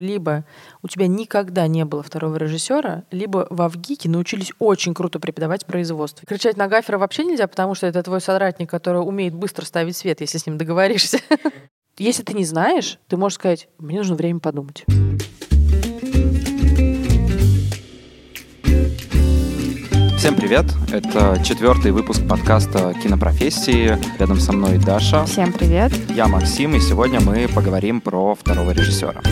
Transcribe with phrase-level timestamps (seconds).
[0.00, 0.44] Либо
[0.80, 6.24] у тебя никогда не было второго режиссера, либо в Авгике научились очень круто преподавать производство.
[6.24, 10.20] Кричать на гафера вообще нельзя, потому что это твой соратник, который умеет быстро ставить свет,
[10.20, 11.18] если с ним договоришься.
[11.98, 14.84] Если ты не знаешь, ты можешь сказать, мне нужно время подумать.
[20.16, 20.66] Всем привет!
[20.92, 23.98] Это четвертый выпуск подкаста «Кинопрофессии».
[24.20, 25.24] Рядом со мной Даша.
[25.24, 25.90] Всем привет!
[26.10, 29.22] Я Максим, и сегодня мы поговорим про второго режиссера.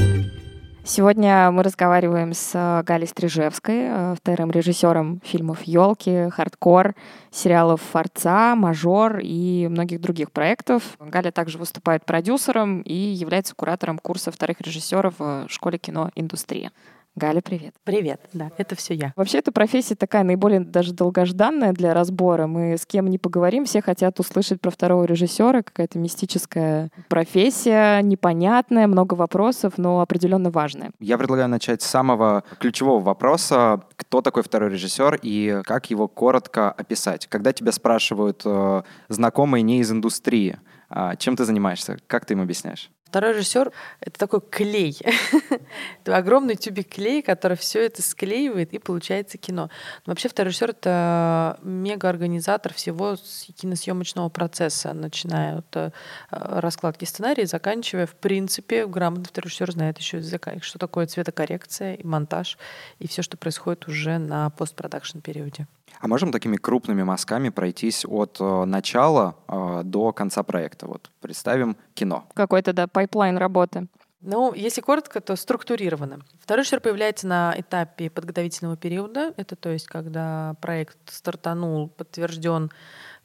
[0.88, 6.94] Сегодня мы разговариваем с Галей Стрижевской, э, вторым режиссером фильмов «Елки», «Хардкор»,
[7.32, 10.96] сериалов «Форца», «Мажор» и многих других проектов.
[11.00, 16.70] Галя также выступает продюсером и является куратором курса вторых режиссеров в школе кино «Индустрия».
[17.16, 17.74] Галя, привет.
[17.84, 19.14] Привет, да, это все я.
[19.16, 22.46] Вообще, эта профессия такая наиболее даже долгожданная для разбора.
[22.46, 28.86] Мы с кем не поговорим, все хотят услышать про второго режиссера, какая-то мистическая профессия, непонятная,
[28.86, 30.90] много вопросов, но определенно важная.
[31.00, 33.80] Я предлагаю начать с самого ключевого вопроса.
[33.96, 37.28] Кто такой второй режиссер и как его коротко описать?
[37.28, 40.58] Когда тебя спрашивают э, знакомые не из индустрии,
[40.90, 41.96] э, чем ты занимаешься?
[42.08, 42.90] Как ты им объясняешь?
[43.06, 44.98] Второй режиссер— это такой клей.
[46.02, 49.70] это огромный тюбик клея, который все это склеивает, и получается кино.
[50.04, 53.16] Но вообще второй режиссер— это мега-организатор всего
[53.56, 55.90] киносъемочного процесса, начиная от э,
[56.30, 60.20] раскладки сценария, заканчивая, в принципе, грамотный второй режиссер знает еще,
[60.60, 62.58] что такое цветокоррекция и монтаж,
[62.98, 65.68] и все, что происходит уже на постпродакшн периоде.
[66.00, 70.86] А можем такими крупными мазками пройтись от э, начала э, до конца проекта?
[70.86, 72.26] Вот представим кино.
[72.34, 73.88] Какой-то, да, pipeline работы.
[74.20, 76.20] Ну, если коротко, то структурированно.
[76.40, 79.32] Второй шар появляется на этапе подготовительного периода.
[79.36, 82.70] Это то есть, когда проект стартанул, подтвержден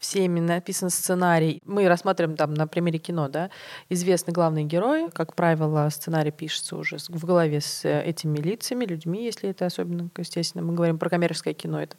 [0.01, 1.61] всеми написан сценарий.
[1.63, 3.51] Мы рассматриваем там на примере кино, да,
[3.87, 5.09] известны главные герои.
[5.13, 10.09] Как правило, сценарий пишется уже в голове с э, этими лицами, людьми, если это особенно,
[10.17, 11.95] естественно, мы говорим про коммерческое кино, это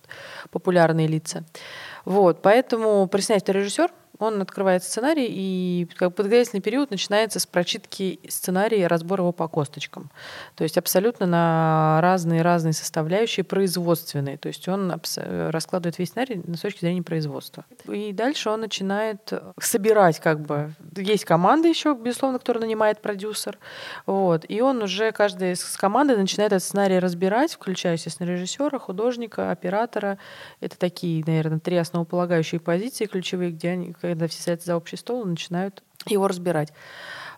[0.50, 1.44] популярные лица.
[2.04, 3.90] Вот, поэтому присоединяется режиссер,
[4.22, 9.48] он открывает сценарий, и как подготовительный период начинается с прочитки сценария и разбора его по
[9.48, 10.10] косточкам.
[10.54, 14.38] То есть абсолютно на разные-разные составляющие производственные.
[14.38, 17.64] То есть он раскладывает весь сценарий с точки зрения производства.
[17.88, 20.72] И дальше он начинает собирать как бы...
[20.96, 23.58] Есть команда еще, безусловно, которая нанимает продюсер.
[24.06, 24.44] Вот.
[24.48, 30.18] И он уже, каждая из команды начинает этот сценарий разбирать, включая, естественно, режиссера, художника, оператора.
[30.60, 35.24] Это такие, наверное, три основополагающие позиции ключевые, где они, когда все садятся за общий стол
[35.24, 36.72] и начинают его разбирать.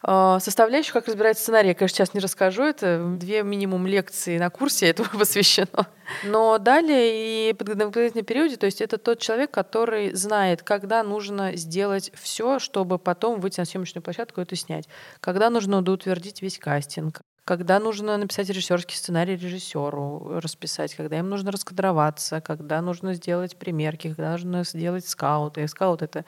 [0.06, 2.62] А, составляющих, как разбирать сценарий, я, конечно, сейчас не расскажу.
[2.62, 5.88] Это две минимум лекции на курсе этому посвящено.
[6.24, 12.12] Но далее и подготовительный периоде, то есть это тот человек, который знает, когда нужно сделать
[12.14, 14.88] все, чтобы потом выйти на съемочную площадку и это снять.
[15.20, 21.52] Когда нужно доутвердить весь кастинг, когда нужно написать режиссерский сценарий режиссеру, расписать, когда им нужно
[21.52, 25.58] раскадроваться, когда нужно сделать примерки, когда нужно сделать скаут.
[25.58, 26.24] И скаут— это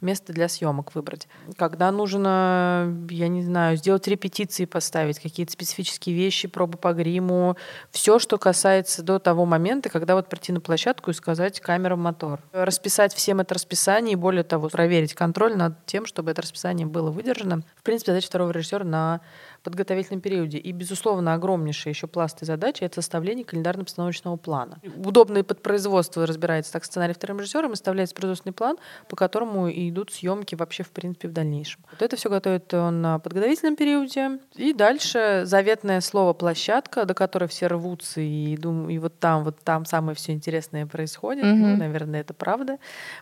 [0.00, 1.26] место для съемок выбрать.
[1.56, 7.56] Когда нужно, я не знаю, сделать репетиции, поставить какие-то специфические вещи, пробы по гриму,
[7.90, 12.40] все, что касается до того момента, когда вот прийти на площадку и сказать камера мотор.
[12.52, 17.10] Расписать всем это расписание и, более того, проверить контроль над тем, чтобы это расписание было
[17.10, 17.62] выдержано.
[17.76, 19.20] В принципе, задача второго режиссера на
[19.62, 20.58] подготовительном периоде.
[20.58, 24.80] И, безусловно, огромнейшая еще пласт и задача— это составление календарно-постановочного плана.
[25.04, 28.76] Удобный под производство разбирается так сценарий вторым режиссером, составляется производственный план,
[29.08, 31.82] по которому и идут съемки вообще, в принципе, в дальнейшем.
[31.90, 34.38] Вот это все готовит он на подготовительном периоде.
[34.56, 39.58] И дальше заветное слово «площадка», до которой все рвутся, и, думаю, и вот там, вот
[39.62, 41.44] там самое все интересное происходит.
[41.44, 41.56] Mm-hmm.
[41.56, 42.78] Ну, наверное, это правда.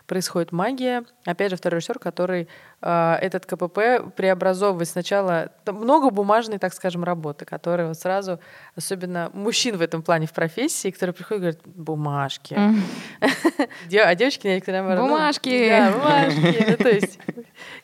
[0.07, 1.03] Происходит магия.
[1.25, 2.47] Опять же, второй режиссер, который
[2.81, 5.51] этот КПП преобразовывает сначала...
[5.67, 8.39] Много бумажной, так скажем, работы, которые вот сразу,
[8.75, 12.57] особенно мужчин в этом плане в профессии, которые приходят и говорят, бумажки.
[14.03, 15.09] А девочки некоторые наоборот.
[15.09, 15.69] Бумажки!
[15.69, 16.65] Да, бумажки.
[16.69, 17.19] Ну, то есть,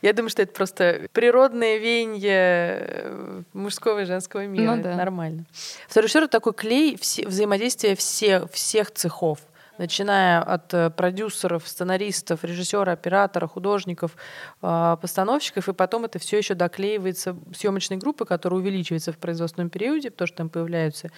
[0.01, 4.75] я думаю, что это просто природное веяние э, мужского и женского мира.
[4.75, 5.45] Ну, нормально.
[5.87, 9.39] Второй режиссер— такой клей взаимодействия все, всех цехов
[9.77, 14.15] начиная от э, продюсеров, сценаристов, режиссера, оператора, художников,
[14.61, 20.11] а, постановщиков, и потом это все еще доклеивается съемочной группы, которая увеличивается в производственном периоде,
[20.11, 21.09] потому что там появляются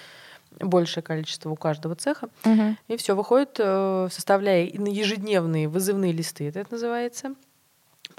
[0.60, 2.30] большее количество у каждого цеха.
[2.46, 2.76] Угу.
[2.88, 7.36] И все выходит, э, составляя ежедневные вызывные листы, это, это называется.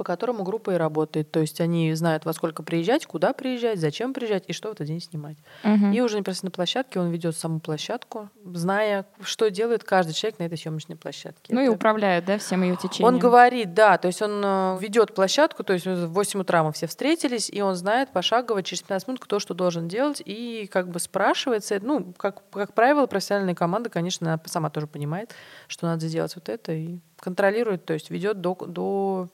[0.01, 1.31] По которому группа и работает.
[1.31, 4.87] То есть они знают, во сколько приезжать, куда приезжать, зачем приезжать и что в этот
[4.87, 5.37] день снимать.
[5.63, 5.93] Мгм.
[5.93, 10.45] И уже непосредственно на площадке он ведет саму площадку, зная, что делает каждый человек на
[10.45, 11.55] этой съемочной площадке.
[11.55, 13.13] Ну и Это- управляет, да, всем ее течением.
[13.13, 16.73] Он говорит, да, то есть он э, ведет площадку, то есть в 8 утра мы
[16.73, 20.89] все встретились, и он знает пошагово через 15 минут, кто что должен делать, и как
[20.89, 25.35] бы спрашивается, ну, как, как правило, профессиональная команда, конечно, сама тоже понимает,
[25.69, 29.29] что надо сделать вот это, и контролирует, то есть ведет до, до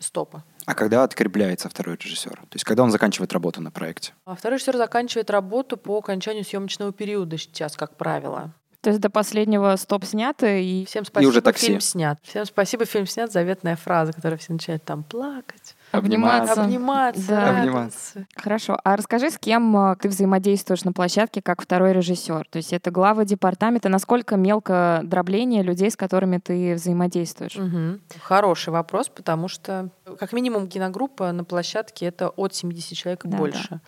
[0.00, 0.44] стопа.
[0.66, 2.36] А когда открепляется второй режиссер?
[2.36, 4.12] То есть когда он заканчивает работу на проекте?
[4.24, 8.52] А второй режиссер заканчивает работу по окончанию съемочного периода сейчас, как правило.
[8.80, 11.66] То есть до последнего стоп снято, и Всем спасибо, уже такси.
[11.66, 12.18] фильм снят.
[12.22, 13.32] Всем спасибо, фильм снят.
[13.32, 16.62] Заветная фраза, которая все начинают там плакать, обниматься.
[16.62, 17.52] обниматься, Да.
[17.52, 18.26] радоваться.
[18.36, 18.78] Хорошо.
[18.84, 22.46] А расскажи, с кем э, ты взаимодействуешь на площадке как второй режиссер?
[22.50, 23.88] То есть это главы департамента.
[23.88, 27.56] Насколько мелко дробление людей, с которыми ты взаимодействуешь?
[27.56, 28.00] Мгм.
[28.22, 29.88] Хороший вопрос, потому что
[30.18, 33.80] как минимум киногруппа на площадке это от 70 человек и Да, больше.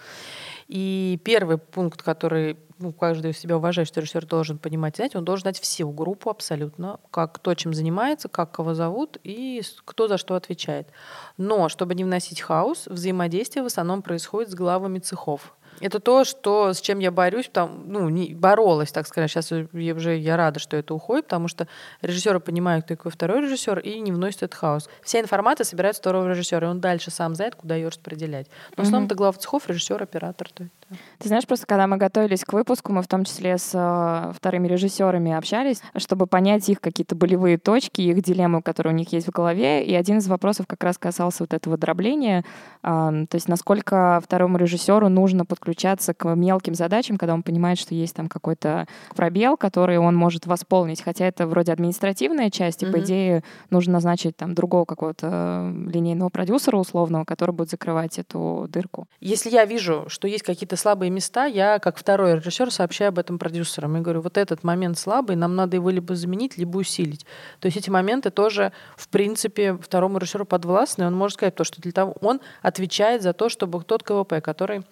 [0.68, 5.60] И первый пункт, который ну, каждый себя уважающий режиссер должен понимать, знать, он должен знать
[5.60, 10.88] всю группу абсолютно, как кто чем занимается, как кого зовут и кто за что отвечает.
[11.36, 15.54] Но чтобы не вносить хаос, взаимодействие в основном происходит с главами цехов.
[15.80, 19.30] Это то, что, с чем я борюсь, там, ну, не, боролась, так сказать.
[19.30, 21.68] Сейчас я уже я рада, что это уходит, потому что
[22.02, 24.90] режиссеры понимают, кто такой второй режиссер, и не вносят этот хаос.
[25.02, 28.48] Вся информация собирается второго режиссера, и он дальше сам знает, куда ее распределять.
[28.76, 30.50] Но в основном это глава цехов, режиссер, оператор.
[30.52, 30.74] то есть.
[31.18, 34.66] Ты знаешь, просто когда мы готовились к выпуску, мы в том числе с э, вторыми
[34.68, 39.30] режиссерами общались, чтобы понять их какие-то болевые точки, их дилеммы, которые у них есть в
[39.30, 39.84] голове.
[39.84, 42.44] И один из вопросов как раз касался вот этого дробления.
[42.82, 47.94] Ам, то есть насколько второму режиссеру нужно подключаться к мелким задачам, когда он понимает, что
[47.94, 51.02] есть там какой-то пробел, который он может восполнить.
[51.02, 53.00] Хотя это вроде административная часть, и по Мгм.
[53.00, 59.06] идее нужно назначить там другого какого-то э, линейного продюсера условного, который будет закрывать эту дырку.
[59.20, 63.38] Если я вижу, что есть какие-то слабые места, я как второй режиссер сообщаю об этом
[63.38, 63.96] продюсерам.
[63.96, 67.26] И говорю, вот этот момент слабый, нам надо его либо заменить, либо усилить.
[67.60, 71.06] То есть эти моменты тоже, в принципе, второму режиссеру подвластны.
[71.06, 74.82] Он может сказать то, что для того он отвечает за то, чтобы тот КВП, который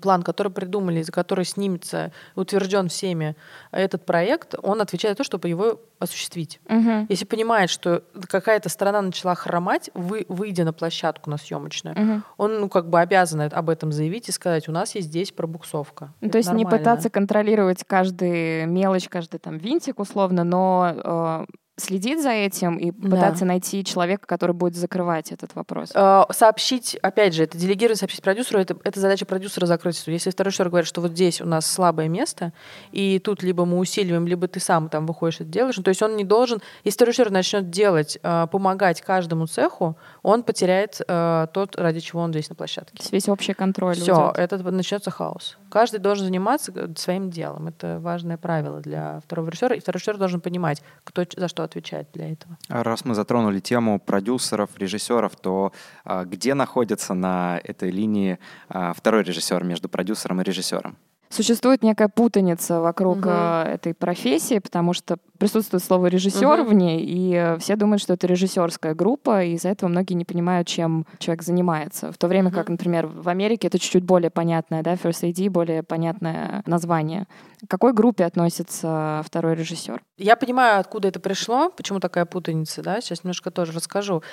[0.00, 3.36] план, который придумали, за который снимется, утвержден всеми
[3.70, 6.60] этот проект, он отвечает за то, чтобы его осуществить.
[6.68, 7.06] Мгм.
[7.08, 12.24] Если понимает, что какая-то сторона начала хромать, вы, выйдя на площадку на съемочную, Мгм.
[12.38, 16.12] он ну, как бы обязан об этом заявить и сказать, у нас есть здесь пробуксовка.
[16.20, 16.78] Ну, то есть не нормально.
[16.78, 21.46] пытаться контролировать каждый мелочь, каждый там винтик условно, но э,
[21.80, 23.10] следить за этим и Да.
[23.16, 25.90] пытаться найти человека, который будет закрывать этот вопрос.
[25.94, 30.02] Э, Сообщить, опять же, это делегировать, сообщить продюсеру, это, это задача продюсера закрыть.
[30.06, 32.52] Если второй режиссер говорит, что вот здесь у нас слабое место,
[32.92, 36.02] и тут либо мы усиливаем, либо ты сам там выходишь это делаешь, ну, то есть
[36.02, 41.46] он не должен, если второй режиссер начнет делать, э, помогать каждому цеху, он потеряет э,
[41.52, 42.96] тот, ради чего он здесь на площадке.
[42.96, 44.38] То есть весь общий контроль Все, уйдет.
[44.38, 45.56] это начнется хаос.
[45.70, 47.68] Каждый должен заниматься э, своим делом.
[47.68, 49.74] Это важное правило для второго режиссера.
[49.74, 52.58] И второй режиссер должен понимать, кто за что отвечает для этого.
[52.68, 55.72] А Раз мы затронули тему продюсеров, режиссеров, то
[56.04, 58.38] а, где находится на этой линии
[58.68, 60.96] а, второй режиссер между продюсером и режиссером?
[61.32, 66.66] Существует некая путаница вокруг э, этой профессии, потому что присутствует слово режиссер Мгм.
[66.68, 70.24] в ней, и э, все думают, что это режиссерская группа, и из-за этого многие не
[70.24, 72.10] понимают, чем человек занимается.
[72.10, 72.72] В то время как, Мгм.
[72.74, 77.26] например, в Америке это чуть-чуть более понятное, да, First AD, более понятное название.
[77.64, 80.02] К какой группе относится второй режиссер?
[80.18, 84.24] Я понимаю, откуда это пришло, почему такая путаница, да, сейчас немножко тоже расскажу.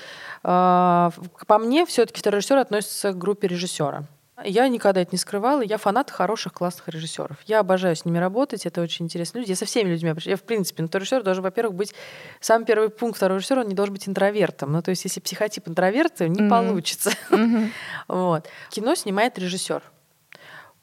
[0.44, 1.12] А,
[1.46, 4.06] По мне, все-таки второй режиссер относится к группе режиссера.
[4.44, 5.62] Я никогда это не скрывала.
[5.62, 7.38] Я фанат хороших, классных режиссеров.
[7.46, 8.66] Я обожаю с ними работать.
[8.66, 9.52] Это очень интересные люди.
[9.52, 10.28] Я со всеми людьми общаюсь.
[10.28, 11.96] Я, в принципе, ну, второй режиссер должен, во-первых, быть...
[12.40, 14.72] Самый первый пункт второго режиссера, он не должен быть интровертом.
[14.72, 16.50] Ну, то есть, если психотип интроверта, не Мгм.
[16.50, 17.12] получится.
[18.08, 18.48] Вот.
[18.70, 19.82] Кино снимает режиссер.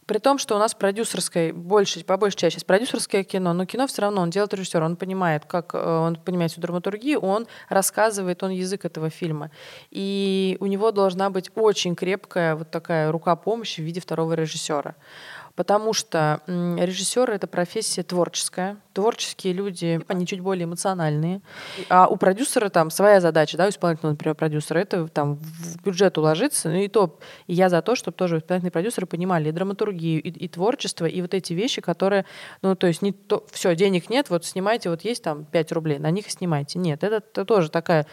[0.06, 4.02] При том, что у нас продюсерское, больше, по большей части продюсерское кино, но кино все
[4.02, 8.50] равно он делает режиссер, он понимает, как э, он понимает всю драматургию, он рассказывает, он
[8.50, 9.50] язык этого фильма.
[9.90, 14.94] И у него должна быть очень крепкая вот такая рука помощи в виде второго режиссера.
[15.56, 18.76] Потому что режиссер это профессия творческая.
[18.92, 21.42] Творческие люди, они чуть более эмоциональные.
[21.88, 26.18] А у продюсера там своя задача, да, у исполнительного, например, продюсера, это там в бюджет
[26.18, 26.68] уложиться.
[26.68, 30.28] Ну и то, и я за то, чтобы тоже исполнительные продюсеры понимали и драматургию, и,
[30.28, 32.24] и творчество, и вот эти вещи, которые,
[32.62, 35.98] ну то есть не то, все, денег нет, вот снимайте, вот есть там 5 рублей,
[35.98, 36.78] на них и снимайте.
[36.78, 38.06] Нет, это, это тоже такая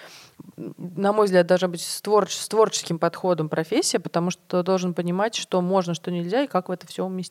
[0.77, 5.35] на мой взгляд, должна быть с, творч- с творческим подходом профессия, потому что должен понимать,
[5.35, 7.30] что можно, что нельзя, и как в это все уместить.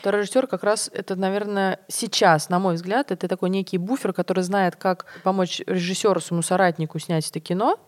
[0.00, 4.42] Второй режиссер как раз это, наверное, сейчас, на мой взгляд, это такой некий буфер, который
[4.42, 7.78] знает, как помочь режиссеру, своему соратнику снять это кино,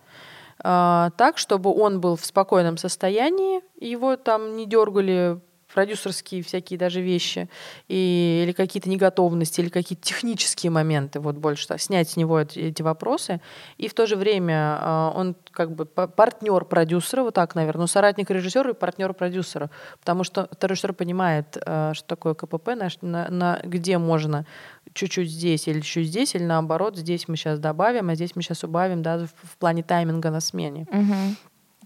[0.59, 5.41] а, так, чтобы он был в спокойном состоянии, его там не дергали
[5.76, 7.50] продюсерские всякие даже вещи,
[7.87, 12.80] и, или какие-то неготовности, или какие-то технические моменты, вот больше снять с него эти, эти
[12.80, 13.42] вопросы.
[13.76, 17.87] И в то же время э, он как бы партнер продюсера, вот так, наверное, ну,
[17.88, 23.28] соратник режиссера и партнер продюсера, потому что режиссер понимает, э, что такое КПП, на, на,
[23.28, 24.47] на, где можно
[24.95, 28.64] чуть-чуть здесь или чуть здесь, или наоборот, здесь мы сейчас добавим, а здесь мы сейчас
[28.64, 30.87] убавим, да, в, в плане тайминга на смене.
[30.90, 31.37] Угу.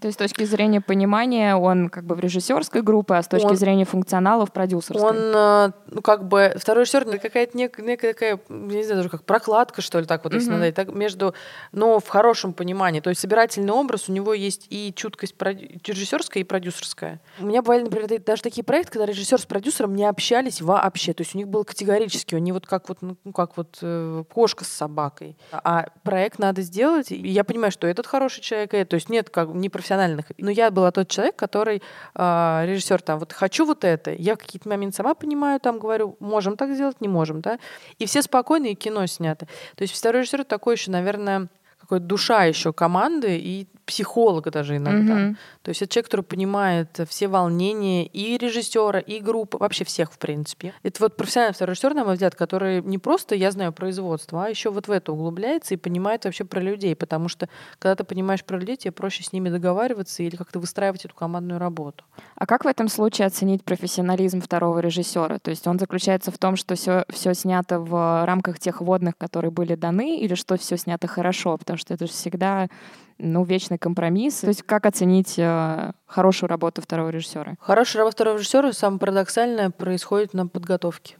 [0.01, 3.45] То есть с точки зрения понимания он как бы в режиссерской группе, а с точки
[3.45, 4.99] он, зрения функционала в продюсерской.
[4.99, 9.09] Он, э, ну, как бы, второй режиссер, это какая-то некая, некая такая, не знаю, даже
[9.09, 10.57] как прокладка, что ли, так вот, если mm-hmm.
[10.57, 11.35] надо, так, между,
[11.71, 12.99] но в хорошем понимании.
[12.99, 17.21] То есть собирательный образ, у него есть и чуткость режиссерская и продюсерская.
[17.39, 21.13] У меня бывали, например, даже такие проекты, когда режиссер с продюсером не общались вообще.
[21.13, 24.65] То есть у них было категорически, они вот как вот, ну, как вот э, кошка
[24.65, 25.37] с собакой.
[25.51, 29.29] А проект надо сделать, и я понимаю, что этот хороший человек, и, то есть нет
[29.29, 30.25] как не профессиональный профессиональных.
[30.37, 31.81] Но я была тот человек, который э,
[32.15, 36.57] а, режиссер там, вот хочу вот это, я какие-то моменты сама понимаю, там говорю, можем
[36.57, 37.59] так сделать, не можем, да.
[37.99, 39.45] И все спокойно, и кино снято.
[39.75, 41.47] То есть второй режиссер такой еще, наверное,
[41.79, 45.13] какой душа еще команды и психолога даже иногда.
[45.13, 45.35] Mm-hmm.
[45.63, 50.17] То есть это человек, который понимает все волнения и режиссера, и группы, вообще всех, в
[50.17, 50.73] принципе.
[50.81, 54.49] Это вот профессиональный второй режиссер, на мой взгляд, который не просто, я знаю, производство, а
[54.49, 56.95] еще вот в это углубляется и понимает вообще про людей.
[56.95, 61.03] Потому что, когда ты понимаешь про людей, тебе проще с ними договариваться или как-то выстраивать
[61.03, 62.05] эту командную работу.
[62.35, 65.37] А как в этом случае оценить профессионализм второго режиссера?
[65.39, 69.51] То есть он заключается в том, что все, все снято в рамках тех водных, которые
[69.51, 71.57] были даны, или что все снято хорошо?
[71.57, 72.69] Потому что это же всегда
[73.17, 74.39] ну, вечный компромисс.
[74.39, 77.55] То есть как оценить э, хорошую работу второго режиссера?
[77.59, 81.17] Хорошая работа второго режиссера, самое парадоксальное, происходит на подготовке.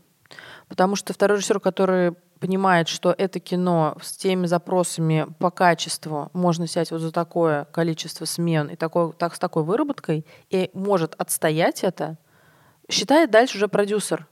[0.67, 6.65] Потому что второй режиссер, который понимает, что это кино с теми запросами по качеству можно
[6.65, 11.83] снять вот за такое количество смен и такой, так, с такой выработкой, и может отстоять
[11.83, 12.17] это,
[12.89, 14.27] считает дальше уже продюсер.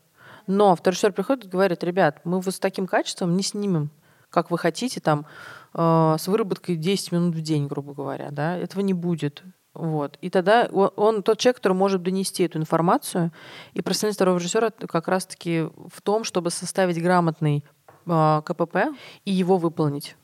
[0.48, 3.92] Но второй режиссер приходит и говорит, ребят, мы вот с таким качеством не снимем,
[4.30, 5.26] как вы хотите, там,
[5.74, 9.44] э, с выработкой 10 минут в день, грубо говоря, да, этого не будет.
[9.74, 10.18] Вот.
[10.22, 13.32] И тогда он, он тот человек, который может донести эту информацию.
[13.74, 17.64] И профессиональность второго режиссера как раз-таки в том, чтобы составить грамотный
[18.06, 18.78] э, КПП
[19.26, 20.16] и его выполнить.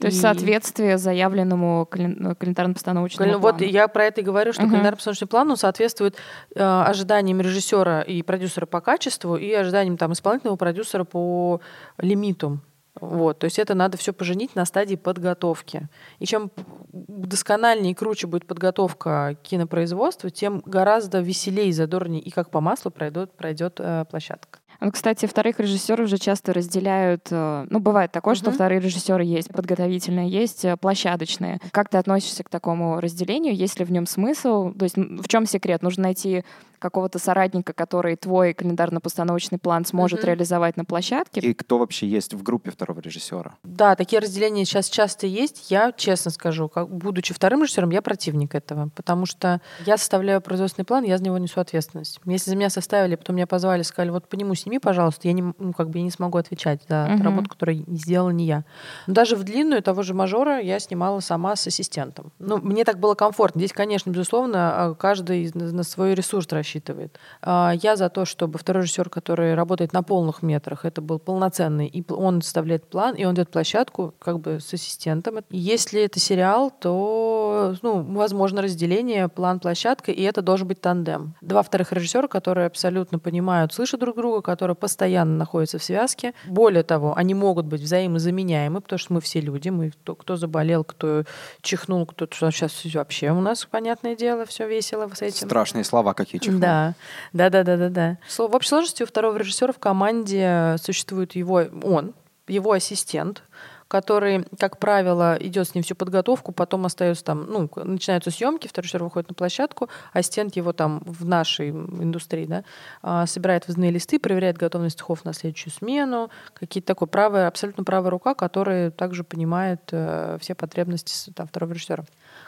[0.00, 3.52] То есть соответствие заявленному календарно-постановочному вот плану.
[3.52, 4.70] Вот я про это и говорю, что uh-huh.
[4.70, 6.16] календарно-постановочный план соответствует
[6.54, 11.60] э, ожиданиям режиссера и продюсера по качеству и ожиданиям там, исполнительного продюсера по
[11.98, 12.60] лимиту.
[12.98, 15.88] Вот, то есть это надо все поженить на стадии подготовки.
[16.18, 16.50] И чем
[16.92, 23.32] доскональнее и круче будет подготовка кинопроизводства, тем гораздо веселее, задорнее и как по маслу пройдет,
[23.32, 24.58] пройдет э, площадка.
[24.80, 27.28] Ну, кстати, вторых режиссеров уже часто разделяют.
[27.30, 28.38] Э, ну, бывает такое, uh-huh.
[28.38, 31.60] что вторые режиссеры есть подготовительные, есть э, площадочные.
[31.70, 33.54] Как ты относишься к такому разделению?
[33.54, 34.72] Есть ли в нем смысл?
[34.72, 35.82] То есть в чем секрет?
[35.82, 36.44] Нужно найти
[36.80, 40.26] какого-то соратника, который твой календарно-постановочный план сможет mm-hmm.
[40.26, 41.40] реализовать на площадке.
[41.40, 43.54] И кто вообще есть в группе второго режиссера?
[43.62, 45.70] Да, такие разделения сейчас часто есть.
[45.70, 50.84] Я честно скажу, как, будучи вторым режиссером, я противник этого, потому что я составляю производственный
[50.84, 52.20] план, я за него несу ответственность.
[52.24, 55.42] Если за меня составили, потом меня позвали, сказали, вот по нему сними, пожалуйста, я не,
[55.42, 57.22] ну, как бы я не смогу отвечать за mm-hmm.
[57.22, 58.64] работу, которую сделала не я.
[59.06, 62.32] Но даже в длинную того же мажора я снимала сама с ассистентом.
[62.38, 63.60] Ну, мне так было комфортно.
[63.60, 67.18] Здесь, конечно, безусловно, а, каждый на свой ресурс рассчитывает рассчитывает.
[67.42, 71.86] А, я за то, чтобы второй режиссер, который работает на полных метрах, это был полноценный,
[71.86, 75.38] и он составляет план, и он дает площадку как бы с ассистентом.
[75.50, 81.34] Если это сериал, то, ну, возможно разделение, план, площадка, и это должен быть тандем.
[81.40, 86.32] Два вторых режиссера, которые абсолютно понимают, слышат друг друга, которые постоянно находятся в связке.
[86.46, 90.84] Более того, они могут быть взаимозаменяемы, потому что мы все люди, мы кто, кто заболел,
[90.84, 91.24] кто
[91.62, 95.46] чихнул, кто сейчас вообще у нас, понятное дело, все весело с этим.
[95.48, 96.59] Страшные слова какие чихнул.
[96.60, 96.94] Да,
[97.32, 98.18] да, да, да, да, да.
[98.28, 102.14] В общей сложности у второго режиссера в команде существует его, он,
[102.46, 103.42] его ассистент,
[103.90, 108.84] который, как правило, идет с ним всю подготовку, потом остается там, ну, начинаются съемки, второй
[108.84, 112.62] режиссер выходит на площадку, ассистент его там в нашей индустрии, да,
[113.02, 118.10] а, собирает вызывные листы, проверяет готовность цехов на следующую смену, какие-то такой правая, абсолютно правая
[118.10, 122.04] рука, которая также понимает э, все потребности там, второго режиссера.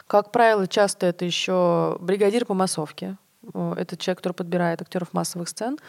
[0.07, 3.22] Как правило, часто это еще бригадир по массовке, э,
[3.53, 5.79] это человек, который подбирает актеров массовых сцен, э,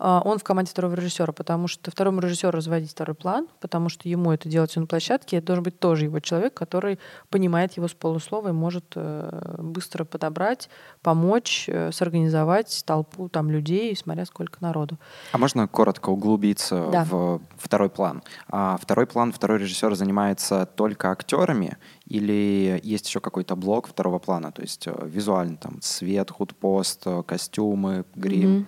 [0.00, 4.32] он в команде второго режиссера, потому что второму режиссеру разводить второй план, потому что ему
[4.32, 8.48] это делать на площадке, это должен быть тоже его человек, который понимает его с полуслова
[8.48, 10.68] и может э, быстро подобрать,
[11.02, 14.98] помочь, сорганизовать толпу там людей, смотря сколько народу.
[15.32, 17.04] А можно коротко углубиться да.
[17.04, 18.22] в второй план?
[18.48, 21.76] А второй план, второй режиссер занимается только актерами
[22.06, 27.22] или есть еще какой-то блок второго плана, то есть э, визуально там свет, худпост, э,
[27.22, 28.50] костюмы, грим?
[28.50, 28.66] Mm-hmm.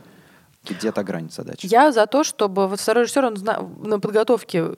[0.69, 1.67] Где-то грань задачи.
[1.67, 3.35] Я за то, чтобы вот второй режиссер он
[3.83, 4.75] на подготовке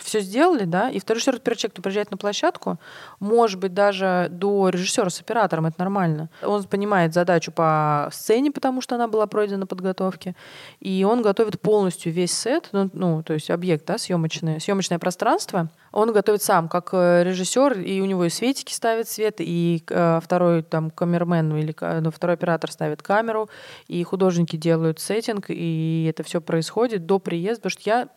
[0.00, 2.78] все сделали, да, и второй режиссер, первый человек, кто приезжает на площадку,
[3.20, 6.28] может быть, даже до режиссера с оператором, это нормально.
[6.42, 10.34] Он понимает задачу по сцене, потому что она была пройдена на подготовке,
[10.80, 15.68] и он готовит полностью весь сет, ну, ну то есть объект, да, съемочное, съемочное пространство,
[15.92, 20.20] он готовит сам, как э, режиссер, и у него и светики ставит свет, и э,
[20.22, 23.48] второй там камермен или ну, второй оператор ставит камеру,
[23.88, 28.08] и художники делают сеттинг, и это все происходит до приезда, потому что я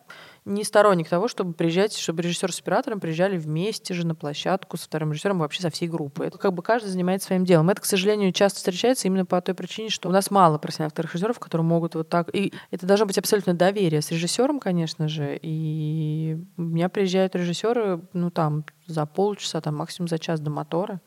[0.46, 4.84] не сторонник того, чтобы приезжать, чтобы режиссер с оператором приезжали вместе же на площадку со
[4.84, 6.28] вторым режиссером, вообще со всей группой.
[6.28, 7.68] Это как бы каждый занимается своим делом.
[7.68, 11.14] Это, к сожалению, часто встречается именно по той причине, что у нас мало профессиональных вторых
[11.14, 12.32] режиссеров, которые могут вот так...
[12.32, 15.36] И это должно быть абсолютно доверие с режиссером, конечно же.
[15.42, 21.00] И у меня приезжают режиссеры, ну там, за полчаса, там, максимум за час до мотора.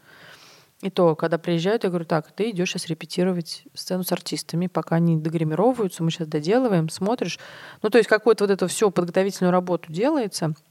[0.82, 4.96] И то, когда приезжают, я говорю, так, ты идешь сейчас репетировать сцену с артистами, пока
[4.96, 7.38] они догримировываются, мы сейчас доделываем, смотришь.
[7.82, 10.54] Ну, то есть какую-то вот эту всю подготовительную работу делается—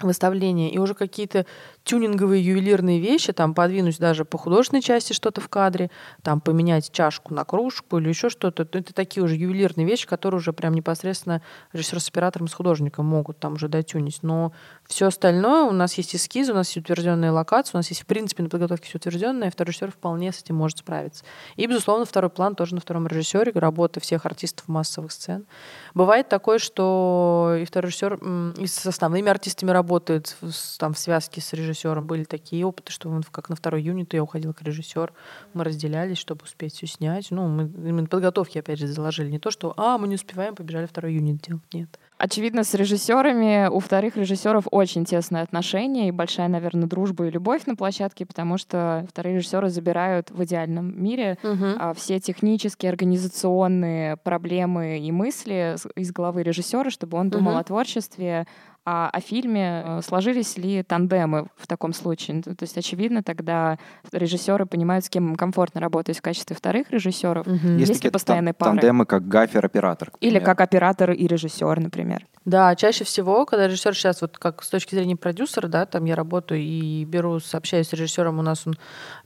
[0.00, 1.46] выставления, и уже какие-то
[1.88, 5.90] тюнинговые ювелирные вещи, там подвинуть даже по художественной части что-то в кадре,
[6.22, 8.64] там поменять чашку на кружку или еще что-то.
[8.64, 11.40] Это такие уже ювелирные вещи, которые уже прям непосредственно
[11.72, 14.18] режиссер с оператором, с художником могут там уже дотюнить.
[14.20, 14.52] Но
[14.86, 18.06] все остальное, у нас есть эскизы, у нас есть утвержденные локации, у нас есть в
[18.06, 21.24] принципе на подготовке все утвержденное, и второй режиссер вполне с этим может справиться.
[21.56, 25.46] И, безусловно, второй план тоже на втором режиссере, работа всех артистов массовых сцен.
[25.94, 28.20] Бывает такое, что и второй режиссер
[28.58, 30.36] и с основными артистами работает,
[30.78, 31.77] там, в связке с режиссером.
[31.84, 35.14] Были такие опыты, что он, как на второй юнит я уходила к режиссеру.
[35.54, 37.30] Мы разделялись, чтобы успеть все снять.
[37.30, 39.30] Ну, мы именно подготовки, опять же, заложили.
[39.30, 41.62] Не то, что «а, мы не успеваем, побежали второй юнит делать».
[41.72, 41.98] Нет.
[42.18, 47.66] Очевидно, с режиссерами у вторых режиссеров очень тесные отношения и большая, наверное, дружба и любовь
[47.66, 51.94] на площадке, потому что вторые режиссеры забирают в идеальном мире угу.
[51.94, 57.60] все технические, организационные проблемы и мысли из головы режиссера, чтобы он думал угу.
[57.60, 58.48] о творчестве,
[58.90, 62.40] а о фильме э, сложились ли тандемы в таком случае.
[62.40, 63.78] То есть, очевидно, тогда
[64.12, 67.46] режиссеры понимают, с кем им комфортно работать в качестве вторых режиссеров.
[67.46, 67.68] Угу.
[67.76, 68.72] Есть, Есть ли постоянные пары?
[68.72, 70.10] Тандемы как гафер-оператор.
[70.20, 72.26] Или как оператор и режиссер, например.
[72.46, 76.16] Да, чаще всего, когда режиссер сейчас, вот как с точки зрения продюсера, да, там я
[76.16, 78.72] работаю и беру, общаюсь с режиссером, у нас он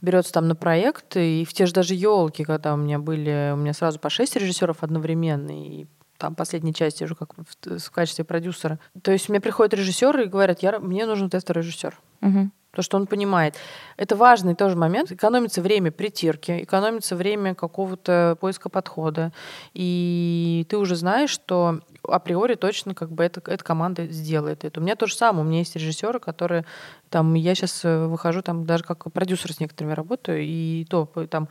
[0.01, 3.55] берется там на проект, и в те же даже елки, когда у меня были, у
[3.55, 5.85] меня сразу по шесть режиссеров одновременно, и
[6.23, 8.79] там последней части уже как в, в качестве продюсера.
[9.01, 11.99] То есть мне приходят режиссеры и говорят, я, мне нужен тестовый режиссер.
[12.21, 12.49] Угу.
[12.71, 13.55] Потому что он понимает.
[13.97, 15.11] Это важный тоже момент.
[15.11, 19.33] Экономится время притирки, экономится время какого-то поиска подхода.
[19.73, 24.79] И ты уже знаешь, что априори точно как бы эта, эта команда сделает это.
[24.79, 25.45] У меня то же самое.
[25.45, 26.63] У меня есть режиссеры, которые
[27.09, 31.49] там, я сейчас э, выхожу там даже как продюсер с некоторыми работаю, и то там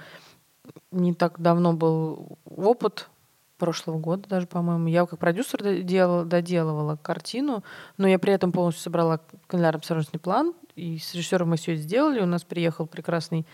[0.90, 3.10] не так давно был опыт
[3.62, 4.88] прошлого года даже, по-моему.
[4.88, 7.62] Я как продюсер доделала, доделывала картину,
[7.96, 12.18] но я при этом полностью собрала календарно-обсервационный план, и с режиссером мы все сделали.
[12.18, 13.46] У нас приехал прекрасный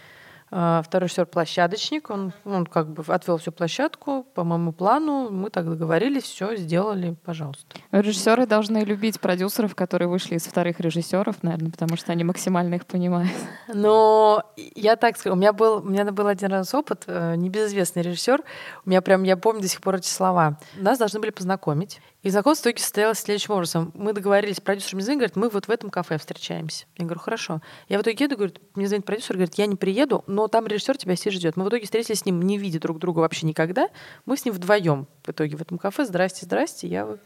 [0.48, 5.68] второй режиссер площадочник, он, он как бы отвел всю площадку по моему плану, мы так
[5.68, 7.76] договорились, все сделали, пожалуйста.
[7.92, 12.86] Режиссеры должны любить продюсеров, которые вышли из вторых режиссеров, наверное, потому что они максимально их
[12.86, 13.32] понимают.
[13.72, 14.42] Но
[14.74, 18.42] я так скажу, у меня был, у меня был один раз опыт, э, небезызвестный режиссер,
[18.84, 20.58] у меня прям, я помню до сих пор эти слова.
[20.76, 22.00] Нас должны были познакомить.
[22.22, 23.92] И знакомство в итоге состоялось следующим образом.
[23.94, 26.86] Мы договорились, продюсер мне звонит, говорит, мы вот в этом кафе встречаемся.
[26.96, 27.62] Я говорю, хорошо.
[27.88, 30.96] Я в итоге еду, говорит, мне звонит продюсер, говорит, я не приеду, но там режиссер
[30.96, 31.56] тебя все ждет.
[31.56, 33.88] Мы в итоге встретились с ним, не видя друг друга вообще никогда.
[34.26, 36.04] Мы с ним вдвоем в итоге в этом кафе.
[36.04, 36.88] Здрасте, здрасте.
[36.88, 37.18] Я...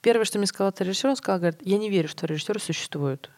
[0.00, 3.30] Первое, что мне сказал этот режиссер, он сказал, говорит, я не верю, что режиссеры существуют.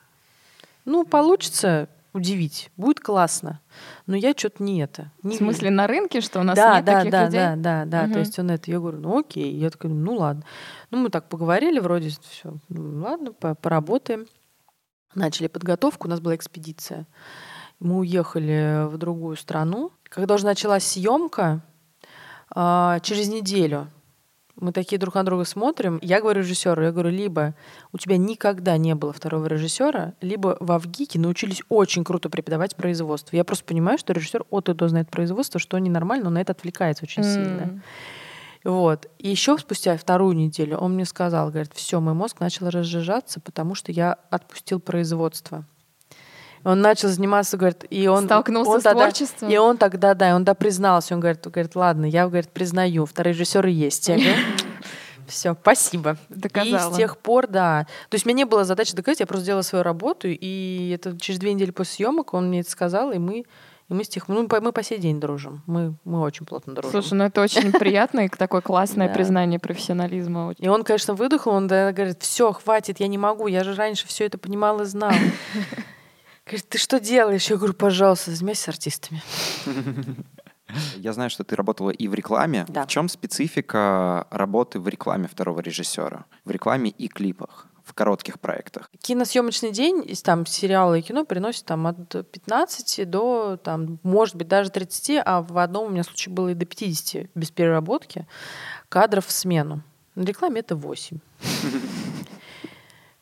[0.86, 2.70] Ну, получится, удивить.
[2.76, 3.60] Будет классно.
[4.06, 5.12] Но я что-то не это.
[5.22, 7.40] Не в смысле, на рынке, что у нас да, нет да, таких да, людей?
[7.40, 8.12] Да, да, да, угу.
[8.14, 8.70] То есть он это.
[8.70, 9.54] Я говорю, ну окей.
[9.54, 10.44] Я такая, ну ладно.
[10.90, 12.54] Ну мы так поговорили, вроде все.
[12.68, 14.26] Ну ладно, поработаем.
[15.14, 16.08] Начали подготовку.
[16.08, 17.06] У нас была экспедиция.
[17.78, 19.92] Мы уехали в другую страну.
[20.04, 21.62] Когда уже началась съемка,
[22.50, 23.88] а, через неделю
[24.58, 25.98] Мы такие друг на друга смотрим.
[26.00, 27.54] Я говорю режиссеру, я говорю, либо
[27.92, 33.36] у тебя никогда не было второго режиссера, либо в Авгике научились очень круто преподавать производство.
[33.36, 36.52] Я просто понимаю, что режиссер от и до знает производство, что ненормально, но на это
[36.52, 37.34] отвлекается очень mm.
[37.34, 37.82] сильно.
[38.64, 39.08] Вот.
[39.18, 43.74] И еще спустя вторую неделю он мне сказал, говорит, все, мой мозг начал разжижаться, потому
[43.74, 45.64] что я отпустил производство.
[46.66, 48.24] Он начал заниматься, говорит, и он...
[48.24, 49.48] Столкнулся он с тогда, творчеством?
[49.48, 51.14] И он тогда, да, и он да признался.
[51.14, 54.08] Он говорит, говорит, ладно, я, говорит, признаю, второй режиссер есть.
[54.08, 54.32] Я говорю,
[55.28, 56.16] все, спасибо.
[56.28, 56.90] Доказала.
[56.90, 57.86] И с тех пор, да.
[58.08, 61.16] То есть у меня не было задачи доказать, я просто сделала свою работу, и это
[61.20, 63.44] через две недели после съемок он мне это сказал, и мы
[63.88, 65.62] и мы с тех ну, мы по сей день дружим.
[65.66, 66.90] Мы, мы очень плотно дружим.
[66.90, 70.52] Слушай, ну это очень приятно и такое классное признание профессионализма.
[70.58, 74.24] И он, конечно, выдохнул, он говорит, все, хватит, я не могу, я же раньше все
[74.24, 75.12] это понимал и знал.
[76.46, 77.50] Говорит, ты что делаешь?
[77.50, 79.20] Я говорю, пожалуйста, занимайся артистами.
[80.96, 82.66] Я знаю, что ты работала и в рекламе.
[82.68, 82.84] Да.
[82.84, 86.24] В чем специфика работы в рекламе второго режиссера?
[86.44, 87.68] В рекламе и клипах?
[87.86, 88.90] в коротких проектах?
[89.00, 94.70] Киносъемочный день там сериала и кино приносит там от 15 до, там, может быть, даже
[94.70, 98.26] 30, а в одном у меня случае было и до 50 без переработки
[98.88, 99.82] кадров в смену.
[100.16, 101.18] На рекламе это 8.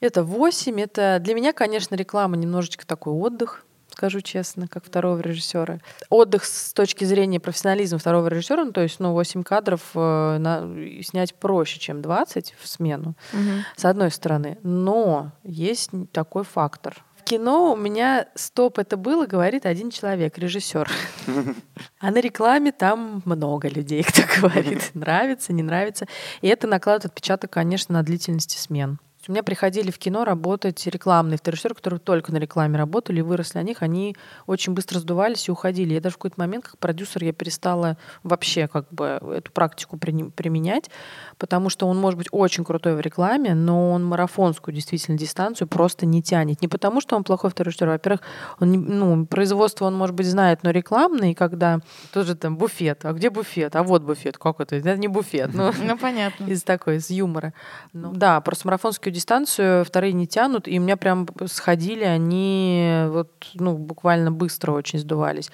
[0.01, 0.81] Это 8.
[0.81, 5.79] Это для меня, конечно, реклама немножечко такой отдых скажу честно, как второго режиссера.
[6.11, 10.69] Отдых с точки зрения профессионализма второго режиссера, ну, то есть, ну, 8 кадров э, на,
[11.03, 13.51] снять проще, чем 20 в смену, угу.
[13.77, 14.59] с одной стороны.
[14.63, 17.05] Но есть такой фактор.
[17.17, 20.91] В кино у меня стоп это было, говорит один человек, режиссер.
[21.99, 26.07] А на рекламе там много людей, кто говорит, нравится, не нравится.
[26.43, 28.99] И это накладывает отпечаток, конечно, на длительности смен.
[29.27, 33.63] У меня приходили в кино работать рекламные режиссеры, которые только на рекламе работали, выросли на
[33.63, 35.95] них, они очень быстро сдувались и уходили.
[35.95, 40.91] Я даже в какой-то момент, как продюсер, я перестала вообще как бы эту практику применять,
[41.39, 46.05] потому что он может быть очень крутой в рекламе, но он марафонскую действительно дистанцию просто
[46.05, 46.61] не тянет.
[46.61, 47.89] Не потому, что он плохой второй режиссер.
[47.89, 48.21] Во-первых,
[48.61, 51.81] он ну, производство он, может быть, знает, но рекламный, когда
[52.13, 53.05] тоже там буфет.
[53.05, 53.75] А где буфет?
[53.77, 54.37] А вот буфет.
[54.37, 54.77] Как это?
[54.77, 55.55] Это не буфет.
[55.55, 56.45] Ну, ну понятно.
[56.45, 57.55] Из такой, из юмора.
[57.93, 63.31] Ну, да, просто марафонскую дистанцию вторые не тянут, и у меня прям сходили они вот,
[63.55, 65.51] ну, буквально быстро очень сдувались.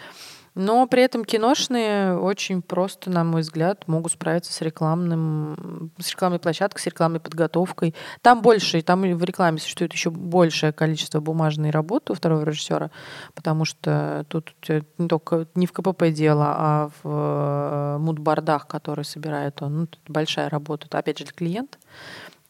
[0.55, 6.40] Но при этом киношные очень просто, на мой взгляд, могут справиться с рекламным, с рекламной
[6.40, 7.94] площадкой, с рекламной подготовкой.
[8.20, 12.90] Там больше, там в рекламе существует еще большее количество бумажной работы у второго режиссера,
[13.35, 14.53] потому что тут
[14.99, 19.81] не только не в КПП дело, а в э, мудбордах, которые собирает он.
[19.81, 20.87] Ну, тут большая работа.
[20.87, 21.79] Это, опять же, для клиента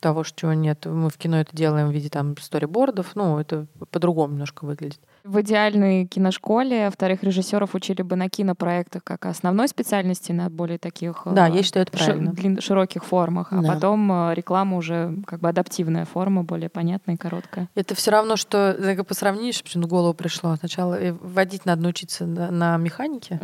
[0.00, 0.86] того, чего нет.
[0.86, 5.00] Мы в кино это делаем в виде там сторибордов, ну, это по-другому немножко выглядит.
[5.22, 11.22] В идеальной киношколе вторых режиссеров учили бы на кинопроектах как основной специальности, на более таких
[11.26, 12.60] да, я считаю, это правильно.
[12.60, 13.74] Широких формах, а да.
[13.74, 17.68] потом э, реклама уже как бы адаптивная форма, более понятная и короткая.
[17.74, 20.56] Это все равно, что по сравнению, почему в голову пришло.
[20.56, 23.38] Сначала э, водить надо научиться на, на механике,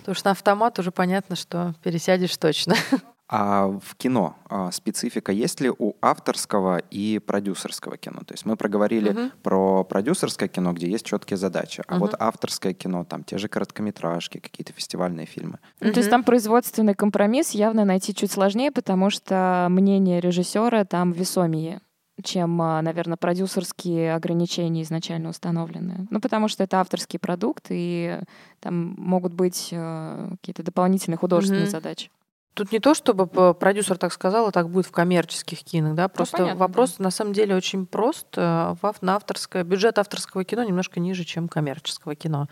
[0.00, 2.74] потому что на автомат уже понятно, что пересядешь точно.
[3.28, 8.20] А в кино а, специфика есть ли у авторского и продюсерского кино?
[8.26, 9.30] То есть мы проговорили угу.
[9.42, 12.06] про продюсерское кино, где есть четкие задачи, а угу.
[12.06, 15.58] вот авторское кино, там те же короткометражки, какие-то фестивальные фильмы.
[15.80, 21.12] Ну, То есть там производственный компромисс явно найти чуть сложнее, потому что мнение режиссера там
[21.12, 21.82] весомее
[22.22, 26.08] чем, а, наверное, продюсерские ограничения изначально установленные.
[26.10, 28.18] Ну, потому что это авторский продукт, и
[28.60, 32.10] там могут быть э, какие-то дополнительные художественные mm задачи.
[32.58, 36.38] Тут не то, чтобы продюсер так сказал, а так будет в коммерческих кино, да, просто
[36.38, 37.04] ну, вопрос да.
[37.04, 38.26] на самом деле очень прост.
[38.34, 42.48] Э, на авторское, бюджет авторского кино немножко ниже, чем коммерческого кино.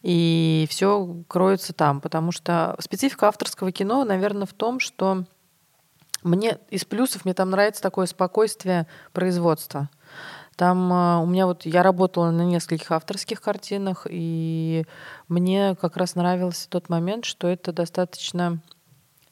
[0.00, 5.24] И все кроется там, потому что специфика авторского кино, наверное, в том, что
[6.22, 9.90] мне из плюсов мне там нравится такое спокойствие производства.
[10.56, 14.86] Там э, у меня вот я работала на нескольких авторских картинах, и
[15.28, 18.62] мне как раз нравился тот момент, что это достаточно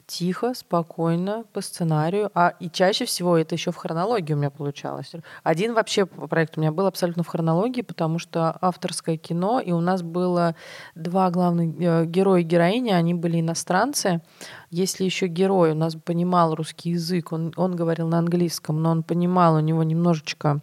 [0.09, 2.31] тихо, спокойно, по сценарию.
[2.35, 5.13] А и чаще всего это еще в хронологии у меня получалось.
[5.43, 9.81] Один вообще проект у меня был абсолютно в хронологии, потому что авторское кино, и у
[9.81, 10.57] нас было
[10.95, 14.23] два главных э, героя и героини, они были иностранцы.
[14.71, 19.03] Если еще герой у нас понимал русский язык, он, он говорил на английском, но он
[19.03, 20.61] понимал, у него немножечко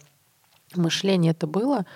[0.74, 1.86] мышление это было,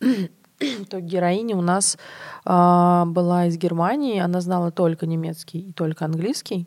[0.88, 1.98] то героиня у нас
[2.46, 6.66] э, была из Германии, она знала только немецкий и только английский.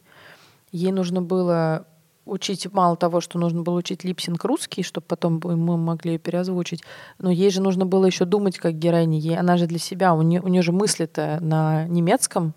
[0.72, 1.86] Ей нужно было
[2.26, 6.84] учить мало того, что нужно было учить липсинг русский, чтобы потом мы могли ее переозвучить,
[7.18, 9.20] но ей же нужно было еще думать как героине.
[9.20, 12.54] Ей, она же для себя, у нее, у нее же мысли-то на немецком,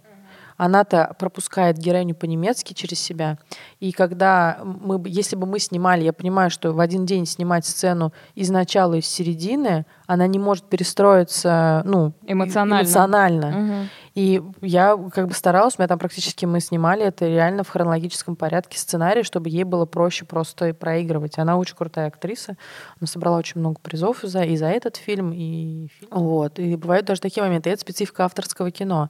[0.57, 3.39] она-то пропускает героиню по-немецки через себя.
[3.81, 8.13] И когда мы, если бы мы снимали, я понимаю, что в один день снимать сцену
[8.35, 12.83] из начала и с середины, она не может перестроиться, ну, эмоционально.
[12.83, 13.51] эмоционально.
[13.51, 13.89] Мгм.
[14.15, 18.37] И я как бы старалась, у меня там практически мы снимали это реально в хронологическом
[18.37, 21.39] порядке сценарий, чтобы ей было проще просто и проигрывать.
[21.39, 22.57] Она очень крутая актриса,
[23.01, 26.11] она собрала очень много призов и за, и за этот фильм, и фильм.
[26.11, 26.59] Вот.
[26.59, 27.71] И бывают даже такие моменты.
[27.71, 29.09] И это специфика авторского кино.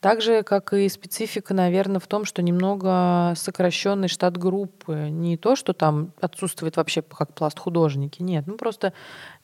[0.00, 5.08] Так же, как и специфика, наверное, в том, что немного сокращенный штат группы.
[5.10, 8.46] Не то, что там отсутствует вообще как пласт художники, нет.
[8.46, 8.94] Ну, просто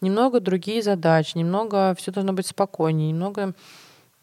[0.00, 3.54] немного другие задачи, немного все должно быть спокойнее, немного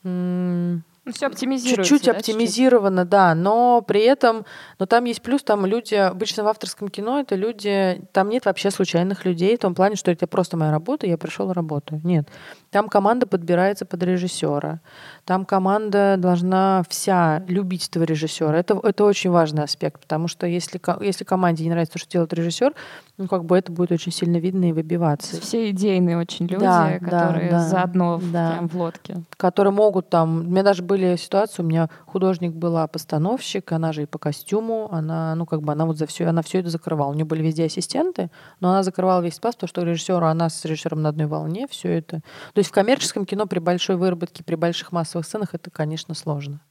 [0.04, 1.84] Ну, все оптимизируется.
[1.84, 4.46] чуть-чуть да, оптимизировано, да, но при этом,
[4.78, 8.70] но там есть плюс, там люди, обычно в авторском кино это люди, там нет вообще
[8.70, 12.02] случайных людей, в том плане, что это просто моя работа, я пришел работаю.
[12.04, 12.28] Нет.
[12.72, 14.80] Там команда подбирается под режиссера.
[15.26, 18.58] Там команда должна вся любить этого режиссера.
[18.58, 22.32] Это, это очень важный аспект, потому что если, если команде не нравится то, что делает
[22.34, 22.74] режиссер,
[23.18, 26.98] ну, как бы это будет очень сильно видно и выбиваться Все идейные очень люди, Да,
[27.00, 28.52] которые да, заодно в- да.
[28.54, 29.18] прям в лодке.
[29.36, 30.40] которые могут там...
[30.40, 34.88] У меня даже были ситуации, у меня художник была постановщик, она же и по костюму,
[34.92, 37.12] она, ну, как бы она вот за все, она все это закрывала.
[37.12, 38.30] У нее были везде ассистенты,
[38.62, 41.90] но она закрывала весь спас, потому что режиссеру, она с режиссером на одной волне, все
[41.98, 42.22] это.
[42.54, 46.62] То есть в коммерческом кино при большой выработке, при больших массовых сценах это, конечно, сложно.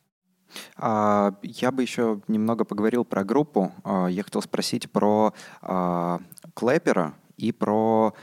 [0.77, 3.73] А, Я бы еще немного поговорил про группу.
[3.85, 6.21] А, Я хотел спросить про а,
[6.55, 8.15] клэпера и про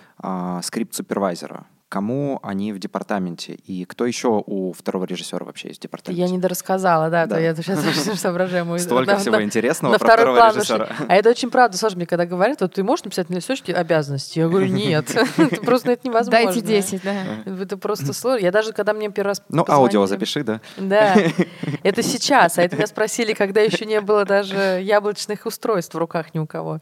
[0.62, 1.66] скрипт-супервайзера.
[1.98, 3.54] Кому они в департаменте?
[3.54, 6.22] И кто еще у второго режиссера вообще есть в департаменте?
[6.22, 7.36] Я не дорассказала, да, Да.
[7.36, 7.80] то я сейчас
[8.20, 8.78] соображаю.
[8.78, 10.90] Столько на- всего на- интересного на про второй второго план режиссера.
[11.08, 14.40] А это очень правда сложно мне, когда говорят, вот ты можешь написать на листочке обязанности?
[14.40, 16.44] Я говорю, нет, Это просто это невозможно.
[16.52, 17.14] Дайте 10, да.
[17.46, 18.44] Это просто сложно.
[18.44, 20.60] Я даже, когда мне первый раз Ну, аудио запиши, да?
[20.76, 21.16] Да,
[21.84, 22.58] это сейчас.
[22.58, 26.48] А это меня спросили, когда еще не было даже яблочных устройств в руках ни у
[26.48, 26.82] кого.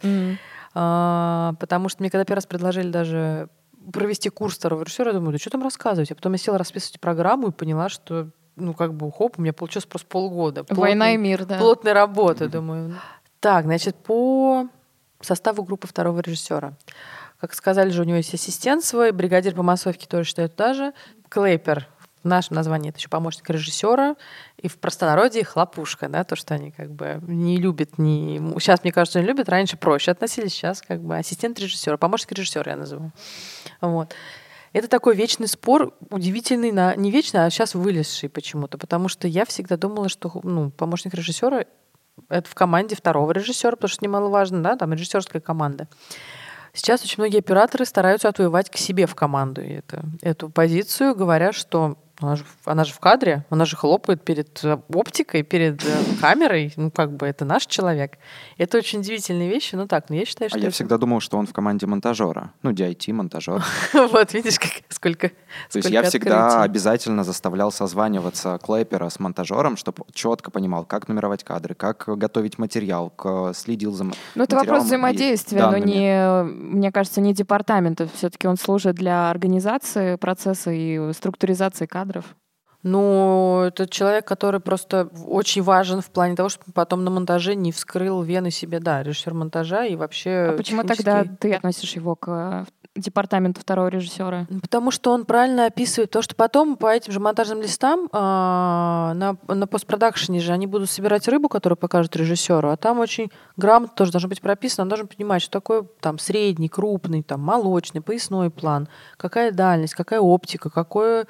[0.74, 3.50] А, Потому что мне когда первый раз предложили даже
[3.92, 6.12] провести курс второго режиссера, я думаю, да что там рассказывать?
[6.12, 9.54] А потом я села расписывать программу и поняла, что ну, как бы, хоп, у меня
[9.54, 10.66] получилось просто полгода.
[10.70, 11.58] Война и мир, да.
[11.58, 12.96] Плотной работы, думаю.
[13.40, 14.68] Так, значит, по
[15.22, 16.74] составу группы второго режиссера.
[17.40, 20.94] Как сказали же, у него есть ассистент свой, бригадир по массовке тоже считают даже.
[21.30, 21.88] Клейпер
[22.26, 24.16] в нашем названии это еще помощник режиссера,
[24.58, 28.40] и в простонародье хлопушка, да, то, что они как бы не любят, не...
[28.60, 32.72] сейчас, мне кажется, не любят, раньше проще относились, сейчас как бы ассистент режиссера, помощник режиссера
[32.72, 33.14] я называю.
[33.80, 34.14] Вот.
[34.74, 36.96] Это такой вечный спор, удивительный, на...
[36.96, 41.66] не вечный, а сейчас вылезший почему-то, потому что я всегда думала, что ну, помощник режиссера
[42.30, 45.88] это в команде второго режиссера, потому что немаловажно, да, там режиссерская команда.
[46.74, 51.98] Сейчас очень многие операторы стараются отвоевать к себе в команду это, эту позицию, говоря, что
[52.22, 55.88] она же, она же в кадре, она же хлопает перед э, оптикой, перед э,
[56.22, 58.14] камерой, ну как бы это наш человек.
[58.58, 61.20] Это очень удивительные вещи, ну так, но я считаю, что А я это- всегда думал,
[61.20, 62.52] что он в команде монтажера.
[62.64, 63.62] Ну, DIT-монтажер.
[63.94, 65.36] вот видишь, как, сколько, То
[65.78, 71.44] есть сколько я всегда обязательно заставлял созваниваться клэпера с монтажером, чтобы четко понимал, как нумеровать
[71.44, 73.12] кадры, как готовить материал,
[73.54, 78.08] следил за Ну, это вопрос взаимодействия, но не, мне кажется, не департамента.
[78.16, 82.05] Все-таки он служит для организации процесса и структуризации кадров.
[82.88, 87.72] Ну, это человек, который просто очень важен в плане того, чтобы потом на монтаже не
[87.72, 92.16] вскрыл вены себе, да, режиссер монтажа и вообще А почему технический- тогда ты относишь его
[92.16, 92.66] к э,
[92.96, 94.46] департаменту второго режиссера?
[94.50, 99.16] Ну, Потому что он правильно описывает то, что потом по этим же монтажным листам а,
[99.16, 103.96] на, на постпродакшене же они будут собирать рыбу, которую покажут режиссеру, а там очень грамотно
[103.96, 108.52] тоже должно быть прописано, он должен понимать, что такое там средний, крупный, там молочный, поясной
[108.52, 108.88] план,
[109.18, 111.26] какая дальность, какая оптика, какое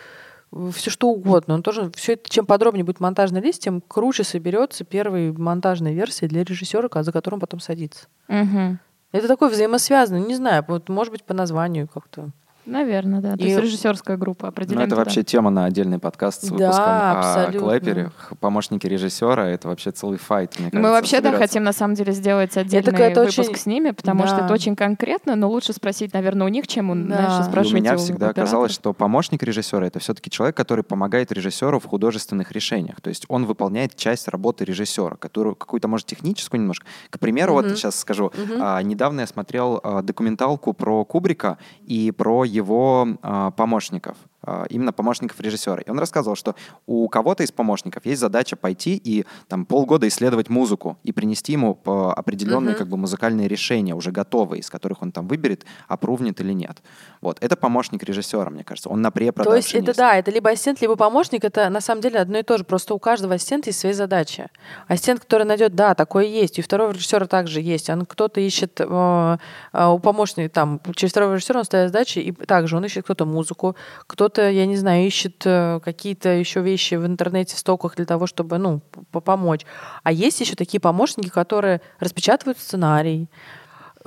[0.51, 1.55] все что угодно.
[1.55, 6.27] Он тоже все это, чем подробнее будет монтажный лист, тем круче соберется первая монтажная версия
[6.27, 8.08] для режиссера, за которым потом садится.
[8.27, 8.79] Мгм.
[9.12, 12.31] Это такое взаимосвязано, не знаю, вот может быть по названию как-то.
[12.65, 13.36] Наверное, да.
[13.38, 14.84] То И- есть режиссерская группа Ну, определенно.
[14.84, 17.60] это вообще тема на отдельный подкаст с Да, выпуском о абсолютно.
[17.60, 19.47] клэперах, помощники режиссера.
[19.49, 21.47] Это вообще целый файт, мне Мы кажется, вообще, да, соберется.
[21.47, 24.45] хотим на самом деле сделать отдельный какая-то выпуск очень- с ними, потому что Да.
[24.45, 27.43] это очень конкретно, но лучше спросить, наверное, у них, чем у, Да.
[27.43, 28.47] знаешь, у меня у всегда операторов.
[28.49, 32.99] казалось, что помощник режиссера это все-таки человек, который помогает режиссеру в художественных решениях.
[33.01, 36.86] То есть он выполняет часть работы режиссера, которую какую-то, может, техническую немножко.
[37.10, 37.75] К примеру, вот Мгм.
[37.75, 38.32] сейчас скажу.
[38.36, 38.60] Мгм.
[38.62, 44.17] а, недавно я смотрел а, документалку про Кубрика и про его а, помощников.
[44.45, 45.81] Э, именно помощников режиссера.
[45.81, 46.55] И он рассказывал, что
[46.86, 51.79] у кого-то из помощников есть задача пойти и там полгода исследовать музыку и принести ему
[51.86, 52.77] определенные mm-hmm.
[52.77, 56.81] как бы музыкальные решения уже готовые, из которых он там выберет, опрувнет или нет.
[57.21, 57.38] Вот.
[57.41, 58.89] Это помощник режиссера, мне кажется.
[58.89, 59.62] Он на препродакшене.
[59.62, 61.43] То есть это, да, это либо ассистент, либо помощник.
[61.43, 62.63] Это на самом деле одно и то же.
[62.63, 64.47] Просто у каждого ассистента есть свои задачи.
[64.88, 66.60] Ассистент, который найдет, да, такое есть.
[66.60, 67.89] И второго режиссера также есть.
[67.89, 69.38] Он кто-то ищет э,
[69.73, 73.25] э, у помощника, там, через второго режиссера он ставит задачи, и также он ищет кто-то
[73.25, 73.75] музыку,
[74.08, 78.28] кто-то, я не знаю, ищет э, какие-то еще вещи в интернете, в стоках для того,
[78.28, 79.65] чтобы, ну, помочь.
[80.04, 83.30] А есть еще такие помощники, которые распечатывают сценарий,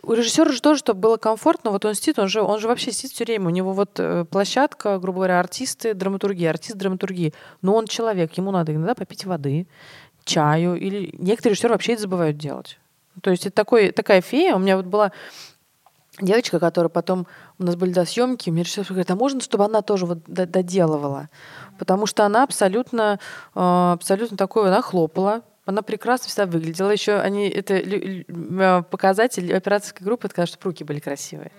[0.03, 2.93] у режиссера же тоже, чтобы было комфортно, вот он сидит, он же, он же вообще
[2.93, 7.35] сидит все время, у него вот э, площадка, грубо говоря, артисты, драматургия, артист драматургии.
[7.62, 9.67] Но он человек, ему надо иногда попить воды,
[10.25, 12.79] чаю, или некоторые режиссеры вообще это забывают делать.
[13.23, 14.55] То есть это такой, такая фея.
[14.55, 15.12] У меня вот была
[16.21, 17.27] девочка, которая потом...
[17.59, 21.29] У нас были да, съемки, мне режиссер говорит, а можно, чтобы она тоже вот доделывала?
[21.79, 23.18] Потому что она абсолютно,
[23.55, 26.90] э, абсолютно такое, она хлопала, она прекрасно всегда выглядела.
[26.90, 27.74] Еще они, это
[28.59, 31.52] а, показатель операторской группы, это когда, чтобы руки были красивые.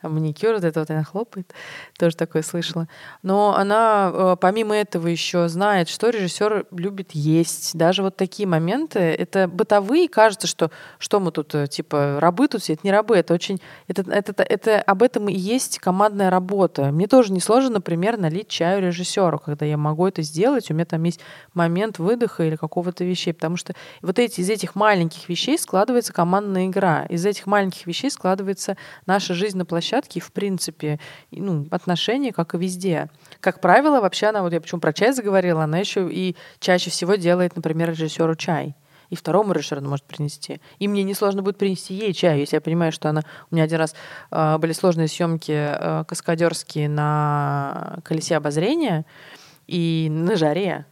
[0.00, 1.52] Там маникюр, вот это вот она хлопает.
[1.98, 2.88] Тоже такое слышала.
[3.22, 7.76] Но она, а, помимо этого, еще знает, что режиссер любит есть.
[7.76, 9.00] Даже вот такие моменты.
[9.00, 10.08] Это бытовые.
[10.08, 12.72] Кажется, что что мы тут, э, типа, рабы тут все.
[12.72, 13.18] Это не рабы.
[13.18, 13.60] Это очень...
[13.86, 16.90] Это, это, это, об этом и есть командная работа.
[16.90, 20.70] Мне тоже несложно, например, налить чаю режиссеру, когда я могу это сделать.
[20.70, 21.20] У меня там есть
[21.52, 26.66] момент выдоха или какого-то вещей потому что вот эти, из этих маленьких вещей складывается командная
[26.66, 31.00] игра, из этих маленьких вещей складывается наша жизнь на площадке и, в принципе,
[31.32, 33.10] ну, отношения, как и везде.
[33.40, 37.16] Как правило, вообще она, вот я почему про чай заговорила, она еще и чаще всего
[37.16, 38.76] делает, например, режиссеру чай
[39.10, 40.60] и второму режиссеру может принести.
[40.78, 43.22] И мне несложно будет принести ей чай, если я понимаю, что она...
[43.50, 43.96] У меня один раз
[44.30, 49.04] э, были сложные съемки э, каскадерские на колесе обозрения
[49.66, 50.86] и на жаре.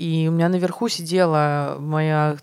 [0.00, 2.38] И у меня наверху сидела моя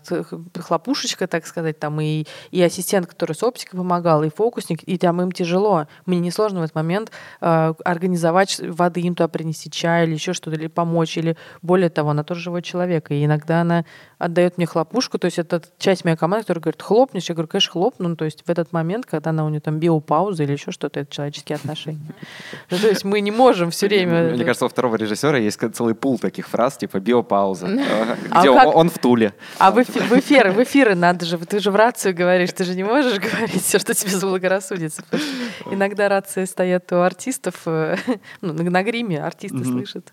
[0.54, 5.20] хлопушечка, так сказать, там и, и ассистент, который с оптикой помогал, и фокусник, и там
[5.20, 5.88] им тяжело.
[6.06, 10.56] Мне несложно в этот момент э, организовать воды им туда принести, чай или еще что-то,
[10.56, 13.10] или помочь, или более того, она тоже живой человек.
[13.10, 13.84] И иногда она
[14.18, 17.28] отдает мне хлопушку, то есть это часть моей команды, которая говорит, хлопнешь?
[17.28, 18.08] Я говорю, конечно, хлопну.
[18.08, 21.00] Ну, то есть в этот момент, когда она у нее там биопауза или еще что-то,
[21.00, 22.14] это человеческие отношения.
[22.70, 24.32] Ну, то есть мы не можем все время...
[24.32, 27.66] Мне кажется, у второго режиссера есть целый пул таких фраз, типа биопауза,
[28.30, 29.34] а где он в Туле.
[29.58, 32.84] А в эфиры, в эфиры надо же, ты же в рацию говоришь, ты же не
[32.84, 35.04] можешь говорить все, что тебе заблагорассудится.
[35.70, 37.96] Иногда рации стоят у артистов, э,
[38.40, 40.12] ну, на гриме артисты слышат.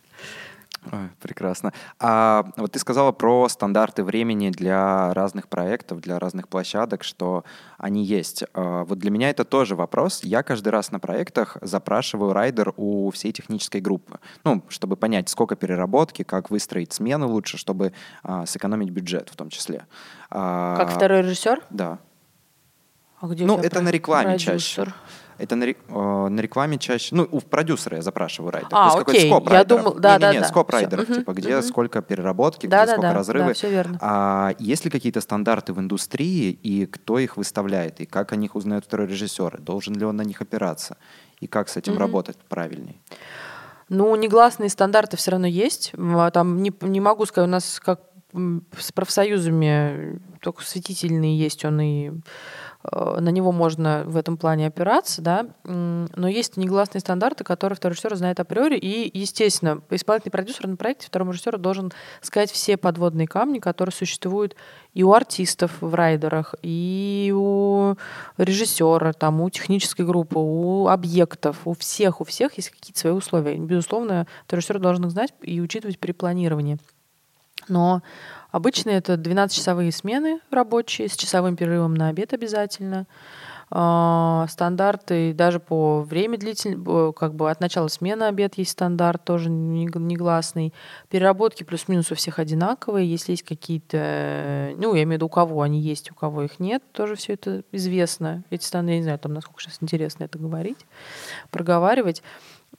[0.91, 1.73] Ой, прекрасно.
[1.99, 7.43] А вот ты сказала про стандарты времени для разных проектов, для разных площадок, что
[7.77, 8.43] они есть.
[8.53, 10.23] А вот для меня это тоже вопрос.
[10.23, 15.55] Я каждый раз на проектах запрашиваю райдер у всей технической группы, ну, чтобы понять, сколько
[15.55, 17.93] переработки, как выстроить смены лучше, чтобы
[18.23, 19.85] а, сэкономить бюджет в том числе.
[20.29, 21.63] А, как второй режиссер?
[21.69, 21.99] Да.
[23.19, 24.53] А где ну, это на рекламе продюсер?
[24.53, 24.93] чаще.
[25.37, 25.75] Это на, э,
[26.29, 27.13] на рекламе чаще...
[27.13, 28.69] Ну, у продюсера я запрашиваю райдер.
[28.71, 29.29] А, То есть окей.
[29.29, 30.47] скоп Я думал, да, не, да, не, да.
[30.47, 31.65] скоп райдеров, типа где угу.
[31.65, 33.47] сколько переработки, да, где да, сколько да, разрывы.
[33.47, 33.97] Да, все верно.
[34.01, 38.55] А есть ли какие-то стандарты в индустрии, и кто их выставляет, и как о них
[38.55, 39.59] узнает второй режиссер?
[39.61, 40.97] Должен ли он на них опираться?
[41.41, 41.99] И как с этим угу.
[41.99, 43.01] работать правильней?
[43.89, 45.91] Ну, негласные стандарты все равно есть.
[45.97, 48.01] А там не, не могу сказать, у нас как
[48.77, 55.21] с профсоюзами только светительный есть, он и Э, на него можно в этом плане опираться,
[55.21, 60.75] да, но есть негласные стандарты, которые второй режиссер знает априори, и, естественно, исполнительный продюсер на
[60.75, 64.55] проекте второму режиссеру должен сказать все подводные камни, которые существуют
[64.93, 67.95] и у артистов в райдерах, и у
[68.37, 73.57] режиссера, там, у технической группы, у объектов, у всех, у всех есть какие-то свои условия.
[73.57, 76.77] Безусловно, второй режиссер должен их знать и учитывать при планировании.
[77.67, 78.03] Но
[78.55, 83.05] Обычно это 12-часовые смены рабочие с часовым перерывом на обед обязательно.
[83.69, 89.49] А, стандарты даже по время длительного, как бы от начала смены обед есть стандарт, тоже
[89.49, 90.73] негласный.
[91.09, 93.11] Переработки плюс-минус у всех одинаковые.
[93.11, 96.57] Если есть какие-то, ну, я имею в виду, у кого они есть, у кого их
[96.57, 98.45] нет, тоже все это известно.
[98.51, 100.85] Эти стандарты, я не знаю, там, насколько сейчас интересно это говорить,
[101.51, 102.23] проговаривать.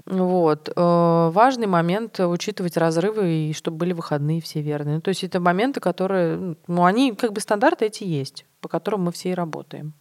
[0.04, 0.68] Вот.
[0.74, 5.00] Э, важный момент учитывать разрывы и чтобы были выходные все верные.
[5.00, 9.12] То есть это моменты, которые, ну, они как бы стандарты эти есть, по которым мы
[9.12, 9.94] все и работаем.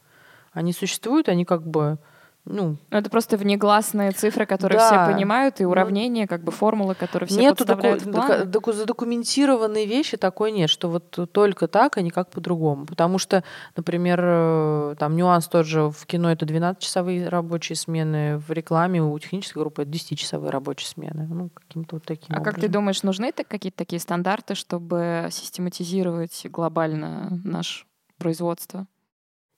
[0.51, 1.97] Они существуют, они как бы
[2.45, 4.85] ну, Это просто внегласные цифры, которые Да.
[5.05, 8.45] все понимают, и Ну, уравнения, как бы формулы, которые все Нету подставляют доку- в дока-
[8.45, 12.85] доку- задокументированной вещи такой нет, что вот только так, а никак по-другому.
[12.85, 13.43] Потому что,
[13.75, 19.17] например, э, там нюанс тот же в кино это 12-часовые рабочие смены, в рекламе у
[19.19, 21.27] технической группы это 10-часовые рабочие смены.
[21.29, 22.71] Ну, каким-то вот таким А как ты образом.
[22.71, 27.85] думаешь, нужны какие-то такие стандарты, чтобы систематизировать глобально наше
[28.17, 28.87] производство?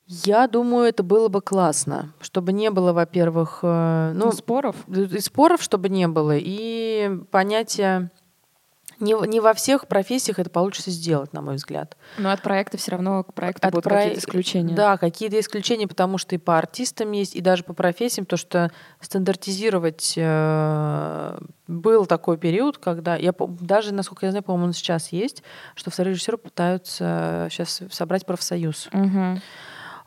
[0.07, 4.75] Я думаю, это было бы классно, чтобы не было, во-первых, э, Ну, споров?
[4.87, 8.09] и споров, чтобы не было, и понятия
[8.99, 11.97] не, не во всех профессиях это получится сделать, на мой взгляд.
[12.17, 14.75] Но от проекта все равно к проекту От будут проек- какие-то исключения.
[14.75, 18.71] Да, какие-то исключения, потому что и по артистам есть, и даже по профессиям, то что
[19.01, 25.43] стандартизировать э, был такой период, когда я даже, насколько я знаю, по-моему, он сейчас есть,
[25.75, 28.87] что вторые режиссеры пытаются сейчас собрать профсоюз.
[28.93, 29.41] Мгм.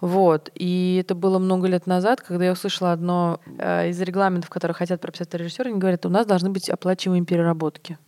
[0.00, 0.50] Вот.
[0.54, 5.00] И это было много лет назад, когда я услышала одно э, из регламентов, которые хотят
[5.00, 7.98] прописать режиссеры, они говорят, у нас должны быть оплачиваемые переработки.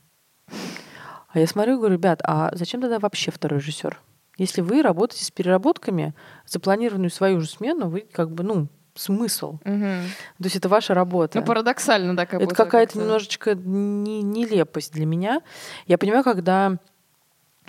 [1.28, 3.98] А я смотрю и говорю, ребят, а зачем тогда вообще второй режиссер?
[4.38, 6.14] Если вы работаете с переработками,
[6.46, 9.58] запланированную свою же смену, вы как бы, ну, смысл.
[9.64, 10.02] Мгм.
[10.38, 11.40] То есть это ваша работа.
[11.40, 12.98] Ну, парадоксально, да, как Это какая-то как-то.
[12.98, 15.40] немножечко не- нелепость для меня.
[15.86, 16.76] Я понимаю, когда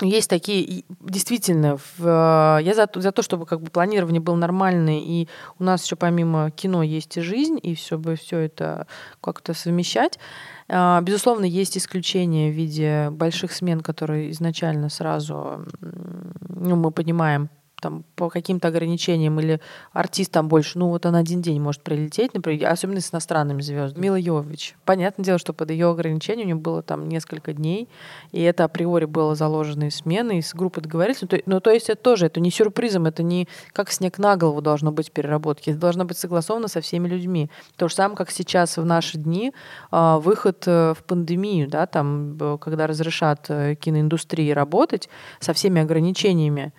[0.01, 4.99] есть такие, действительно, в, э, я за, за то, чтобы как бы планирование было нормальное,
[4.99, 5.27] и
[5.59, 8.87] у нас еще помимо кино есть и жизнь, и все бы все это
[9.21, 10.19] как-то совмещать.
[10.67, 17.49] А, Безусловно, есть исключения в виде больших смен, которые изначально сразу, ну, мы понимаем,
[17.83, 19.59] там, по каким-то ограничениям, или
[19.91, 24.01] артист там больше, ну, вот он один день может прилететь, например, особенно с иностранными звездами.
[24.01, 24.75] Мила Йовович.
[24.85, 27.89] Понятное дело, что под ее ограничением у нее было там несколько дней,
[28.31, 31.21] и это априори было заложено из смены, из группы договорились.
[31.21, 34.37] Ну, то, ну, то есть это тоже, это не сюрпризом, это не как снег на
[34.37, 37.49] голову должно быть переработки, это должно быть согласовано со всеми людьми.
[37.75, 39.51] То же самое, как сейчас в наши дни
[39.91, 45.09] а, выход э, в пандемию, да, там, когда разрешат э, киноиндустрии работать
[45.41, 46.71] со всеми ограничениями,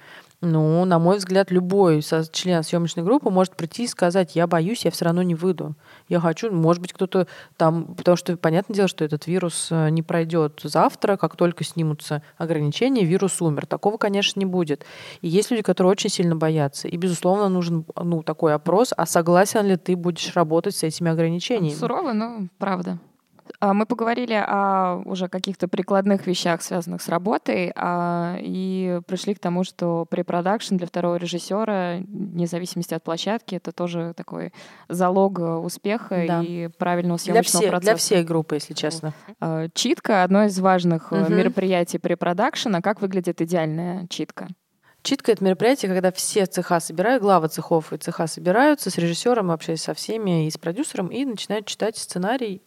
[0.44, 4.90] ну, на мой взгляд, любой член съемочной группы может прийти и сказать, я боюсь, я
[4.90, 5.74] все равно не выйду.
[6.08, 7.26] Я хочу, может быть, кто-то
[7.56, 12.22] там, потому что понятное дело, что этот вирус э, не пройдет завтра, как только снимутся
[12.36, 13.66] ограничения, вирус умер.
[13.66, 14.84] Такого, конечно, не будет.
[15.20, 16.88] И есть люди, которые очень сильно боятся.
[16.88, 21.74] И, безусловно, нужен ну, такой опрос, а согласен ли ты будешь работать с этими ограничениями?
[21.76, 22.98] Сурово, но правда.
[23.60, 29.38] А, Мы поговорили о уже каких-то прикладных вещах, связанных с работой, а, и пришли к
[29.38, 34.52] тому, что препродакшн для второго режиссера, вне зависимости от площадки, это тоже такой
[34.88, 36.42] залог э, успеха Да.
[36.42, 37.90] и правильного Для, съемочного всех, процесса.
[37.92, 39.12] для всей группы, если честно.
[39.40, 41.36] А, Читка— одно из важных Мгм.
[41.36, 42.80] мероприятий препродакшена.
[42.80, 44.48] Как выглядит идеальная читка?
[45.02, 49.76] Читка— это мероприятие, когда все цеха собирают, главы цехов и цеха собираются с режиссером, вообще
[49.76, 52.62] со всеми и с продюсером, и начинают читать сценарий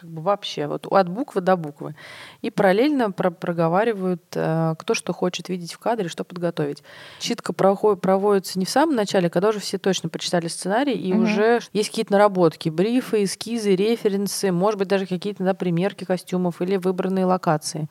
[0.00, 1.94] как бы вообще, вот от буквы до буквы.
[2.42, 6.82] И параллельно про- проговаривают, э, кто что хочет видеть в кадре, что подготовить.
[7.18, 11.22] Читка проход- проводится не в самом начале, когда уже все точно прочитали сценарий, и Мгм.
[11.22, 16.76] уже есть какие-то наработки, брифы, эскизы, референсы, может быть, даже какие-то да, примерки костюмов или
[16.76, 17.88] выбранные локации.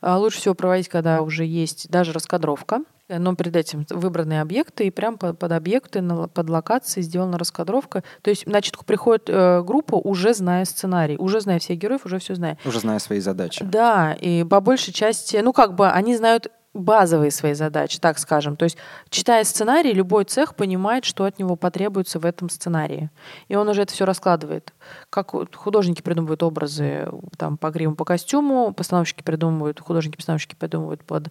[0.00, 4.90] А Лучше всего проводить, когда уже есть даже раскадровка, но перед этим выбранные объекты, и
[4.90, 8.02] прям под, объекты, под локации сделана раскадровка.
[8.22, 12.18] То есть на читку приходит э, группа, уже зная сценарий, уже зная всех героев, уже
[12.18, 12.58] все зная.
[12.64, 13.64] Уже зная свои задачи.
[13.64, 18.56] Да, и по большей части, ну как бы они знают базовые свои задачи, так скажем.
[18.56, 18.76] То есть,
[19.10, 23.10] читая сценарий, любой цех понимает, что от него потребуется в этом сценарии.
[23.48, 24.72] И он уже это все раскладывает.
[25.10, 31.28] Как художники придумывают образы там, по гриму, по костюму, постановщики придумывают, художники-постановщики придумывают под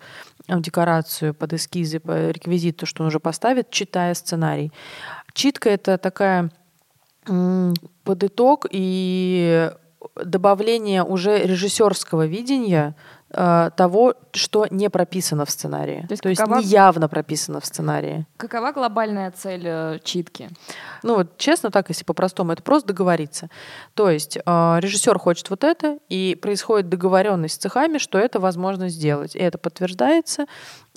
[0.48, 2.34] э, декорацию, под эскизы, по
[2.78, 4.72] то, что он уже поставит, читая сценарий.
[5.34, 6.52] Читка— это такая
[7.26, 9.72] под итог и
[10.24, 12.96] добавление уже режиссерского видения
[13.36, 16.06] э, того, что не прописано в сценарии.
[16.08, 18.26] То есть То есть какова- не явно прописано в сценарии.
[18.38, 20.50] Какова глобальная цель э, читки?
[21.04, 23.50] Ну вот честно так, если по-простому, это просто договориться.
[23.94, 24.42] То есть э,
[24.80, 29.36] режиссер хочет вот это, и происходит договоренность с цехами, что это возможно сделать.
[29.36, 30.46] И это подтверждается.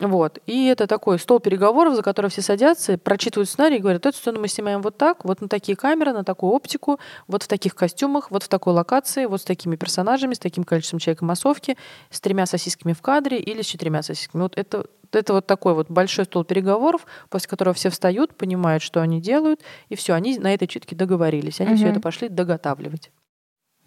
[0.00, 0.38] Вот.
[0.46, 4.40] И это такой стол переговоров, за который все садятся, прочитывают сценарий и говорят, эту сцену
[4.40, 8.30] мы снимаем вот так, вот на такие камеры, на такую оптику, вот в таких костюмах,
[8.30, 11.76] вот в такой локации, вот с такими персонажами, с таким количеством человек массовки,
[12.10, 14.42] с тремя сосисками в кадре или с четырьмя сосисками.
[14.42, 19.00] Вот это, это вот такой вот большой стол переговоров, после которого все встают, понимают, что
[19.00, 21.62] они делают, и все, они на этой читке договорились.
[21.62, 21.92] Они все Мгм.
[21.92, 23.10] это пошли доготавливать.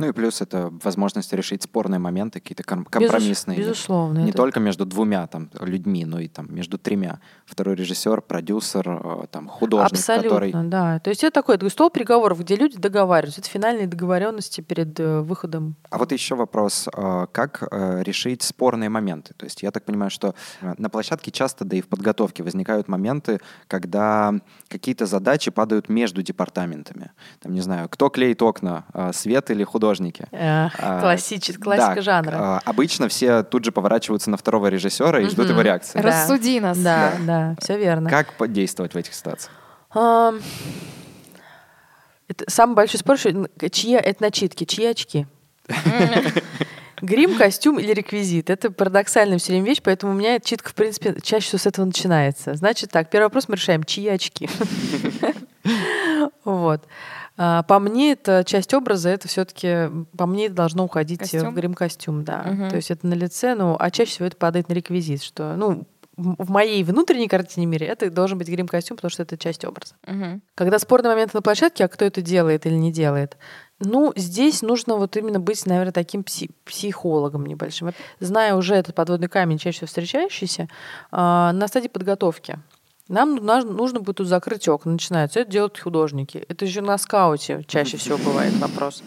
[0.01, 3.57] Ну и плюс это возможность решить спорные моменты, какие-то компромиссные.
[3.57, 4.19] Безус, безусловно.
[4.19, 4.37] Не это...
[4.37, 7.19] только между двумя там, людьми, но и там между тремя.
[7.45, 10.53] Второй режиссер, продюсер, э, там, художник, Абсолютно, который...
[10.69, 10.99] да.
[10.99, 13.41] То есть это такой, такой стол переговоров, где люди договариваются.
[13.41, 15.75] Это финальные договоренности перед э, выходом.
[15.91, 16.89] А вот еще вопрос.
[16.97, 19.35] Э, как решить спорные моменты?
[19.37, 23.39] То есть я так понимаю, что на площадке часто, да и в подготовке возникают моменты,
[23.67, 24.33] когда
[24.67, 27.11] какие-то задачи падают между департаментами.
[27.39, 29.90] Там, не знаю, кто клеит окна, свет или художник?
[29.91, 30.25] Художники.
[30.31, 30.69] Э,
[31.01, 32.35] классич, классика да, жанра.
[32.35, 35.99] А, обычно все тут же поворачиваются на второго режиссера и ждут его реакции.
[35.99, 36.77] Рассуди нас.
[36.77, 38.09] Да, да, все верно.
[38.09, 39.51] Как действовать в этих ситуациях?
[42.27, 45.27] Это самый большой спор, чьи это начитки, чьи очки.
[47.01, 48.49] Грим, костюм или реквизит.
[48.49, 51.85] Это парадоксальная все время вещь, поэтому у меня читка, в принципе, чаще всего с этого
[51.85, 52.53] начинается.
[52.53, 54.49] Значит так, первый вопрос мы решаем, чьи очки.
[56.43, 56.83] Вот.
[57.43, 61.49] А, по мне, это часть образа, это все-таки, по мне, это должно уходить Костюм?
[61.49, 62.43] в грим-костюм, да.
[62.43, 62.69] Мгм.
[62.69, 65.87] То есть это на лице, ну, а чаще всего это падает на реквизит, что, ну,
[66.17, 69.95] в моей внутренней картине мира это должен быть грим-костюм, потому что это часть образа.
[70.05, 70.43] Мгм.
[70.53, 73.37] Когда спорный момент на площадке, а кто это делает или не делает,
[73.79, 77.91] ну, здесь нужно вот именно быть, наверное, таким пси- психологом небольшим.
[78.19, 80.67] Зная уже этот подводный камень, чаще всего встречающийся,
[81.09, 82.59] а, на стадии подготовки.
[83.12, 84.93] Нам нужно, будет тут закрыть окна.
[84.93, 85.41] Начинается.
[85.41, 86.45] Это делают художники.
[86.47, 89.03] Это еще на скауте чаще всего бывает вопрос.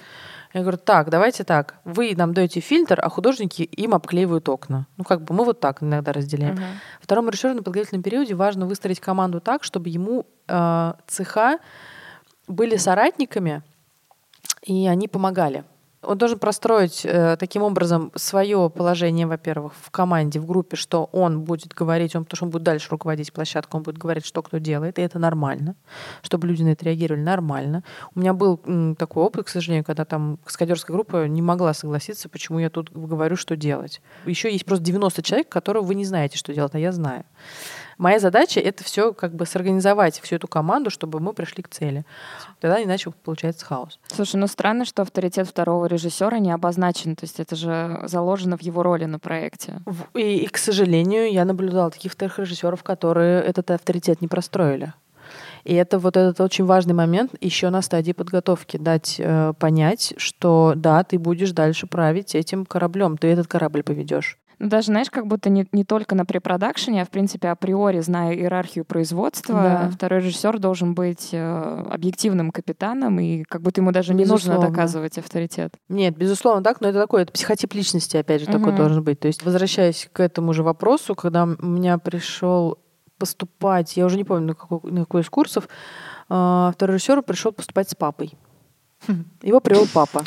[0.53, 1.77] Я говорю, так, давайте так.
[1.85, 4.87] Вы нам даете фильтр, а художники им обклеивают окна.
[4.99, 6.55] Ну, как бы мы вот так иногда разделяем.
[6.55, 6.65] Мгм.
[7.01, 11.59] Второму режиссеру на подготовительном периоде важно выстроить команду так, чтобы ему э, цеха
[12.47, 13.63] были соратниками,
[14.63, 15.65] и они помогали.
[16.07, 21.41] Он должен простроить э, таким образом свое положение, во-первых, в команде, в группе, что он
[21.41, 24.59] будет говорить, он, потому что он будет дальше руководить площадкой, он будет говорить, что кто
[24.59, 25.77] делает, и это нормально,
[26.23, 27.83] чтобы люди на это реагировали нормально.
[28.15, 32.29] У меня был м, такой опыт, к сожалению, когда там каскадерская группа не могла согласиться,
[32.29, 34.01] почему я тут говорю, что делать.
[34.27, 37.25] Еще есть просто 90 человек, которых вы не знаете, что делать, а я знаю.
[37.99, 42.05] Моя задача это все как бы сорганизовать всю эту команду, чтобы мы пришли к цели.
[42.61, 43.99] Тогда иначе получается хаос.
[44.09, 47.16] Слушай, ну странно, что авторитет второго режиссера не обозначен.
[47.16, 49.80] То есть это же заложено в его роли на проекте.
[50.14, 54.92] И, и, к сожалению, я наблюдала таких вторых режиссеров, которые этот авторитет не простроили.
[55.64, 58.76] И это вот этот очень важный момент еще на стадии подготовки.
[58.76, 64.38] Дать э, понять, что да, ты будешь дальше править этим кораблем, ты этот корабль поведешь.
[64.59, 68.35] Ну, даже, знаешь, как будто не, не только на препродакшене, а, в принципе, априори, зная
[68.35, 69.91] иерархию производства, Да.
[69.93, 74.71] второй режиссер должен быть э, объективным капитаном, и как будто ему даже не нужно Безусловно.
[74.71, 75.75] доказывать авторитет.
[75.89, 78.77] Нет, безусловно, так, но это такой, это психотип личности, опять же, такой Мгм.
[78.77, 79.21] должен быть.
[79.21, 82.79] То есть, возвращаясь к этому же вопросу, когда у меня пришел
[83.19, 85.69] поступать, я уже не помню, на какой, на какой из курсов,
[86.29, 88.33] а, второй режиссер пришел поступать с папой.
[89.43, 90.25] Его привел папа.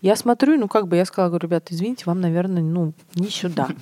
[0.00, 3.68] Я смотрю, ну как бы я сказала, говорю, ребята, извините, вам, наверное, ну, не сюда.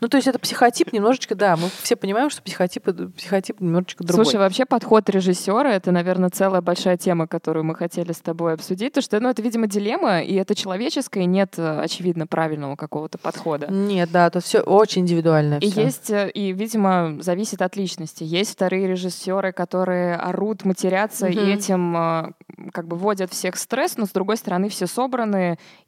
[0.00, 4.24] Ну, то есть это психотип немножечко, да, мы все понимаем, что психотип, психотип немножечко другой.
[4.24, 8.92] Слушай, вообще подход режиссера это, наверное, целая большая тема, которую мы хотели с тобой обсудить.
[8.94, 13.68] То что, ну, это, видимо, дилемма, и это человеческое, и нет, очевидно, правильного какого-то подхода.
[13.70, 15.58] Нет, да, тут все очень индивидуально.
[15.58, 15.82] И всё.
[15.82, 18.24] есть, э, и, видимо, зависит от личности.
[18.24, 21.38] Есть вторые режиссеры, которые орут, матерятся Мгм.
[21.38, 22.32] и этим э,
[22.72, 25.11] как бы вводят всех в стресс, но с другой стороны все собраны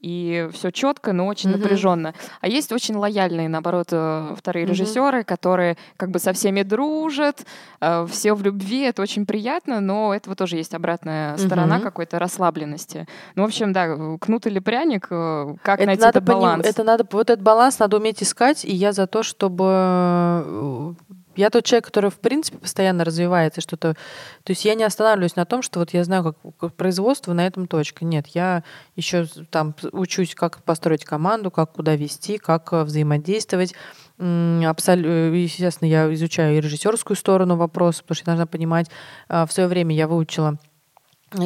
[0.01, 1.61] и все четко, но очень Мгм.
[1.61, 2.14] напряженно.
[2.41, 4.72] А есть очень лояльные, наоборот, э, вторые Мгм.
[4.72, 7.45] режиссеры, которые как бы со всеми дружат,
[7.81, 11.83] э, все в любви, это очень приятно, но этого тоже есть обратная сторона Мгм.
[11.85, 13.07] какой-то расслабленности.
[13.35, 16.66] Ну, в общем, да, э, кнут или пряник, как это найти надо этот поним- баланс?
[16.66, 20.95] Это надо, вот этот баланс надо уметь искать, и я за то, чтобы
[21.37, 23.95] я тот человек, который в принципе постоянно развивается, что-то.
[24.45, 27.66] То есть я не останавливаюсь на том, что вот я знаю, как, производство на этом
[27.66, 28.05] точка.
[28.05, 28.62] Нет, я
[28.97, 33.74] еще там учусь, как построить команду, как куда вести, как э, взаимодействовать.
[34.18, 38.89] Абсолютно, естественно, я изучаю и режиссерскую сторону вопроса, потому что я должна понимать.
[39.28, 40.59] а, В свое время я выучила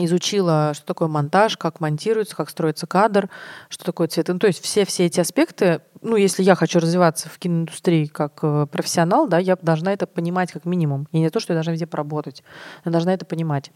[0.05, 3.28] изучила, что такое монтаж, как монтируется, как строится кадр,
[3.68, 4.28] что такое цвет.
[4.28, 8.39] Ну, то есть все, все эти аспекты, ну, если я хочу развиваться в киноиндустрии как
[8.43, 11.09] э, профессионал, да, я должна это понимать как минимум.
[11.12, 12.43] И не то, что я должна везде поработать,
[12.84, 13.72] я должна это понимать.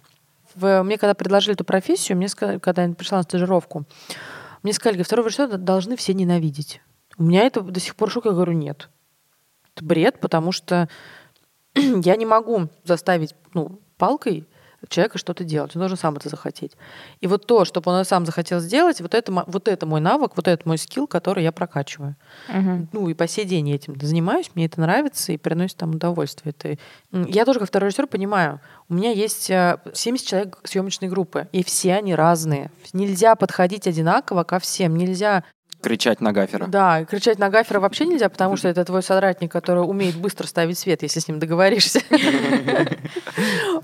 [0.54, 3.84] В- мне когда предложили эту профессию, мне когда я пришла на стажировку,
[4.62, 6.80] мне сказали, говорят, второго режиссера должны все ненавидеть.
[7.18, 8.88] У меня это до сих пор шок, я говорю, нет.
[9.74, 10.88] Это бред, потому что
[11.74, 14.46] я не могу заставить ну, палкой
[14.89, 15.74] человека что-то делать.
[15.74, 16.72] Он должен сам это захотеть.
[17.20, 20.49] И вот то, чтобы он сам захотел сделать, вот это, вот это мой навык, вот
[20.49, 22.16] это мой скилл, который я прокачиваю.
[22.49, 22.89] Мгм.
[22.93, 26.55] Ну и по сей день я этим занимаюсь, мне это нравится и приносит там удовольствие.
[26.57, 26.78] Это...
[27.12, 31.62] Я тоже как второй режиссер понимаю, у меня есть э, 70 человек съемочной группы, и
[31.64, 32.70] все они разные.
[32.93, 35.45] Нельзя подходить одинаково ко всем, нельзя
[35.83, 36.66] Кричать на гафера.
[36.66, 40.78] да, кричать на гафера вообще нельзя, потому что это твой соратник, который умеет быстро ставить
[40.78, 42.01] свет, если с ним договоришься.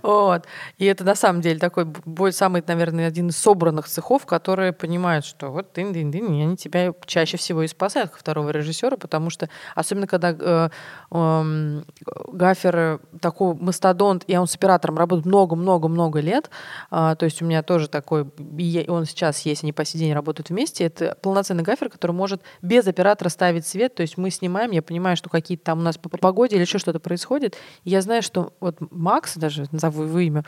[0.03, 0.47] Вот.
[0.77, 5.25] И это на самом деле такой бой, самый, наверное, один из собранных цехов, которые понимают,
[5.25, 9.31] что вот ты, ты, ты, они тебя чаще всего и спасают, как второго режиссера, потому
[9.31, 10.69] что, особенно когда э,
[11.11, 11.85] эм,
[12.33, 16.51] гафер такой мастодонт, и он с оператором работает много-много-много лет,
[16.91, 18.27] а, то есть у меня тоже такой,
[18.57, 22.43] и он сейчас есть, они по сей день работают вместе, это полноценный гафер, который может
[22.63, 25.99] без оператора ставить свет, то есть мы снимаем, я понимаю, что какие-то там у нас
[25.99, 30.05] по по погоде или еще что-то происходит, и я знаю, что вот Макс, даже назову
[30.05, 30.45] его имя,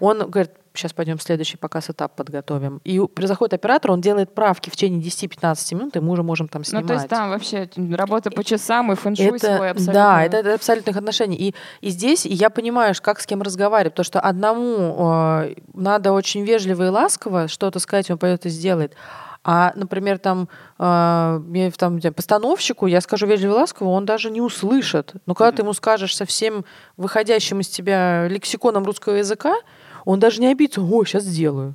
[0.00, 2.80] он говорит, сейчас пойдем следующий показ этап подготовим.
[2.84, 6.48] И у- заходит оператор, он делает правки в течение 10-15 минут, и мы уже можем
[6.48, 6.84] там снимать.
[6.84, 9.92] Ну, то есть там вообще работа по часам и фэншуй Это, свой абсолютно.
[9.92, 11.36] да, это, это абсолютных отношений.
[11.36, 14.96] И, и здесь я понимаю, как с кем разговаривать, потому что одному
[15.42, 18.94] э, надо очень вежливо и ласково что-то сказать, он пойдет и сделает.
[19.50, 20.46] А, например, там,
[20.78, 25.14] э, мне там постановщику я скажу вежливо ласково, он даже не услышит.
[25.24, 26.66] Но когда ты ему скажешь совсем
[26.98, 29.54] выходящим из тебя лексиконом русского языка,
[30.04, 31.74] он даже не обидится, о, сейчас сделаю.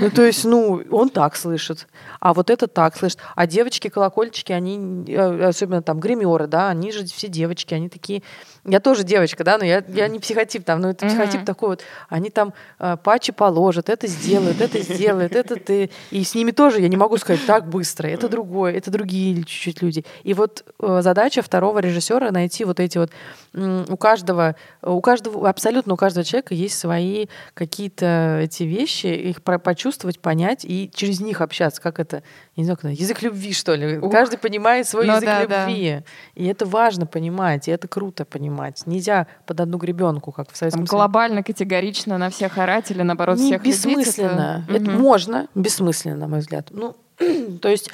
[0.00, 1.86] Ну, то есть, ну, он так слышит,
[2.20, 3.18] а вот это так слышит.
[3.34, 8.22] А девочки-колокольчики, они, э, особенно там гримеры, да, они же все девочки, они такие...
[8.66, 11.82] Я тоже девочка, да, но я, я не психотип там, но это психотип такой вот.
[12.08, 15.90] Они там э, патчи положат, это сделают, это сделают, это ты.
[16.10, 19.80] И с ними тоже я не могу сказать так быстро, это другое, это другие чуть-чуть
[19.82, 20.04] люди.
[20.24, 23.10] И вот э, задача второго режиссера найти вот эти вот...
[23.54, 29.42] м, У каждого, у каждого, абсолютно у каждого человека есть свои какие-то эти вещи, их
[29.42, 31.80] про- почувствовать, понять и через них общаться.
[31.80, 32.16] Как это?
[32.56, 33.98] Я не знаю, как это, язык любви, что ли.
[33.98, 34.10] Ух.
[34.12, 35.66] Каждый понимает свой Ну язык да, да.
[35.66, 36.02] любви.
[36.34, 38.49] И это важно понимать, и это круто понимать.
[38.86, 40.96] Нельзя под одну гребенку, как в Советском Союзе.
[40.96, 44.64] глобально, категорично на всех орать или наоборот Не всех любить, бессмысленно.
[44.68, 45.00] это- Это, Мгм.
[45.00, 46.68] можно, бессмысленно, на мой взгляд.
[46.70, 46.96] Ну,
[47.62, 47.90] то есть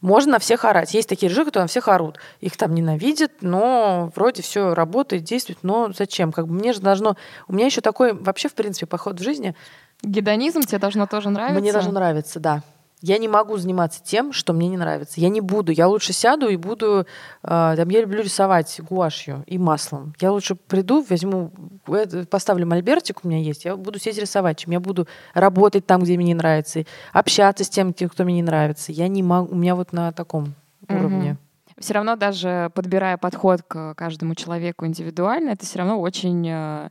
[0.00, 0.94] можно на всех орать.
[0.94, 2.18] Есть такие режиссеры, которые на всех орут.
[2.40, 5.58] Их там ненавидят, но вроде все работает, действует.
[5.62, 6.30] Но зачем?
[6.32, 7.16] Как бы мне же должно...
[7.48, 9.56] У меня еще такой вообще, в принципе, подход в жизни.
[10.02, 11.60] Гедонизм тебе должно тоже нравиться?
[11.60, 12.62] Мне должно нравиться, да.
[13.00, 15.20] Я не могу заниматься тем, что мне не нравится.
[15.20, 15.70] Я не буду.
[15.70, 17.06] Я лучше сяду и буду...
[17.42, 20.14] э, там, я люблю рисовать гуашью и маслом.
[20.20, 21.52] Я лучше приду, возьму,
[21.86, 26.02] э, поставлю мольбертик у меня есть, я буду сидеть рисовать, чем я буду работать там,
[26.02, 28.90] где мне не нравится, общаться с тем, кто мне не нравится.
[28.90, 29.52] Я не могу...
[29.52, 30.54] У меня вот на таком
[30.88, 30.98] Мгм.
[30.98, 31.36] уровне.
[31.78, 36.88] Все равно даже подбирая подход к каждому человеку индивидуально, это все равно очень э,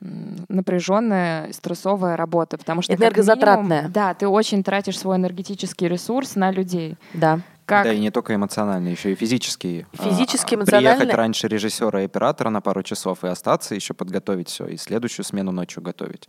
[0.00, 3.76] напряженная, стрессовая работа, потому что Энергозатратная.
[3.78, 6.96] минимум, да, ты очень тратишь свой энергетический ресурс на людей.
[7.14, 7.40] Да.
[7.64, 9.86] Как Да, и не только эмоциональный, еще и физический.
[9.94, 10.96] Физически, А, эмоционально.
[10.96, 15.24] Приехать раньше режиссера и оператора на пару часов и остаться, еще подготовить все, и следующую
[15.24, 16.28] смену ночью готовить.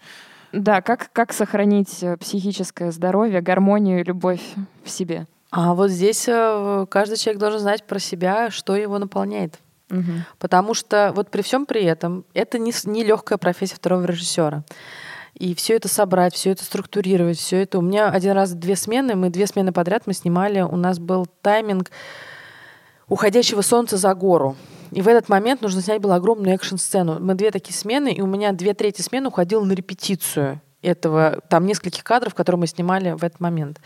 [0.52, 4.42] Да, как, как сохранить э, психическое здоровье, гармонию и любовь
[4.84, 5.28] в себе?
[5.52, 9.60] А вот здесь э, каждый человек должен знать про себя, что его наполняет.
[9.90, 10.26] Мгм.
[10.40, 14.64] Потому что вот при всем при этом это не, не легкая профессия второго режиссера.
[15.34, 17.78] И все это собрать, все это структурировать, все это.
[17.78, 20.62] У меня один раз две смены, мы две смены подряд мы снимали.
[20.62, 21.92] У нас был тайминг
[23.08, 24.56] уходящего солнца за гору.
[24.92, 27.18] И в этот момент нужно снять было огромную экшн-сцену.
[27.20, 31.66] Мы две такие смены, и у меня две трети смены уходило на репетицию этого, там
[31.66, 33.80] нескольких кадров, которые мы снимали в этот момент.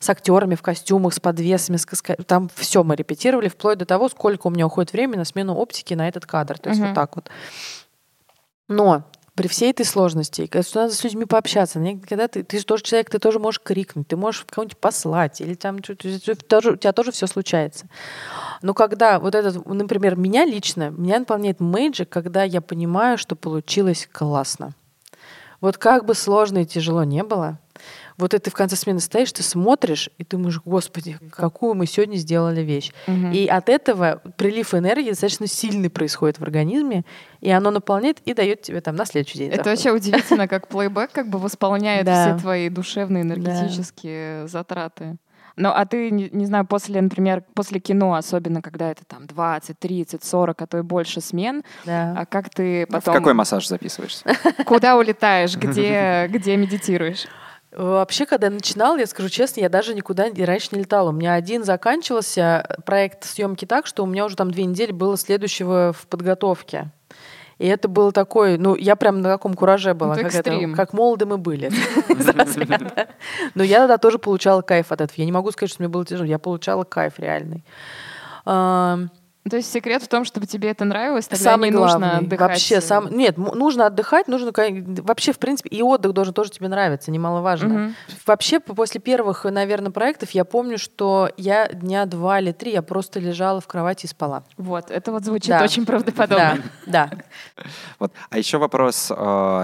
[0.00, 4.08] С актерами в костюмах, с подвесами, с каска- там все мы репетировали, вплоть до того,
[4.08, 6.58] сколько у меня уходит времени на смену оптики на этот кадр.
[6.58, 6.88] То есть Мгм.
[6.90, 7.30] вот так вот.
[8.68, 9.04] Но
[9.34, 11.78] при всей этой сложности, когда надо с людьми пообщаться,
[12.08, 15.54] когда ты, ты же тоже человек, ты тоже можешь крикнуть, ты можешь кого-нибудь послать, или
[15.54, 17.86] там тоже- у тебя тоже все случается.
[18.62, 24.08] Но когда вот этот, например, меня лично, меня наполняет мэйджик, когда я понимаю, что получилось
[24.10, 24.72] классно.
[25.60, 27.58] Вот как бы сложно и тяжело не было,
[28.18, 31.86] вот это ты в конце смены стоишь, ты смотришь, и ты думаешь, господи, какую мы
[31.86, 32.92] сегодня сделали вещь.
[33.06, 33.32] Мгм.
[33.32, 37.04] И от этого прилив энергии достаточно сильный происходит в организме,
[37.40, 39.48] и оно наполняет и дает тебе там на следующий день.
[39.48, 39.72] Это заход.
[39.72, 42.28] вообще удивительно, как плейбэк как бы восполняет Да.
[42.28, 45.16] все твои душевные энергетические затраты.
[45.56, 49.78] Ну, а ты, не, не знаю, после, например, после кино, особенно когда это там 20,
[49.78, 52.14] 30, 40, а то и больше смен, Да.
[52.16, 53.14] а как ты В потом...
[53.14, 54.24] какой массаж записываешься?
[54.66, 57.26] Куда улетаешь, где, где медитируешь?
[57.72, 61.10] Вообще, когда я начинала, я скажу честно, я даже никуда и раньше не летала.
[61.10, 65.16] У меня один заканчивался проект съемки так, что у меня уже там две недели было
[65.18, 66.90] следующего в подготовке.
[67.58, 70.92] И это было такое, ну, я прям на каком кураже была, Ну, как, это, как
[70.92, 71.70] молоды мы были.
[73.54, 75.14] Но я тогда тоже получала кайф от этого.
[75.16, 76.26] Я не могу сказать, что мне было тяжело.
[76.26, 77.64] Я получала кайф реальный.
[79.46, 82.06] А, То есть секрет в том, чтобы тебе это нравилось, тогда Самый не главный.
[82.08, 82.50] нужно отдыхать.
[82.50, 83.16] Вообще, сам...
[83.16, 84.50] Нет, нужно отдыхать, нужно...
[85.02, 87.68] Вообще, в принципе, и отдых должен тоже тебе нравиться, немаловажно.
[87.68, 87.94] Мгм.
[88.26, 93.20] Вообще, после первых, наверное, проектов я помню, что я дня два или три я просто
[93.20, 94.44] лежала в кровати и спала.
[94.56, 95.62] Вот, это вот звучит Да.
[95.62, 96.58] очень правдоподобно.
[96.86, 97.10] Да, да.
[97.98, 98.12] Вот.
[98.30, 99.14] А еще вопрос, э,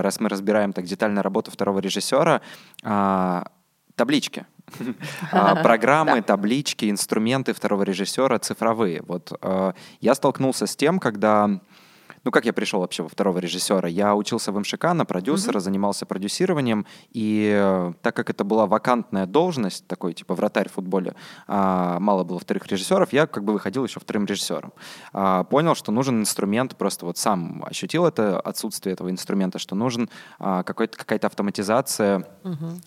[0.01, 2.41] раз мы разбираем так детально работу второго режиссера,
[2.83, 3.47] а,
[3.95, 4.47] таблички.
[5.31, 9.03] А, Программы, таблички, инструменты второго режиссера цифровые.
[9.07, 11.61] Вот э, я столкнулся с тем, когда
[12.25, 13.89] ну, как я пришел вообще во второго режиссера?
[13.89, 19.27] Я учился в МШК на продюсера, занимался продюсированием, и э, так как это была вакантная
[19.27, 21.15] должность, такой типа вратарь в футболе,
[21.47, 24.73] а, мало было вторых режиссеров, я как бы выходил еще вторым режиссером.
[25.13, 30.09] А, Понял, что нужен инструмент, просто вот сам ощутил это отсутствие этого инструмента, что нужен
[30.39, 32.27] а, какой-то, какая-то автоматизация,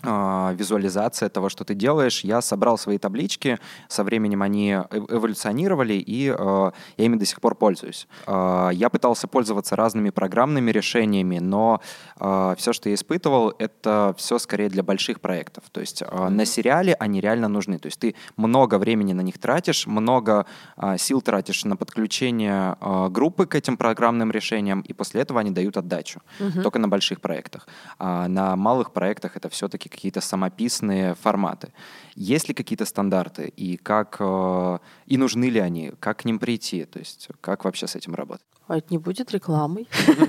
[0.03, 2.21] а, визуализация того, что ты делаешь.
[2.23, 7.41] Я собрал свои таблички, со временем они эв- эволюционировали, и э, я ими до сих
[7.41, 8.07] пор пользуюсь.
[8.27, 11.82] Э, Я пытался пользоваться разными программными решениями, но
[12.17, 15.63] все, что я испытывал, это все скорее для больших проектов.
[15.71, 17.80] То есть э, на сериале они реально нужны.
[17.80, 20.45] То есть ты много времени на них тратишь, много
[20.78, 25.51] э, сил тратишь на подключение э, группы к этим программным решениям, и после этого они
[25.51, 26.21] дают отдачу.
[26.63, 27.67] Только на больших проектах.
[27.99, 31.73] А на малых проектах это все-таки какие-то самописные форматы.
[32.15, 36.86] Есть ли какие-то стандарты и как э, и нужны ли они, как к ним прийти,
[36.86, 38.45] то есть как вообще с этим работать?
[38.68, 39.88] А это не будет рекламой?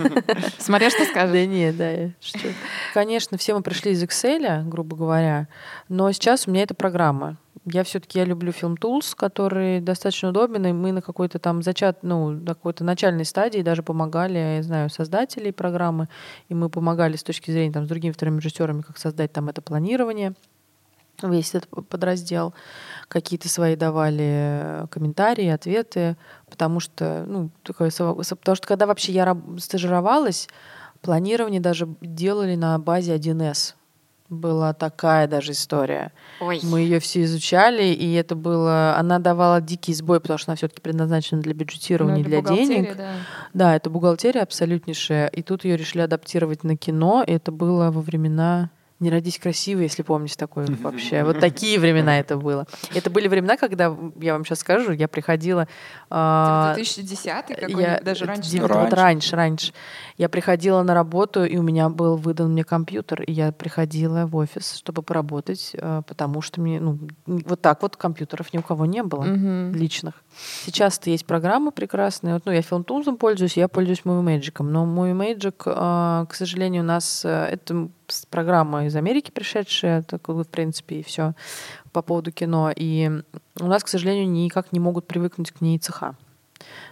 [0.59, 1.33] Смотря что скажешь.
[1.33, 2.49] Да нет, да, я шучу.
[2.93, 5.49] Конечно, все мы пришли из Excel, грубо говоря,
[5.89, 7.39] но сейчас у меня это программа.
[7.65, 12.03] Я все-таки я люблю Film Tools, который достаточно удобен, и мы на какой-то там зачат,
[12.03, 16.09] ну, на какой-то начальной стадии даже помогали, я знаю, создателей программы,
[16.49, 19.63] и мы помогали с точки зрения там, с другими вторыми режиссерами, как создать там это
[19.63, 20.35] планирование
[21.23, 22.55] весь этот подраздел,
[23.09, 24.25] какие-то свои давали
[24.83, 26.17] э, комментарии, ответы,
[26.51, 28.25] потому что, ну, такое, потому
[28.57, 30.49] что когда вообще я стажировалась,
[31.03, 33.75] планирование даже делали на базе 1С.
[34.29, 36.11] Была такая даже история.
[36.41, 36.59] Ой.
[36.65, 38.97] Мы ее все изучали, и это было...
[38.99, 42.97] Она давала дикий сбой, потому что она все-таки предназначена для бюджетирования, Ну, для бухгалтерии, денег.
[42.97, 43.13] да.
[43.55, 45.29] Да, это бухгалтерия абсолютнейшая.
[45.29, 47.23] И тут ее решили адаптировать на кино.
[47.25, 51.23] И это было во времена «Не родись красиво», если помните такое вообще.
[51.25, 52.67] Вот такие времена это было.
[52.95, 55.69] Это были времена, когда, я вам сейчас скажу, я приходила...
[56.09, 58.61] а, 2010 я- какой-нибудь, даже раньше.
[58.63, 59.73] Вот раньше, раньше.
[60.17, 64.35] Я приходила на работу, и у меня был выдан мне компьютер, и я приходила в
[64.37, 68.87] офис, чтобы поработать, э, потому что мне, ну, вот так вот компьютеров ни у кого
[68.87, 69.25] не было
[69.73, 70.15] личных.
[70.65, 72.35] Сейчас-то есть программы прекрасные.
[72.35, 74.63] Вот, ну, я FilmTools пользуюсь, я пользуюсь Movie Magic.
[74.63, 77.89] Но Movie Magic, э, к сожалению, у нас э, это
[78.31, 81.35] программа из Америки пришедшая, так, в принципе, и все
[81.93, 82.71] по поводу кино.
[82.75, 83.11] И
[83.61, 86.15] у нас, к сожалению, никак не могут привыкнуть к ней цеха.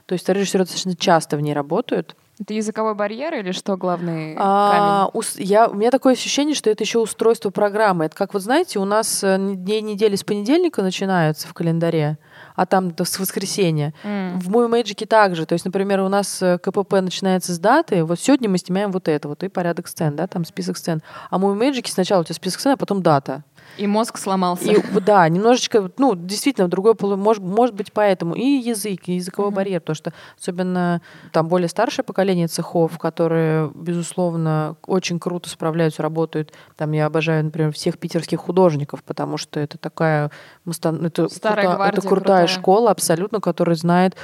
[0.07, 2.17] То есть режиссеры достаточно часто в ней работают.
[2.41, 6.83] Это языковой барьер или что главный А, ус- я, у меня такое ощущение, что это
[6.83, 8.07] еще устройство программы.
[8.07, 12.19] Это как вот знаете, у нас э, дни недели с понедельника начинаются в календаре,
[12.55, 13.93] а там до с воскресенья.
[14.05, 14.39] М.
[14.39, 15.47] В Movie Magic также.
[15.47, 18.05] То есть, например, у нас э, КПП начинается с даты.
[18.05, 21.03] Вот сегодня мы снимаем вот это, вот и порядок сцен, да, там список сцен.
[21.31, 23.43] А Movie Magic сначала у тебя список сцен, а потом дата.
[23.77, 24.71] И мозг сломался.
[24.73, 28.35] И да, немножечко, ну, действительно, другой полу, может, может быть, поэтому.
[28.35, 29.57] И язык, и языковой Мгм.
[29.57, 31.01] барьер, потому что особенно
[31.33, 36.53] там более старшее поколение цехов, которые, безусловно, очень круто справляются, работают.
[36.77, 40.31] Там я обожаю, например, всех питерских художников, потому что это такая
[40.67, 42.47] это, Старая крута- это крутая крутая.
[42.47, 44.17] школа абсолютно, которая знает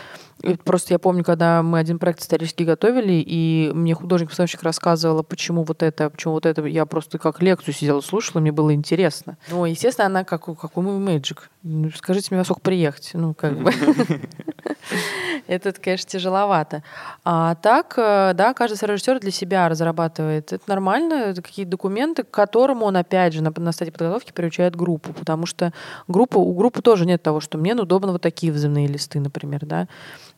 [0.65, 5.83] Просто я помню, когда мы один проект исторически готовили, и мне художник-постановщик рассказывала, почему вот
[5.83, 6.65] это, почему вот это.
[6.65, 9.37] Я просто как лекцию сидела, слушала, мне было интересно.
[9.49, 11.39] Ну, естественно, она как, как у Magic.
[11.63, 13.11] Ну, Скажите мне, во сколько приехать?
[13.13, 13.71] Ну, как бы.
[15.47, 16.83] Это, конечно, тяжеловато.
[17.25, 20.53] А так, э, да, каждый режиссер для себя разрабатывает.
[20.53, 24.77] Это нормально, это какие-то документы, к которым он, опять же, на, на стадии подготовки приучает
[24.77, 25.73] группу, потому что
[26.09, 29.89] группа, у группы тоже нет того, что мне удобно вот такие взрывные листы, например, да.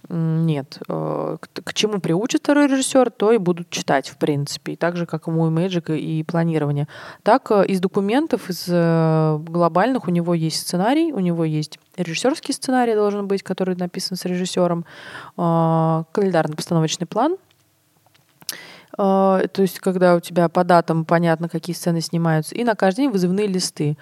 [0.08, 0.78] Нет.
[0.88, 4.72] Э, К, к чему приучит второй режиссер, то и будут читать, в принципе.
[4.72, 6.88] И так же, как и мой Magic и планирование.
[7.22, 12.94] Так, э, из документов, из глобальных у него есть сценарий, у него есть режиссерский сценарий
[12.94, 14.84] должен быть, который написан с режиссером,
[15.36, 17.36] э, календарно-постановочный план, э,
[18.96, 23.10] то есть когда у тебя по датам понятно, какие сцены снимаются, и на каждый день
[23.10, 23.96] вызывные листы.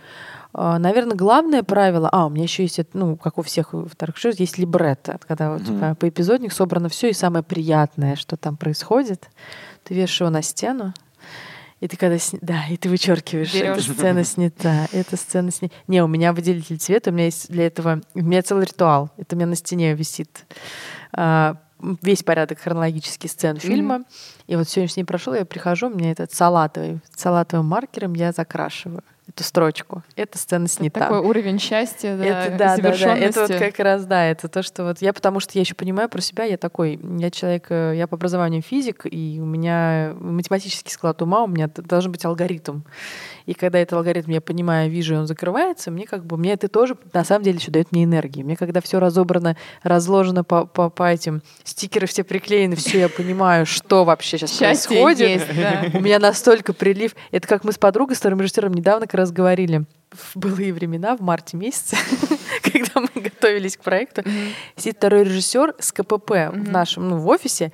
[0.55, 4.33] Э, наверное, главное правило, а, у меня еще есть, ну, как у всех вторых шоу,
[4.37, 9.29] есть либретто, когда у тебя по эпизодник собрано все, и самое приятное, что там происходит,
[9.85, 10.95] ты вешаешь его на стену,
[11.81, 12.39] и ты когда сни...
[12.43, 13.79] да, и ты вычеркиваешь, Берешь.
[13.79, 15.75] эта сцена снята, эта сцена снята.
[15.87, 19.11] Не, у меня выделитель цвета, у меня есть для этого, у меня целый ритуал.
[19.17, 20.45] Это у меня на стене висит
[21.13, 21.57] а,
[22.03, 23.61] весь порядок хронологический сцен mm-hmm.
[23.61, 24.03] фильма.
[24.47, 29.45] И вот сегодняшний прошел, я прихожу, у меня этот салатовый, салатовым маркером я закрашиваю эту
[29.45, 30.03] строчку.
[30.17, 31.01] Эта сцена снята.
[31.01, 34.49] Это такой уровень счастья, да, это, да, да, да, это вот как раз, да, это
[34.49, 37.67] то, что вот я, потому что я еще понимаю про себя, я такой, я человек,
[37.71, 42.25] э, я по образованию физик, и у меня математический склад ума, у меня должен быть
[42.25, 42.81] алгоритм.
[43.51, 46.69] И когда этот алгоритм я понимаю, вижу, и он закрывается, мне как бы, мне это
[46.69, 48.45] тоже на самом деле еще дает мне энергии.
[48.45, 53.67] Мне когда все разобрано, разложено по, по, по этим, стикеры все приклеены, все, я понимаю,
[53.67, 55.29] что вообще сейчас Счастье происходит.
[55.29, 55.99] Есть, да.
[55.99, 57.17] У меня настолько прилив.
[57.33, 61.17] Это как мы с подругой, с вторым режиссером недавно как раз говорили в былые времена,
[61.17, 61.97] в марте месяце,
[62.63, 64.23] когда мы готовились к проекту,
[64.77, 67.73] сидит второй режиссер с КПП в нашем, ну, в офисе,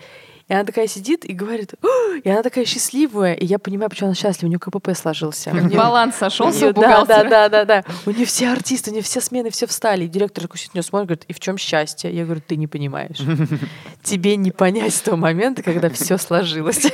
[0.48, 1.74] и она такая сидит и говорит,
[2.22, 3.34] и она такая счастливая.
[3.34, 4.46] И я понимаю, почему она счастлива.
[4.46, 5.50] У нее КПП сложился.
[5.50, 5.76] Нее...
[5.76, 7.84] Баланс сошелся у Да, да, да, да, да.
[8.06, 10.04] У нее все артисты, у нее все смены, все встали.
[10.04, 12.14] И директор такой сидит, смотрит, говорит, и в чем счастье?
[12.14, 13.18] Я говорю, ты не понимаешь.
[14.04, 16.86] Тебе не понять с того момента, когда все сложилось.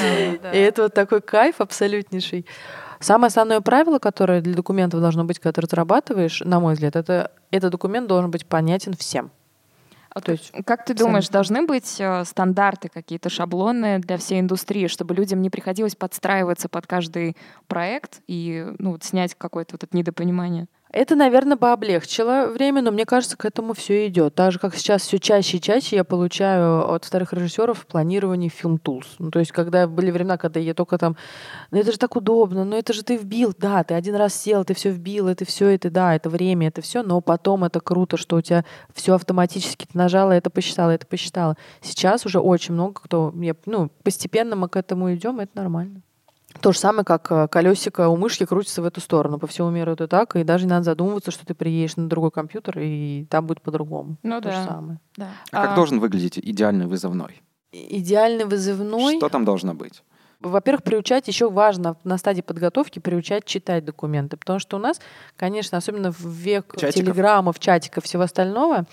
[0.00, 2.46] И это вот такой кайф абсолютнейший.
[2.98, 7.30] Самое основное правило, которое для документов должно быть, когда ты разрабатываешь, на мой взгляд, это
[7.50, 9.30] этот документ должен быть понятен всем.
[10.12, 14.88] А то есть, как ты думаешь, должны быть э, стандарты какие-то шаблоны для всей индустрии,
[14.88, 17.36] чтобы людям не приходилось подстраиваться под каждый
[17.68, 20.66] проект и ну, вот снять какое-то вот это недопонимание?
[20.92, 24.34] Это, наверное, бы облегчило время, но мне кажется, к этому все идет.
[24.34, 28.74] Так же, как сейчас все чаще и чаще я получаю от старых режиссеров планирование фильм
[28.82, 29.06] Tools.
[29.20, 31.16] Ну, то есть, когда были времена, когда я только там,
[31.70, 34.64] ну это же так удобно, ну это же ты вбил, да, ты один раз сел,
[34.64, 38.16] ты все вбил, это все, это да, это время, это все, но потом это круто,
[38.16, 41.56] что у тебя все автоматически, ты нажала, это посчитала, это посчитала.
[41.82, 43.32] Сейчас уже очень много кто,
[43.64, 46.02] ну, постепенно мы к этому идем, это нормально.
[46.60, 49.38] То же самое, как э, колесико у мышки крутится в эту сторону.
[49.38, 52.30] По всему миру это так, и даже не надо задумываться, что ты приедешь на другой
[52.30, 54.16] компьютер, и там будет по-другому.
[54.22, 54.60] Ну То да.
[54.60, 55.00] же самое.
[55.16, 55.28] да.
[55.52, 57.42] А, а как должен выглядеть идеальный вызывной?
[57.72, 59.16] Идеальный вызывной...
[59.16, 60.02] Что там должно быть?
[60.40, 64.98] Во-первых, приучать еще важно на стадии подготовки приучать читать документы, потому что у нас,
[65.36, 66.94] конечно, особенно в век чатиков.
[66.94, 68.86] телеграммов, чатиков, всего остального,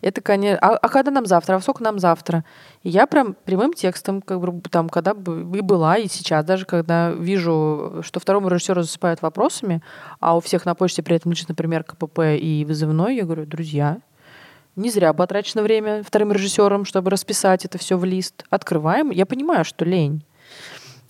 [0.00, 2.44] это, конечно, а, а когда нам завтра, а сколько нам завтра?
[2.82, 6.64] И я прям прямым текстом, как бы там, когда бы и была, и сейчас даже,
[6.64, 9.82] когда вижу, что второму режиссеру засыпают вопросами,
[10.18, 13.98] а у всех на почте при этом лежит, например, КПП и вызывной, я говорю, друзья,
[14.76, 18.44] не зря потрачено время вторым режиссером, чтобы расписать это все в лист.
[18.50, 19.10] Открываем.
[19.10, 20.24] Я понимаю, что лень.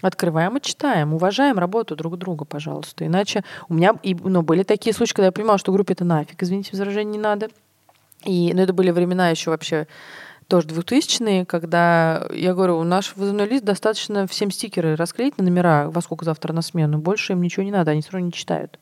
[0.02, 3.06] Открываем и читаем, уважаем работу друг друга, пожалуйста.
[3.06, 6.42] Иначе у меня и, ну, были такие случаи, когда я понимала, что группе это нафиг,
[6.42, 7.48] извините, возражений не надо.
[8.24, 9.86] И, ну, это были времена еще вообще
[10.50, 15.88] тоже 2000-е, когда, я говорю, у нашего вызывной лист достаточно всем стикеры расклеить на номера,
[15.90, 16.98] во сколько завтра на смену.
[16.98, 18.78] Больше им ничего не надо, они все равно не читают.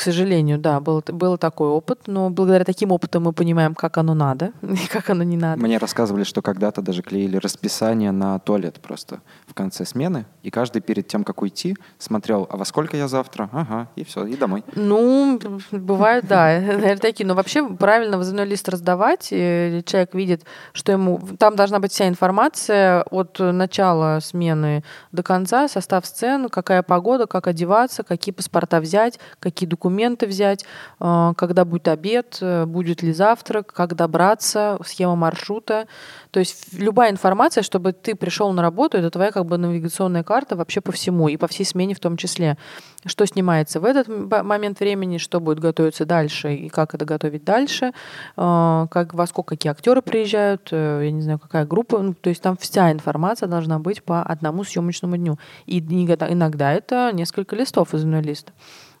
[0.00, 4.14] К сожалению, да, был, был такой опыт, но благодаря таким опытам мы понимаем, как оно
[4.14, 5.60] надо и как оно не надо.
[5.60, 10.80] Мне рассказывали, что когда-то даже клеили расписание на туалет просто в конце смены, и каждый
[10.80, 13.50] перед тем, как уйти, смотрел, а во сколько я завтра?
[13.52, 14.64] Ага, и все, и домой.
[14.74, 15.38] Ну,
[15.70, 17.26] бывает, да, наверное, такие.
[17.26, 21.20] Но вообще правильно вызывной лист раздавать, и человек видит, что ему...
[21.38, 24.82] Там должна быть вся информация от начала смены
[25.12, 30.64] до конца, состав сцен, какая погода, как одеваться, какие паспорта взять, какие документы документы взять,
[31.00, 35.86] э, когда будет обед, э, будет ли завтрак, как добраться, схема маршрута.
[36.30, 40.56] То есть любая информация, чтобы ты пришел на работу, это твоя как бы навигационная карта
[40.56, 42.56] вообще по всему и по всей смене в том числе.
[43.04, 44.08] Что снимается в этот
[44.44, 47.92] момент времени, что будет готовиться дальше и как это готовить дальше,
[48.36, 51.98] э, как, во сколько какие актеры приезжают, я не знаю, какая группа.
[51.98, 55.38] Ну, то есть там вся информация должна быть по одному съемочному дню.
[55.66, 58.52] И иногда это несколько листов из листа.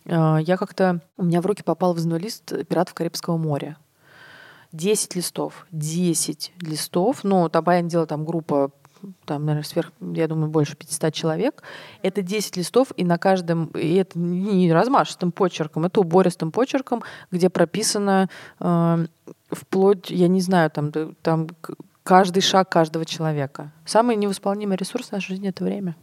[0.06, 1.00] А, я как-то...
[1.16, 3.76] У меня в руки попал вызывной лист «Пиратов Карибского моря».
[4.72, 5.66] 10 листов.
[5.72, 7.24] 10 листов.
[7.24, 8.70] Ну, Табаян делал там группа
[9.24, 11.62] там, наверное, сверх, я думаю, больше 500 человек.
[12.02, 17.48] Это 10 листов, и на каждом, и это не размашистым почерком, это убористым почерком, где
[17.48, 18.28] прописано
[18.58, 19.06] э,
[19.50, 20.92] вплоть, я не знаю, там,
[21.22, 21.48] там
[22.02, 23.72] каждый шаг каждого человека.
[23.84, 25.96] Самый невосполнимый ресурс в нашей жизни— это время.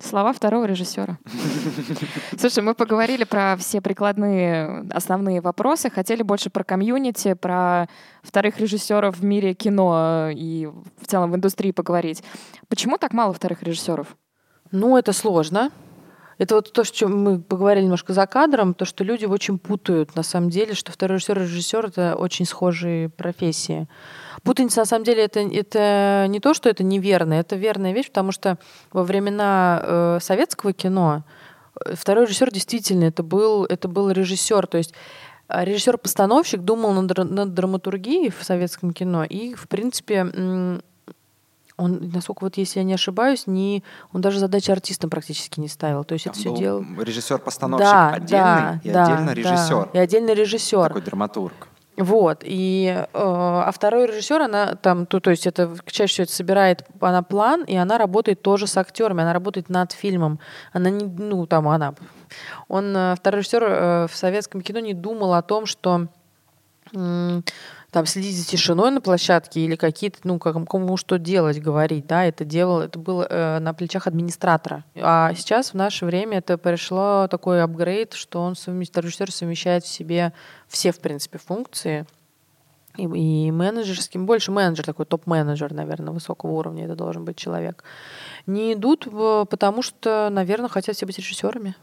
[0.00, 1.18] Слова второго режиссера.
[2.38, 7.88] Слушай, мы поговорили про все прикладные основные вопросы, хотели больше про комьюнити, про
[8.22, 10.66] вторых режиссеров в мире кино и
[11.00, 12.24] в целом в индустрии поговорить.
[12.68, 14.16] Почему так мало вторых режиссеров?
[14.72, 15.70] Ну, это сложно.
[16.38, 20.22] Это вот то, что мы поговорили немножко за кадром, то, что люди очень путают, на
[20.22, 23.88] самом деле, что второй режиссер и режиссер— это очень схожие профессии.
[24.42, 28.32] Путаница, на самом деле, это, это не то, что это неверно, это верная вещь, потому
[28.32, 28.58] что
[28.92, 31.24] во времена э, советского кино
[31.84, 34.92] э, второй режиссер действительно это был, это был режиссер, то есть
[35.46, 40.80] а, режиссер-постановщик думал над, над драматургией в советском кино и, в принципе,
[41.76, 46.04] он, насколько вот, если я не ошибаюсь, не, он даже задачи артистам практически не ставил.
[46.04, 46.84] То есть Там это все делал...
[47.00, 49.88] Режиссер-постановщик да, отдельный да, и да, отдельно режиссер.
[49.92, 50.88] Да, и отдельно режиссер.
[50.88, 51.68] Такой драматург.
[51.96, 52.42] Вот.
[52.42, 56.84] И, э, а второй режиссер, она там, то, то есть это чаще всего это собирает
[57.00, 60.40] она план, и она работает тоже с актерами, она работает над фильмом.
[60.72, 61.94] Она не, ну, там, она.
[62.68, 66.08] Он, э, второй режиссер э, в советском кино не думал о том, что
[67.94, 72.24] там следить за тишиной на площадке или какие-то, ну, как, кому что делать, говорить, да,
[72.24, 74.84] это делал, это было э, на плечах администратора.
[74.96, 79.86] А сейчас в наше время это пришло такой апгрейд, что он совмещает, режиссер совмещает в
[79.86, 80.32] себе
[80.66, 82.04] все, в принципе, функции,
[82.96, 87.84] и, и менеджерским, больше менеджер, такой топ-менеджер, наверное, высокого уровня это должен быть человек,
[88.46, 89.06] не идут,
[89.48, 91.76] потому что, наверное, хотят все быть режиссерами.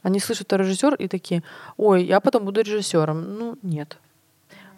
[0.00, 1.42] Они слышат, что режиссер и такие,
[1.76, 3.36] ой, я потом буду режиссером.
[3.38, 3.98] Ну, нет.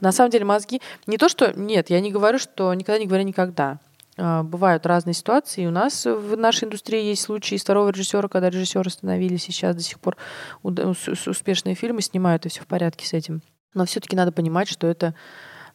[0.04, 0.82] На самом деле мозги...
[1.06, 1.58] Не то, что...
[1.58, 3.78] Нет, я не говорю, что никогда не говоря никогда.
[4.18, 5.66] А, бывают разные ситуации.
[5.66, 9.82] У нас в нашей индустрии есть случаи из второго режиссера, когда режиссеры становились, сейчас до
[9.82, 10.18] сих пор
[10.62, 13.40] успешные фильмы снимают, и все в порядке с этим.
[13.72, 15.14] Но все-таки надо понимать, что это,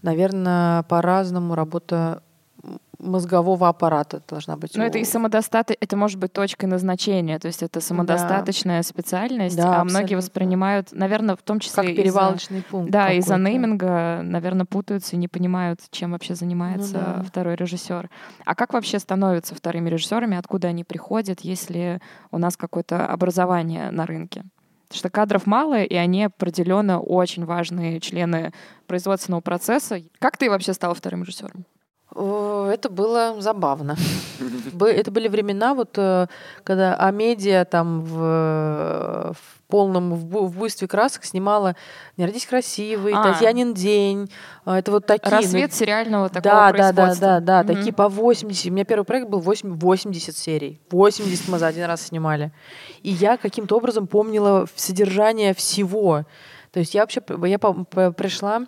[0.03, 2.21] наверное, по-разному работа
[2.99, 4.75] мозгового аппарата должна быть.
[4.75, 8.83] Ну, это и самодостаточно, это может быть точкой назначения, то есть это самодостаточная да.
[8.83, 9.99] специальность, да, а абсолютно.
[9.99, 11.83] многие воспринимают, наверное, в том числе...
[11.83, 12.91] Как перевалочный пункт.
[12.91, 17.23] Да, из-за нейминга, наверное, путаются и не понимают, чем вообще занимается ну, да.
[17.23, 18.09] второй режиссер.
[18.45, 24.05] А как вообще становятся вторыми режиссерами, откуда они приходят, если у нас какое-то образование на
[24.05, 24.43] рынке?
[24.89, 28.53] Потому что кадров мало, и они определенно очень важные члены
[28.87, 30.01] производственного процесса.
[30.17, 31.65] Как ты вообще стала вторым режиссером?
[32.19, 33.95] Это было забавно.
[34.79, 36.27] Это были времена, вот, э,
[36.63, 41.75] когда Амедиа там в, в полном в, буйстве красок снимала
[42.17, 43.23] «Не родись красивый», а.
[43.23, 44.29] «Татьянин день».
[44.65, 45.29] А, это вот такие...
[45.29, 47.67] Рассвет ну, сериального такого да, да, да, да, да, угу.
[47.73, 48.65] такие по 80.
[48.65, 50.81] У меня первый проект был 8, 80 серий.
[50.91, 52.51] 80 мы за один раз снимали.
[53.01, 56.25] И я каким-то образом помнила содержание всего.
[56.71, 58.65] То есть я вообще я пришла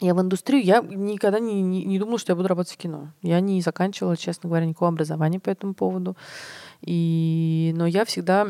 [0.00, 3.12] я в индустрию, я никогда не, не, не думала, что я буду работать в кино.
[3.22, 6.16] Я не заканчивала, честно говоря, никакого образования по этому поводу.
[6.82, 8.48] И, но я всегда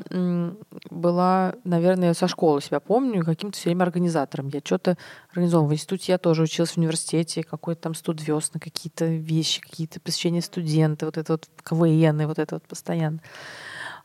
[0.90, 4.48] была, наверное, со школы себя помню, каким-то все время организатором.
[4.48, 4.96] Я что-то
[5.30, 5.70] организовывала.
[5.70, 10.40] В институте я тоже училась в университете, какой-то там студ весны, какие-то вещи, какие-то посещения
[10.40, 13.20] студента, вот это вот КВН, и вот это вот постоянно.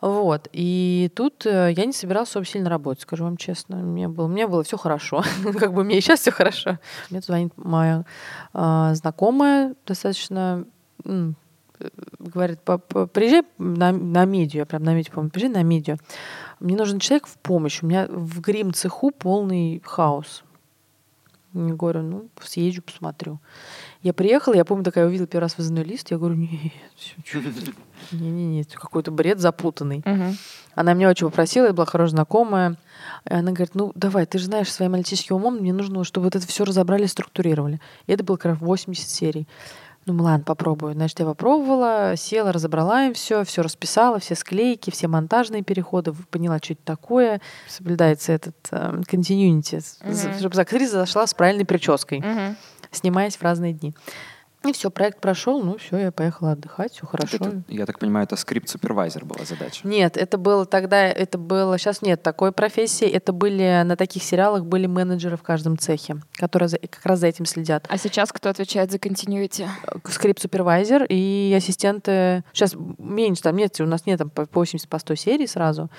[0.01, 0.47] Вот.
[0.53, 3.77] И тут э, я не собиралась особо сильно работать, скажу вам честно.
[3.77, 5.23] Мне было, мне было все хорошо.
[5.59, 6.79] как бы мне и сейчас все хорошо.
[7.09, 8.05] Мне звонит моя
[8.53, 10.65] э, знакомая, достаточно
[12.19, 12.59] говорит,
[13.13, 15.97] приезжай на, на медиа, я прям на медиа, по-моему, приезжай на медиа.
[16.59, 17.81] Мне нужен человек в помощь.
[17.81, 20.43] У меня в грим-цеху полный хаос.
[21.53, 23.39] Я говорю, ну, съезжу, посмотрю.
[24.03, 26.51] Я приехала, я помню, такая увидела первый раз вызывной лист, я говорю, нет,
[28.11, 29.99] не-не-не, какой-то бред запутанный.
[30.05, 30.35] Угу.
[30.75, 32.77] Она меня очень попросила, это была хорошая знакомая.
[33.29, 36.35] И она говорит, ну давай, ты же знаешь своим аналитическим умом, мне нужно, чтобы вот
[36.35, 37.81] это все разобрали, структурировали.
[38.05, 39.47] И это было как раз 80 серий.
[40.05, 40.93] Ну, ладно, попробую.
[40.93, 46.57] Значит, я попробовала, села, разобрала им все, все расписала, все склейки, все монтажные переходы, поняла,
[46.57, 47.41] что это такое.
[47.67, 48.55] Соблюдается этот
[49.07, 49.79] continuity, э,
[50.09, 50.39] mm-hmm.
[50.39, 52.55] чтобы актриса зашла с правильной прической, mm-hmm.
[52.91, 53.93] снимаясь в разные дни.
[54.67, 57.37] И все, проект прошел, ну все, я поехала отдыхать, все хорошо.
[57.37, 59.87] Это, я так понимаю, это скрипт-супервайзер была задача?
[59.87, 64.65] Нет, это было тогда, это было, сейчас нет такой профессии, это были, на таких сериалах
[64.65, 67.85] были менеджеры в каждом цехе, которые за, как раз за этим следят.
[67.87, 69.65] А сейчас кто отвечает за continuity?
[70.05, 75.15] Скрипт-супервайзер и ассистенты, сейчас меньше, там нет, у нас нет там по 80 по 100
[75.15, 75.89] серий сразу,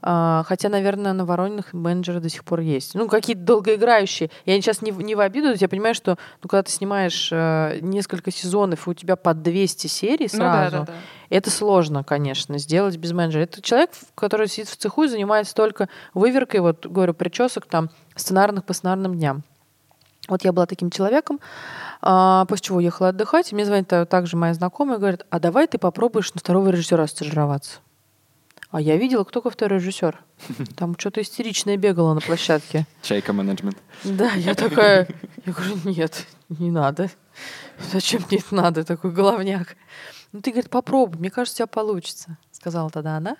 [0.00, 2.94] хотя, наверное, на Ворониных менеджеры до сих пор есть.
[2.94, 4.30] Ну, какие-то долгоиграющие.
[4.46, 8.30] Я сейчас не, не в обиду, я понимаю, что ну, когда ты снимаешь э, несколько
[8.30, 10.98] сезонов, и у тебя по 200 серий сразу, ну, да, да, да.
[11.30, 13.42] это сложно, конечно, сделать без менеджера.
[13.42, 18.64] Это человек, который сидит в цеху и занимается только выверкой, вот, говорю, причесок там, сценарных
[18.64, 19.42] по сценарным дням.
[20.28, 21.40] Вот я была таким человеком,
[22.02, 25.66] а, после чего уехала отдыхать, и мне звонит также моя знакомая и говорит, а давай
[25.66, 27.80] ты попробуешь на второго режиссера стажироваться.
[28.70, 30.20] А я видела, кто такой второй режиссер.
[30.76, 32.86] Там что-то истеричное бегало на площадке.
[33.02, 33.78] Чайка менеджмент.
[34.04, 35.08] Да, я такая,
[35.46, 37.10] я говорю, нет, не надо.
[37.92, 39.76] Зачем мне это надо, такой головняк?
[40.32, 43.36] Ну, ты, говорит, попробуй, мне кажется, у тебя получится, сказала тогда она.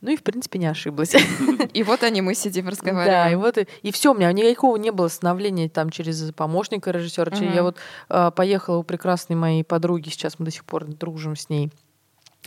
[0.00, 1.14] Ну и, в принципе, не ошиблась.
[1.72, 3.40] И вот они, мы сидим, Да, и разговариваем.
[3.40, 7.34] вот и, и все, у меня никакого не было становления там через помощника режиссера.
[7.34, 7.54] Мгм.
[7.54, 7.78] Я вот
[8.10, 11.72] э, поехала у прекрасной моей подруги, сейчас мы до сих пор дружим с ней.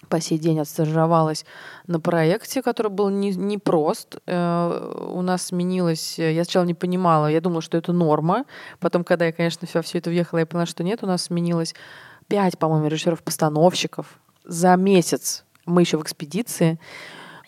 [0.10, 1.46] По сей день отстажировалась
[1.88, 4.18] на проекте, который был не, непрост.
[4.28, 6.20] Э, у нас сменилось...
[6.20, 8.46] э, Я сначала не понимала, я думала, что это норма.
[8.80, 11.04] Потом, когда я, конечно, все, все это въехала, я поняла, что нет.
[11.04, 11.74] У нас сменилось
[12.28, 15.46] пять, по-моему, режиссеров-постановщиков за месяц.
[15.66, 16.80] Мы еще в экспедиции.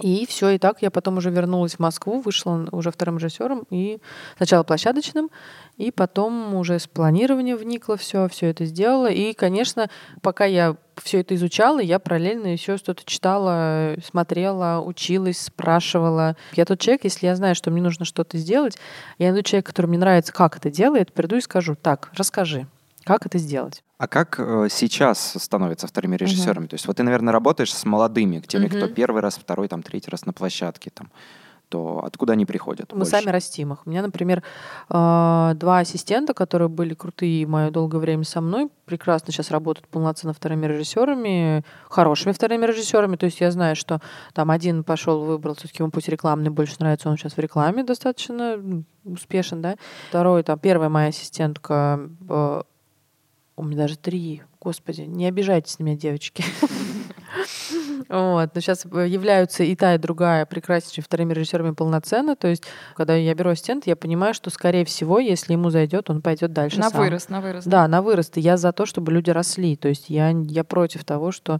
[0.02, 4.00] И все, и так я потом уже вернулась в Москву, вышла уже вторым режиссером, и
[4.38, 5.30] сначала площадочным,
[5.76, 9.08] и потом уже с планирования вникла все, все это сделала.
[9.08, 9.90] И, конечно,
[10.22, 16.38] пока я все это изучала, я параллельно еще что-то читала, смотрела, училась, спрашивала.
[16.54, 18.78] Я тот человек, если я знаю, что мне нужно что-то сделать,
[19.18, 22.68] я найду человека, который мне нравится, как это делает, приду и скажу, так, расскажи,
[23.04, 23.84] как это сделать.
[24.00, 26.68] А как э, сейчас становятся вторыми режиссерами?
[26.68, 28.94] То есть вот ты, наверное, работаешь с молодыми, теми, кто Мгм.
[28.94, 31.12] первый раз, второй, там, третий раз на площадке, там,
[31.68, 32.94] то откуда они приходят?
[32.94, 33.12] Мы больше?
[33.12, 33.86] сами растим их.
[33.86, 34.42] У меня, например,
[34.90, 40.34] э, два ассистента, которые были крутые мое долгое время со мной, прекрасно сейчас работают полноценно
[40.34, 43.18] вторыми режиссерами, хорошими вторыми режиссерами.
[43.18, 44.00] То есть я знаю, что
[44.34, 48.58] там один пошел, выбрал все-таки ему путь рекламный, больше нравится, он сейчас в рекламе достаточно
[49.04, 49.76] успешен, да.
[50.08, 52.62] Второй, там, первая моя ассистентка, э,
[53.60, 56.44] у меня даже три, господи, не обижайтесь на меня, девочки.
[58.08, 58.56] Вот.
[58.56, 62.36] Но сейчас являются и та, и другая прекраснейшими вторыми режиссерами полноценно.
[62.36, 62.64] То есть,
[62.96, 66.80] когда я беру ассистента, я понимаю, что, скорее всего, если ему зайдет, он пойдет дальше
[66.80, 67.02] На сам.
[67.02, 67.68] вырост, на вырост.
[67.68, 68.38] Да, на вырост.
[68.38, 69.76] И я за то, чтобы люди росли.
[69.76, 71.60] То есть я, я против того, что э,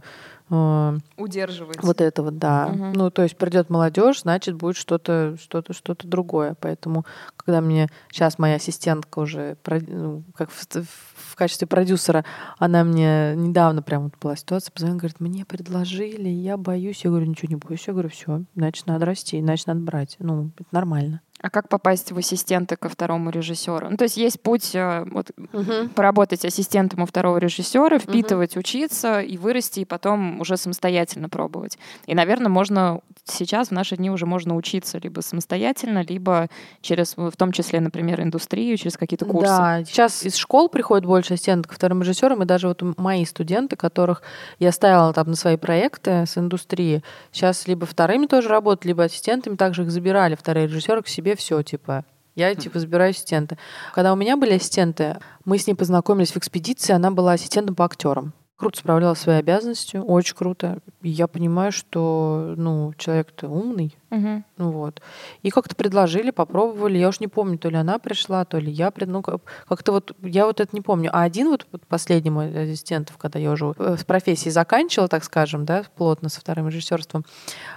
[1.16, 1.82] Удерживать.
[1.82, 2.68] вот это вот, да.
[2.68, 2.92] Мгм.
[2.92, 6.56] Ну, то есть придет молодежь, значит, будет что-то, что-то, что-то другое.
[6.60, 12.24] Поэтому, когда мне сейчас моя ассистентка уже, ну, как в, в качестве продюсера,
[12.58, 17.04] она мне недавно прям вот была ситуация, позвонила, говорит, мне предложили, я боюсь.
[17.04, 17.84] Я говорю, ничего не боюсь.
[17.86, 20.16] Я говорю, все, значит, надо расти, значит, надо брать.
[20.18, 21.20] Ну, это нормально.
[21.42, 23.88] А как попасть в ассистенты ко второму режиссеру?
[23.90, 25.30] Ну, то есть есть путь э, вот,
[25.94, 31.78] поработать ассистентом у второго режиссера, впитывать, учиться и вырасти, и потом уже самостоятельно пробовать.
[32.06, 36.48] И, наверное, можно сейчас, в наши дни, уже можно учиться либо самостоятельно, либо
[36.82, 39.48] через, в том числе, например, индустрию, через какие-то курсы.
[39.48, 43.76] Да, сейчас из школ приходит больше ассистентов ко вторым режиссерам, и даже вот мои студенты,
[43.76, 44.22] которых
[44.58, 49.56] я ставила там на свои проекты с индустрии, сейчас либо вторыми тоже работают, либо ассистентами,
[49.56, 52.04] также их забирали вторые режиссеры к себе, все, типа,
[52.36, 53.58] я, типа, забираю ассистента.
[53.94, 57.84] Когда у меня были ассистенты, мы с ней познакомились в экспедиции, она была ассистентом по
[57.84, 58.32] актерам.
[58.56, 60.80] Круто справлялась своей обязанностью, очень круто.
[61.00, 63.96] И я понимаю, что, ну, человек-то умный,
[64.58, 65.00] ну вот.
[65.42, 66.98] И как-то предложили, попробовали.
[66.98, 68.90] Я уж не помню, то ли она пришла, то ли я.
[68.90, 71.08] пред- Ну, как- как-то вот, я вот это не помню.
[71.10, 75.64] А один вот, последний мой ассистентов, когда я уже э, с профессией заканчивала, так скажем,
[75.64, 77.24] да, плотно со вторым режиссерством,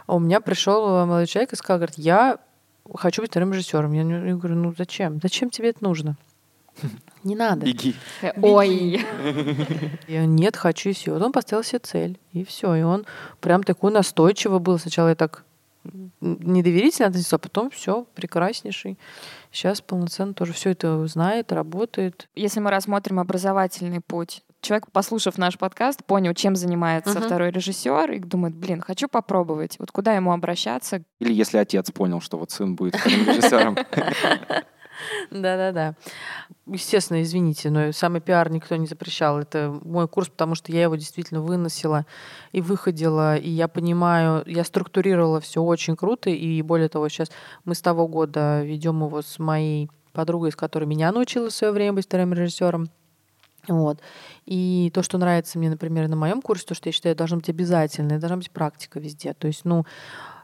[0.05, 2.39] у меня пришел молодой человек и сказал, говорит, я
[2.93, 3.93] хочу быть вторым режиссером.
[3.93, 5.19] Я, говорю, ну зачем?
[5.21, 6.17] Зачем тебе это нужно?
[7.23, 7.65] Не надо.
[7.65, 7.95] Беги.
[8.21, 9.05] Э, Ой.
[10.07, 11.13] Я нет, хочу и все.
[11.13, 12.75] Вот он поставил себе цель, и все.
[12.75, 13.05] И он
[13.39, 14.77] прям такой настойчивый был.
[14.79, 15.45] Сначала я так
[16.21, 18.97] недоверительно относился, а потом все, прекраснейший.
[19.51, 22.29] Сейчас полноценно тоже все это знает, работает.
[22.35, 27.27] Если мы рассмотрим образовательный путь, человек, послушав наш подкаст, понял, чем занимается Мгм.
[27.27, 29.75] второй режиссер, и думает, блин, хочу попробовать.
[29.79, 31.03] Вот куда ему обращаться?
[31.19, 33.77] Или если отец понял, что вот сын будет вторым режиссером.
[35.31, 35.95] Да-да-да.
[36.67, 39.39] Естественно, извините, но самый пиар никто не запрещал.
[39.39, 42.05] Это мой курс, потому что я его действительно выносила
[42.51, 47.31] и выходила, и я понимаю, я структурировала все очень круто, и более того, сейчас
[47.65, 51.73] мы с того года ведем его с моей подругой, с которой меня научила в свое
[51.73, 52.87] время быть вторым режиссером.
[53.67, 53.99] Вот.
[54.45, 57.49] И то, что нравится мне, например, на моем курсе, то, что я считаю, должно быть
[57.49, 59.33] обязательно, должна быть практика везде.
[59.33, 59.85] То есть, ну,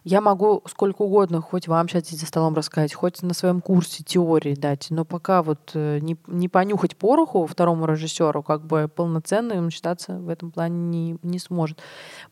[0.05, 4.55] я могу сколько угодно, хоть вам сейчас за столом рассказать, хоть на своем курсе теории
[4.55, 9.69] дать, но пока вот э, не, не понюхать пороху второму режиссеру, как бы полноценно он
[9.69, 11.79] считаться в этом плане не, не сможет.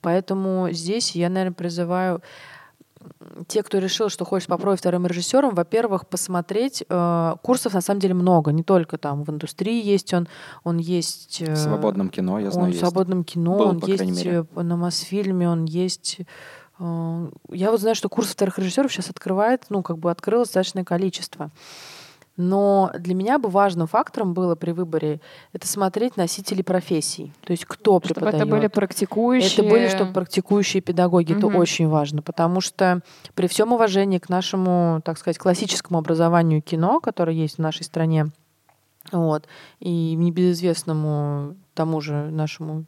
[0.01, 2.21] Поэтому здесь я, наверное, призываю
[3.47, 6.83] те, кто решил, что хочет попробовать вторым режиссером, во-первых, посмотреть.
[6.87, 10.27] э, курсов на самом деле много, не только там в индустрии есть он,
[10.63, 11.41] он есть...
[11.41, 12.79] э, В свободном кино, я он знаю, в есть.
[12.79, 14.45] свободном кино, Был, он по крайней есть мере.
[14.55, 16.17] э, на Мосфильме, он есть.
[16.79, 20.83] э, Я вот знаю, что курс вторых режиссеров сейчас открывает, ну, как бы открылось достаточное
[20.83, 21.51] количество.
[22.37, 25.19] Но для меня бы важным фактором было при выборе
[25.53, 27.33] это смотреть носители профессий.
[27.43, 28.35] То есть кто Чтобы преподает.
[28.35, 29.65] это были практикующие.
[29.65, 31.33] Это были, чтобы практикующие педагоги.
[31.33, 31.39] Мгм.
[31.39, 33.01] Это очень важно, потому что
[33.33, 38.27] при всем уважении к нашему, так сказать, классическому образованию кино, которое есть в нашей стране,
[39.11, 39.47] вот,
[39.79, 42.85] и небезызвестному тому же нашему,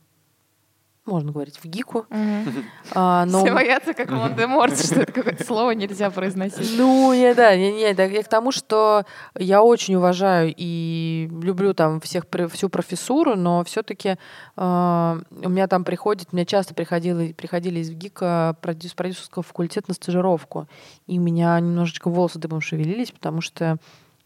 [1.10, 2.66] можно говорить, в ГИКу, Мгм.
[2.94, 6.78] а, но Все боятся, как Волан-де-Морт, что это какое-то слово нельзя произносить.
[6.78, 9.06] Ну, я, да, не, не, да, я к тому, что
[9.38, 14.18] я очень уважаю и люблю там всех, всю профессуру, но все-таки
[14.56, 20.68] у меня там приходит, мне часто приходили, приходили из ВГИКа продюс, продюсерского факультета на стажировку,
[21.08, 23.78] и у меня немножечко волосы дыбом шевелились, потому что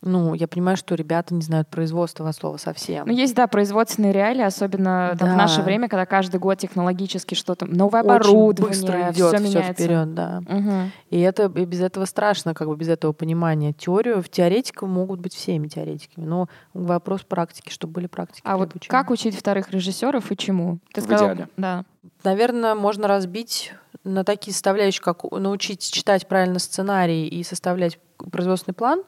[0.05, 3.07] ну, я понимаю, что ребята не знают производства от слова совсем.
[3.07, 7.65] Ну, есть, да, производственные реалии, особенно там, в наше время, когда каждый год технологически что-то,
[7.65, 10.41] новое Очень оборудование, быстро идет все все вперед, да.
[10.47, 10.91] Мгм.
[11.09, 13.73] И это и без этого страшно, как бы без этого понимания.
[13.73, 18.41] Теорию в теоретиков могут быть всеми теоретиками, но вопрос практики, чтобы были практики.
[18.43, 18.89] А вот обучении.
[18.89, 20.79] как учить вторых режиссеров и чему?
[20.93, 21.49] Ты В сказал, идеале.
[21.55, 21.85] Да.
[22.23, 23.73] Наверное, можно разбить
[24.03, 27.99] на такие составляющие, как научить читать правильно сценарий и составлять
[28.31, 29.03] производственный план.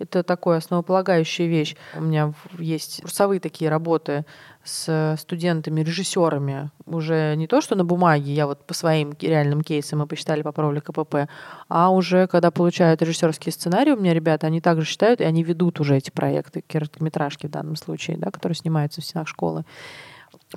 [0.00, 1.76] Это такая основополагающая вещь.
[1.94, 4.24] У меня есть курсовые такие работы
[4.64, 6.70] с студентами, режиссерами.
[6.86, 10.80] Уже не то, что на бумаге, я вот по своим реальным кейсам мы посчитали, попробовали
[10.80, 11.28] КПП,
[11.68, 15.80] а уже когда получают режиссерские сценарии, у меня ребята, они также считают, и они ведут
[15.80, 19.64] уже эти проекты, короткометражки в данном случае, да, которые снимаются в стенах школы.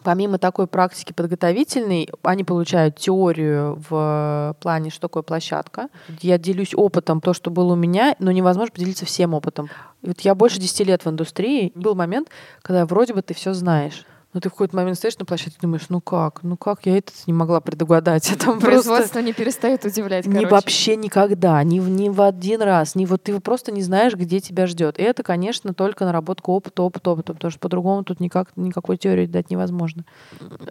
[0.02, 5.90] Помимо такой практики подготовительной, они получают теорию в плане, что такое площадка.
[6.22, 9.70] Я делюсь опытом, то, что было у меня, но невозможно поделиться всем опытом.
[10.02, 11.72] Вот я больше 10 лет в индустрии.
[11.76, 12.30] Был момент,
[12.64, 14.06] когда вроде бы ты все знаешь.
[14.34, 16.98] Но ты в какой-то момент стоишь на площадке и думаешь, ну как, ну как, я
[16.98, 18.32] это не могла предугадать.
[18.32, 18.66] Это просто...
[18.66, 20.48] Производство не перестает удивлять, короче.
[20.48, 24.66] вообще никогда, ни ни в один раз, ни вот ты просто не знаешь, где тебя
[24.68, 25.00] ждет.
[25.00, 29.26] И это, конечно, только наработка опыта, опыта, опыта, потому что по-другому тут никак, никакой теории
[29.26, 30.04] дать невозможно.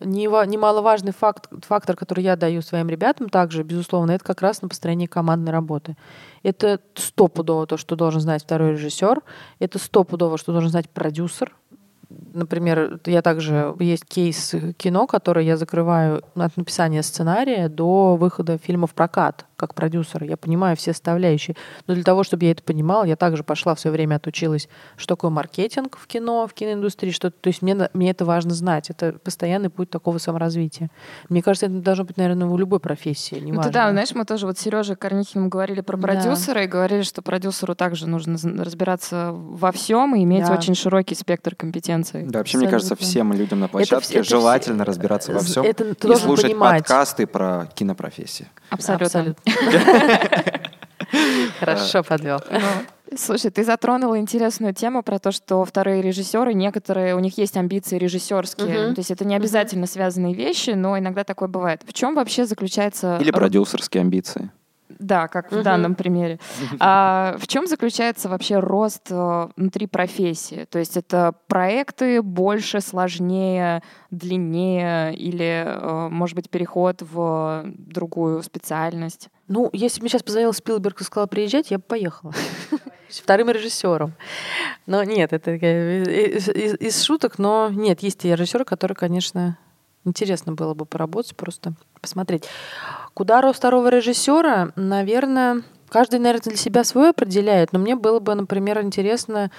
[0.00, 5.08] Немаловажный факт, фактор, который я даю своим ребятам также, безусловно, это как раз на построение
[5.08, 5.96] командной работы.
[6.42, 9.20] Это стопудово то, что должен знать второй режиссер,
[9.60, 11.54] это стопудово, что должен знать продюсер,
[12.34, 18.86] Например, я также есть кейс кино, который я закрываю от написания сценария до выхода фильма
[18.86, 20.24] в прокат как продюсер.
[20.24, 21.54] Я понимаю все составляющие.
[21.86, 25.14] Но для того, чтобы я это понимала, я также пошла в свое время отучилась, что
[25.14, 27.12] такое маркетинг в кино, в киноиндустрии.
[27.12, 28.90] Что, то есть мне, мне это важно знать.
[28.90, 30.90] Это постоянный путь такого саморазвития.
[31.28, 33.36] Мне кажется, это должно быть, наверное, в любой профессии.
[33.40, 33.62] Ну, неважно.
[33.64, 36.02] ты да, знаешь, мы тоже вот с Сережей Корнихиным говорили про Да.
[36.02, 40.52] продюсера и говорили, что продюсеру также нужно разбираться во всем и иметь Да.
[40.54, 42.24] очень широкий спектр компетенций.
[42.26, 43.10] Да, вообще, мне кажется, Абсолютно.
[43.12, 46.46] всем людям на площадке это желательно все- разбираться во всем это ты и должен слушать
[46.46, 46.78] понимать.
[46.80, 48.48] подкасты про кинопрофессии.
[48.70, 49.34] Абсолютно.
[51.60, 52.40] Хорошо подвел.
[52.50, 52.58] Ну,
[53.16, 57.98] Слушай, ты затронула интересную тему про то, что вторые режиссеры, некоторые, у них есть амбиции
[57.98, 58.86] режиссерские.
[58.86, 58.94] Мгм.
[58.94, 61.82] То есть это не обязательно связанные вещи, но иногда такое бывает.
[61.86, 63.18] В чем вообще заключается...
[63.20, 64.50] Или продюсерские амбиции.
[65.02, 65.62] Да, как в Мгм.
[65.64, 66.38] данном примере.
[66.80, 70.66] А в чем заключается вообще рост э, внутри профессии?
[70.70, 79.28] То есть это проекты больше, сложнее, длиннее или, э, может быть, переход в другую специальность?
[79.48, 82.32] Ну, если бы мне сейчас позвонил Спилберг и сказал приезжать, я бы поехала.
[83.10, 84.14] Вторым режиссером.
[84.86, 89.58] Но нет, это такая из, из- из шуток, но нет, есть те режиссеры, которые, конечно,
[90.04, 92.44] интересно было бы поработать, просто посмотреть.
[93.14, 98.34] Куда рост второго режиссера, наверное, каждый, наверное, для себя свой определяет, но мне было бы,
[98.34, 99.50] например, интересно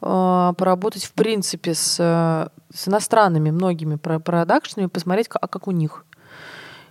[0.00, 5.70] э, поработать, в принципе, с, э, с иностранными многими про- продакшенами, посмотреть, а как у
[5.70, 6.04] них.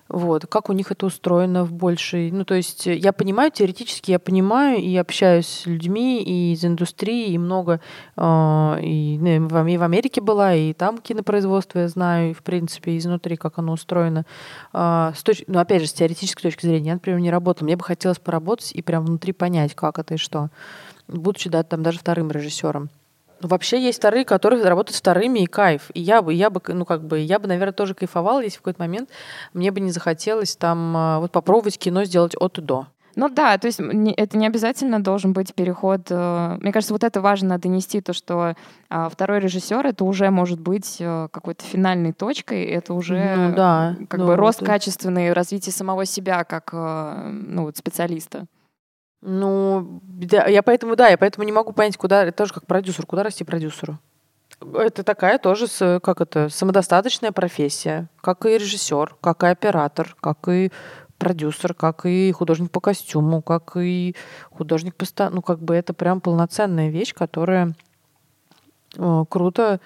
[0.10, 2.32] Вот, как у них это устроено в большей...
[2.32, 6.64] Ну, то есть э, я понимаю, теоретически я понимаю и общаюсь с людьми и из
[6.64, 7.82] индустрии, и много...
[8.16, 9.28] э, и, ну,
[9.68, 13.74] и в Америке была, и там кинопроизводство я знаю, и, в принципе, изнутри, как оно
[13.74, 14.26] устроено.
[14.74, 17.66] А, с точ- Ну, опять же, с теоретической точки зрения, я, например, не работала.
[17.66, 20.50] Мне бы хотелось поработать и прям внутри понять, как это и что.
[21.08, 22.90] Будучи, да, там даже вторым режиссером.
[23.42, 25.90] Ну, Вообще есть вторые, которые работают вторыми, и кайф.
[25.94, 28.62] И я бы, я бы, ну как бы, я бы, наверное, тоже кайфовала, если в
[28.62, 29.10] какой-то момент
[29.54, 32.88] мне бы не захотелось там а, вот попробовать кино сделать от и до.
[33.18, 36.02] Ну да, то есть это не обязательно должен быть переход.
[36.12, 38.54] э, Мне кажется, вот это важно донести, то, что
[38.90, 43.96] а, второй режиссер это уже может быть э, какой-то финальной точкой, это уже Ну да,
[44.08, 44.68] как ну бы рост вот.
[44.68, 48.46] качественный, развитие самого себя как э, ну, вот специалиста.
[49.22, 53.06] Ну, да, я поэтому, да, я поэтому не могу понять, куда, это тоже как продюсер,
[53.06, 54.00] куда расти продюсеру.
[54.74, 55.68] Это такая тоже,
[56.00, 60.72] как это, самодостаточная профессия, как и режиссер, как и оператор, как и
[61.18, 64.16] продюсер, как и художник по костюму, как и
[64.52, 65.06] художник по...
[65.30, 67.74] Ну, как бы это прям полноценная вещь, которая
[68.96, 69.80] э, круто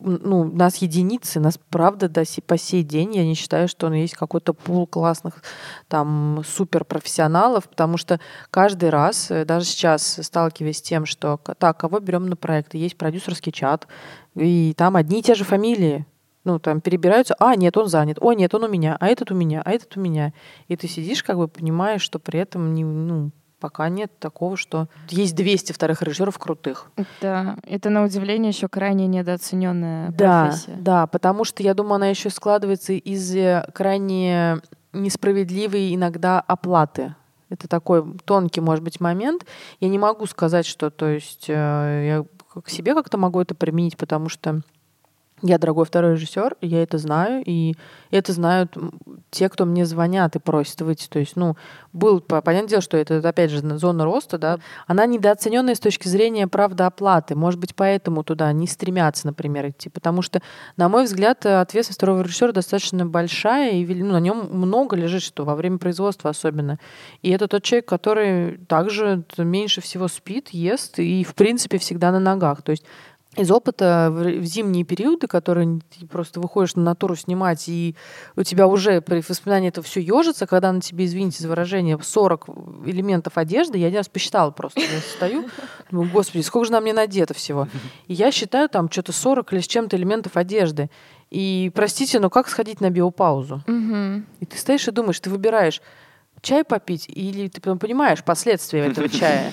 [0.00, 4.54] ну, нас единицы, нас правда до по сей день, я не считаю, что есть какой-то
[4.54, 5.42] пул классных
[5.88, 8.20] там суперпрофессионалов, потому что
[8.50, 12.96] каждый раз, э, даже сейчас сталкиваясь с тем, что так, кого берем на проект, есть
[12.96, 13.86] продюсерский чат,
[14.34, 16.06] и там одни и те же фамилии,
[16.44, 19.34] ну, там перебираются, а, нет, он занят, о, нет, он у меня, а этот у
[19.34, 20.32] меня, а этот у меня.
[20.68, 24.88] И ты сидишь, как бы понимаешь, что при этом не, ну, пока нет такого, что
[25.08, 26.90] есть 200 вторых режиссеров крутых.
[27.20, 30.76] Да, это на удивление еще крайне недооцененная да, профессия.
[30.80, 34.58] Да, потому что я думаю, она еще складывается из крайне
[34.92, 37.14] несправедливой иногда оплаты.
[37.50, 39.46] Это такой тонкий, может быть, момент.
[39.80, 43.96] Я не могу сказать, что, то есть, э, я к себе как-то могу это применить,
[43.96, 44.60] потому что
[45.42, 47.74] я дорогой второй режиссер, я это знаю, и
[48.10, 48.76] это знают
[49.30, 51.08] те, кто мне звонят и просят выйти.
[51.08, 51.56] То есть, ну,
[51.92, 56.48] был, понятное дело, что это, опять же, зона роста, да, она недооцененная с точки зрения,
[56.48, 57.34] правда, оплаты.
[57.34, 59.88] Может быть, поэтому туда не стремятся, например, идти.
[59.88, 60.42] Потому что,
[60.76, 65.44] на мой взгляд, ответственность второго режиссера достаточно большая, и ну, на нем много лежит, что
[65.44, 66.78] во время производства особенно.
[67.22, 72.20] И это тот человек, который также меньше всего спит, ест и, в принципе, всегда на
[72.20, 72.62] ногах.
[72.62, 72.84] То есть
[73.38, 77.94] из опыта в зимние периоды, которые ты просто выходишь на натуру снимать, и
[78.36, 82.48] у тебя уже при воспоминании это все ежится, когда на тебе, извините за выражение, 40
[82.86, 85.48] элементов одежды, я один раз посчитала просто, я стою,
[85.90, 87.68] думаю, господи, сколько же на мне надето всего.
[88.06, 90.90] И я считаю там что-то 40 или с чем-то элементов одежды.
[91.30, 93.62] И, простите, но как сходить на биопаузу?
[94.40, 95.80] И ты стоишь и думаешь, ты выбираешь,
[96.42, 99.52] чай попить, или ты понимаешь последствия этого чая.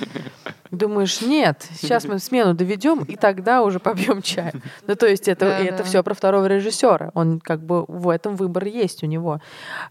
[0.72, 4.52] Думаешь, нет, сейчас мы смену доведем, и тогда уже побьем чай.
[4.88, 5.84] Ну, то есть это, да, это да.
[5.84, 7.12] все про второго режиссера.
[7.14, 9.40] Он как бы в этом выбор есть у него.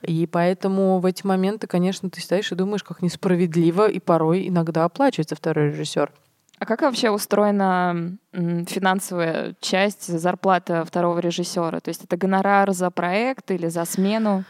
[0.02, 4.84] И поэтому в эти моменты, конечно, ты стоишь и думаешь, как несправедливо, и порой иногда
[4.84, 6.10] оплачивается второй режиссер.
[6.58, 11.80] А как вообще устроена финансовая часть зарплата второго режиссера?
[11.80, 14.44] То есть это гонорар за проект или за смену?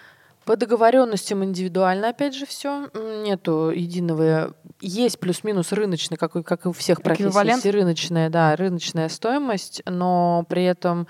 [0.45, 2.91] По договоренностям индивидуально, опять же, все.
[2.95, 4.55] Нету единого.
[4.81, 7.29] Есть плюс-минус рыночный, как, как и у всех профессий.
[7.29, 7.65] Эквивалент?
[7.65, 11.07] Рыночная, да, рыночная стоимость, но при этом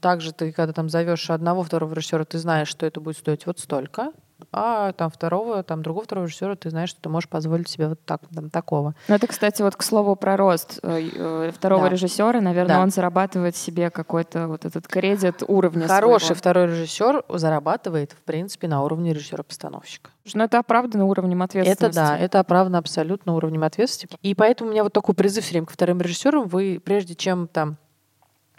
[0.00, 3.58] также ты, когда там зовешь одного, второго режиссера, ты знаешь, что это будет стоить вот
[3.58, 4.12] столько
[4.52, 8.04] а там второго, там другого второго режиссера ты знаешь, что ты можешь позволить себе вот
[8.04, 8.94] так, там, такого.
[9.08, 11.88] Ну это, кстати, вот к слову про рост э, э, второго да.
[11.90, 12.82] режиссера, наверное, да.
[12.82, 16.38] он зарабатывает себе какой-то вот этот кредит уровня Хороший своего.
[16.38, 20.10] второй режиссер зарабатывает, в принципе, на уровне режиссера-постановщика.
[20.34, 21.98] Ну это оправдано уровнем ответственности.
[21.98, 24.18] Это да, это оправдано абсолютно уровнем ответственности.
[24.22, 26.48] И поэтому у меня вот такой призыв все время к вторым режиссерам.
[26.48, 27.76] Вы, прежде чем там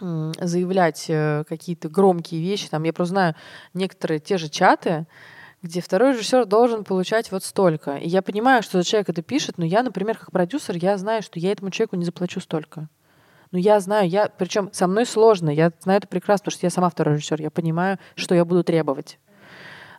[0.00, 3.34] заявлять э, какие-то громкие вещи, там, я просто знаю
[3.74, 5.06] некоторые те же чаты,
[5.62, 7.96] где второй режиссер должен получать вот столько.
[7.96, 11.38] И я понимаю, что человек это пишет, но я, например, как продюсер, я знаю, что
[11.38, 12.88] я этому человеку не заплачу столько.
[13.52, 16.70] Но я знаю, я, причем со мной сложно, я знаю это прекрасно, потому что я
[16.70, 19.18] сама второй режиссер, я понимаю, что я буду требовать.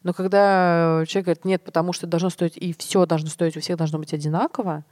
[0.04, 3.78] Но когда человек говорит, нет, потому что должно стоить, и все должно стоить, у всех
[3.78, 4.84] должно быть одинаково,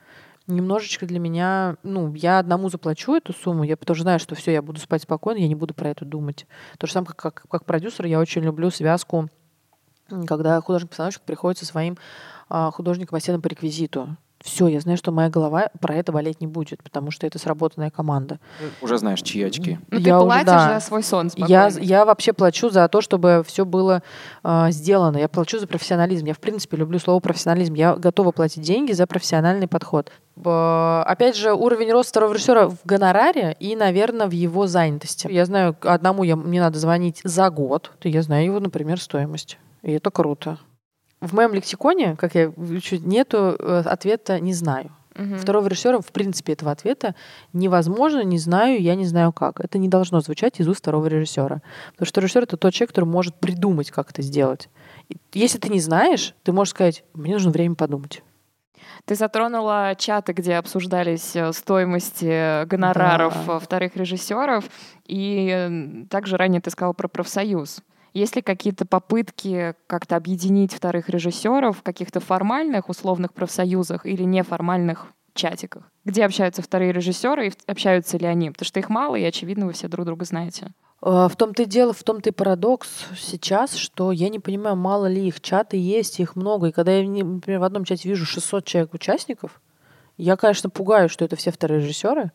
[0.46, 4.62] немножечко для меня, ну, я одному заплачу эту сумму, я тоже знаю, что все, я
[4.62, 6.46] буду спать спокойно, я не буду про это думать.
[6.78, 9.30] То же самое, как, как, как продюсер, я очень люблю связку
[10.28, 11.98] когда художник-постановщик приходит со своим
[12.50, 14.18] а, художником-ассистентом по реквизиту.
[14.42, 17.90] Все, я знаю, что моя голова про это болеть не будет, потому что это сработанная
[17.90, 18.40] команда.
[18.82, 19.80] Уже знаешь, чьи очки.
[19.92, 20.80] Ну, я ты платишь уже, да.
[20.80, 24.02] за свой сон я, я вообще плачу за то, чтобы все было
[24.46, 25.18] э, сделано.
[25.18, 26.26] Я плачу за профессионализм.
[26.26, 27.74] Я, в принципе, люблю слово профессионализм.
[27.74, 30.10] Я готова платить деньги за профессиональный подход.
[30.38, 35.28] Э, опять же, уровень роста второго режиссера в гонораре и, наверное, в его занятости.
[35.30, 37.92] Я знаю, одному я, мне надо звонить за год.
[38.04, 39.58] Я знаю его, например, стоимость.
[39.82, 40.60] И это круто.
[41.22, 44.92] В моем лексиконе, как я учу, нету э, ответа «не знаю».
[45.16, 45.36] Угу.
[45.36, 47.14] Второго режиссера, в принципе, этого ответа
[47.52, 49.60] невозможно, не знаю, я не знаю как.
[49.60, 51.62] Это не должно звучать из уст второго режиссера.
[51.92, 54.70] Потому что режиссер— это тот человек, который может придумать, как это сделать.
[55.34, 58.24] Если ты не знаешь, ты можешь сказать, мне нужно время подумать.
[59.06, 63.60] Ты затронула чаты, где обсуждались э, стоимости гонораров да.
[63.60, 64.66] вторых режиссеров,
[65.06, 67.82] и также ранее ты сказала про профсоюз.
[68.14, 75.08] Есть ли какие-то попытки как-то объединить вторых режиссеров в каких-то формальных условных профсоюзах или неформальных
[75.34, 78.52] чатиках, где общаются вторые режиссеры и общаются ли они?
[78.52, 80.74] Потому что их мало, и, очевидно, вы все друг друга знаете.
[81.02, 85.06] А, в том-то и дело, в том-то и парадокс сейчас, что я не понимаю, мало
[85.06, 86.68] ли их чаты есть, их много.
[86.68, 89.62] И когда я, например, в одном чате вижу 600 человек участников,
[90.18, 92.32] я, конечно, пугаюсь, что это все вторые режиссеры,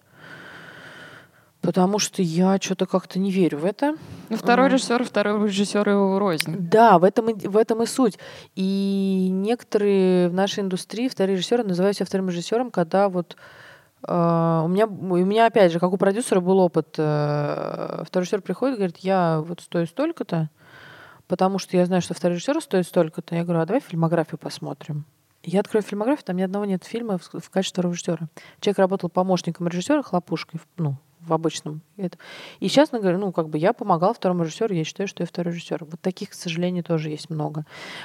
[1.64, 3.96] Потому что я что-то как-то не верю в это.
[4.28, 6.56] Ну, второй режиссер, второй режиссер его рознь.
[6.58, 8.18] Да, в этом, и, в этом и суть.
[8.54, 13.36] И некоторые в нашей индустрии, вторые режиссеры, называют себя вторым режиссером, когда вот
[14.06, 14.12] э,
[14.64, 18.74] у меня, у меня опять же, как у продюсера был опыт, э, второй режиссер приходит
[18.74, 20.50] и говорит, я вот стою столько-то,
[21.28, 23.36] потому что я знаю, что второй режиссер стоит столько-то.
[23.36, 25.06] Я говорю, а давай фильмографию посмотрим.
[25.42, 28.28] Я открою фильмографию, там ни одного нет фильма в, в качестве второго режиссера.
[28.60, 30.96] Человек работал помощником режиссера, хлопушкой, ну,
[31.26, 31.80] в обычном.
[31.96, 32.18] Это.
[32.60, 35.52] И честно говоря, ну, как бы я помогала второму режиссеру, я считаю, что я второй
[35.52, 35.84] режиссер.
[35.84, 37.64] Вот таких, к сожалению, тоже есть много.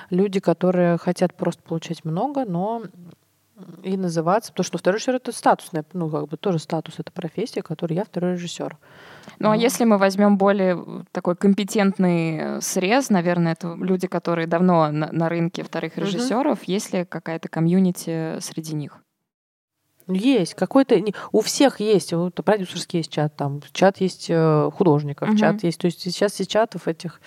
[0.10, 2.84] Люди, которые хотят просто получать много, но
[3.84, 7.62] и называться, потому что второй режиссер это статусная, ну, как бы тоже статус, это профессия,
[7.62, 8.78] которой я второй режиссер.
[9.40, 15.12] Ну, а если мы возьмем более такой компетентный срез, наверное, это люди, которые давно на,
[15.12, 19.02] на рынке вторых режиссеров, есть ли какая-то комьюнити среди них?
[20.10, 20.56] Ну, Есть.
[20.56, 20.99] Какой-то...
[21.31, 22.14] У всех есть.
[22.14, 25.38] Вот продюсерский есть чат, там чат есть э, художников, Мгм.
[25.38, 25.80] чат есть.
[25.80, 27.22] То есть сейчас и чатов этих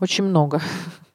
[0.00, 0.60] очень много.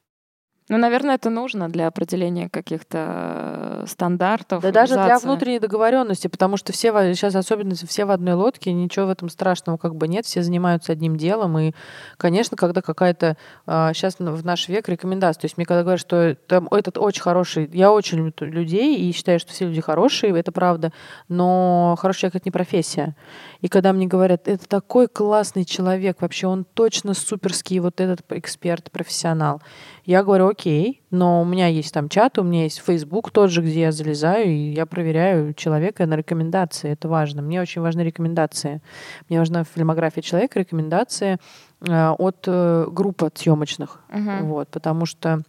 [0.72, 4.62] Ну, наверное, это нужно для определения каких-то э, стандартов.
[4.62, 9.04] Да даже для внутренней договоренности, потому что все сейчас особенно все в одной лодке, ничего
[9.04, 11.58] в этом страшного как бы нет, все занимаются одним делом.
[11.58, 11.72] И,
[12.16, 13.36] конечно, когда какая-то
[13.66, 17.68] сейчас в наш век рекомендация, то есть мне когда говорят, что там этот очень хороший,
[17.74, 20.90] я очень люблю людей и считаю, что все люди хорошие, это правда,
[21.28, 23.14] но хороший человек это не профессия.
[23.60, 28.90] И когда мне говорят, это такой классный человек, вообще он точно суперский вот этот эксперт,
[28.90, 29.60] профессионал.
[30.04, 33.62] Я говорю, окей, но у меня есть там чат, у меня есть Facebook тот же,
[33.62, 36.90] где я залезаю, и я проверяю человека на рекомендации.
[36.90, 37.40] Это важно.
[37.40, 38.80] Мне очень важны рекомендации.
[39.28, 41.38] Мне важна фильмография человека, рекомендации
[41.86, 44.00] э, от э, групп от съемочных.
[44.08, 44.46] Мгм.
[44.46, 45.42] Вот, потому что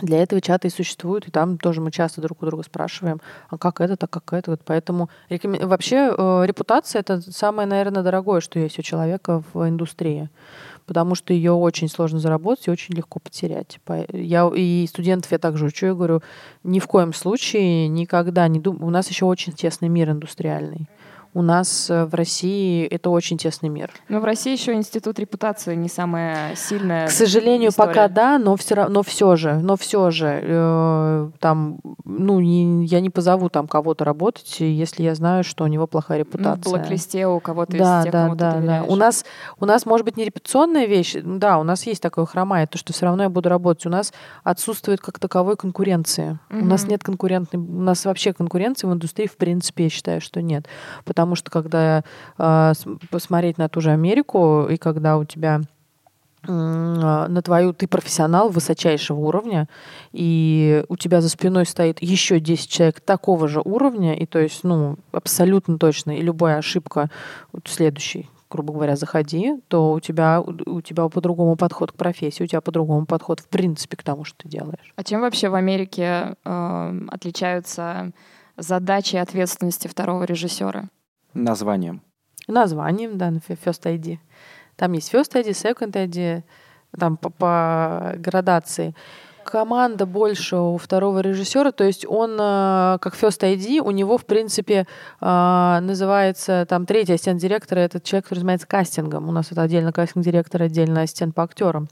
[0.00, 3.20] для этого чаты и существуют, и там тоже мы часто друг у друга спрашиваем,
[3.50, 4.52] а как это, так как это.
[4.52, 9.68] Вот поэтому рекомен- вообще э, репутация это самое, наверное, дорогое, что есть у человека в
[9.68, 10.30] индустрии,
[10.86, 13.78] потому что ее очень сложно заработать и очень легко потерять.
[13.84, 16.22] По- Я и студентов я также учу, я говорю,
[16.64, 18.86] ни в коем случае никогда не думаю.
[18.86, 20.88] У нас еще очень тесный мир индустриальный.
[21.34, 23.90] У нас э, в России это очень тесный мир.
[24.08, 27.06] Но в России еще институт репутации не самая сильная.
[27.06, 27.88] К сожалению, история.
[27.88, 32.84] пока да, но все равно, но все же, но все же, э, там, ну, не-
[32.84, 36.70] я не позову там кого-то работать, если я знаю, что у него плохая Ну, репутация.
[36.70, 38.82] в блэк-листе у кого-то да, из тех, да, кому да, да.
[38.86, 39.24] У нас,
[39.58, 42.92] у нас может быть не репетиционная вещь, да, у нас есть такое хромает, то, что
[42.92, 43.86] все равно я буду работать.
[43.86, 44.12] У нас
[44.44, 46.38] отсутствует как таковой конкуренции.
[46.50, 50.42] У нас нет конкурентной, у нас вообще конкуренции в индустрии в принципе я считаю, что
[50.42, 50.66] нет,
[51.06, 52.04] потому что когда
[52.38, 52.72] э,
[53.10, 55.62] посмотреть на ту же Америку и когда у тебя
[56.44, 59.68] а, на твою ты профессионал высочайшего уровня,
[60.12, 64.64] и у тебя за спиной стоит еще 10 человек такого же уровня, и то есть,
[64.64, 67.10] ну, абсолютно точно, и любая ошибка,
[67.52, 72.46] вот следующий, грубо говоря, заходи, то у тебя, у тебя по-другому подход к профессии, у
[72.46, 74.92] тебя по-другому подход в принципе к тому, что ты делаешь.
[74.96, 78.10] А чем вообще в Америке э, отличаются
[78.56, 80.88] задачи и ответственности второго режиссера?
[81.34, 82.02] Названием.
[82.48, 84.18] Названием, да, на First ID.
[84.76, 86.42] Там есть First ID, Second ID,
[86.98, 88.94] там по, по градации.
[89.44, 94.24] Команда больше у второго режиссера, то есть он э, как First ID, у него, в
[94.24, 94.86] принципе,
[95.20, 99.28] э, называется там третий ассистент директора, этот человек, который занимается кастингом.
[99.28, 101.88] У нас это отдельно кастинг-директор, отдельно ассистент по актерам.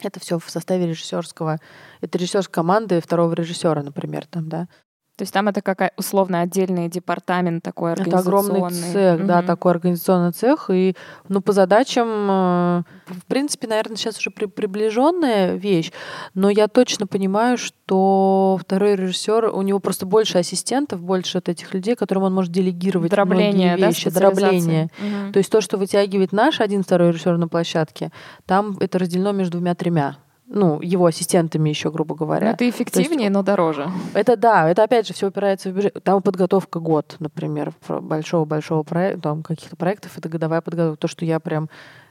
[0.00, 1.58] Это все в составе режиссерского,
[2.02, 4.68] это режиссерской команды второго режиссера, например, там, да.
[5.16, 8.92] То есть там это какая условно отдельный департамент такой Это огромный организационный.
[9.18, 9.46] цех, да, Мгм.
[9.46, 10.70] такой организационный цех.
[10.70, 10.96] И,
[11.28, 15.92] ну, по задачам, э, в принципе, наверное, сейчас уже при- приближенная вещь,
[16.32, 21.74] но я точно понимаю, что второй режиссер, у него просто больше ассистентов, больше вот этих
[21.74, 24.40] людей, которым он может делегировать Дробление, многие да, вещи, специализация?
[24.50, 24.88] дробление.
[24.98, 25.32] Мгм.
[25.34, 28.10] То есть то, что вытягивает наш один второй режиссер на площадке,
[28.46, 30.16] там это разделено между двумя-тремя.
[30.54, 32.50] Ну, его ассистентами еще, грубо Ну, говоря.
[32.50, 33.88] это эффективнее, но дороже.
[34.12, 35.96] Это да, это опять же все упирается в бюджет.
[36.04, 41.00] Там подготовка год, например, большого-большого проекта, там каких-то проектов, это годовая подготовка.
[41.00, 41.70] То, что я прям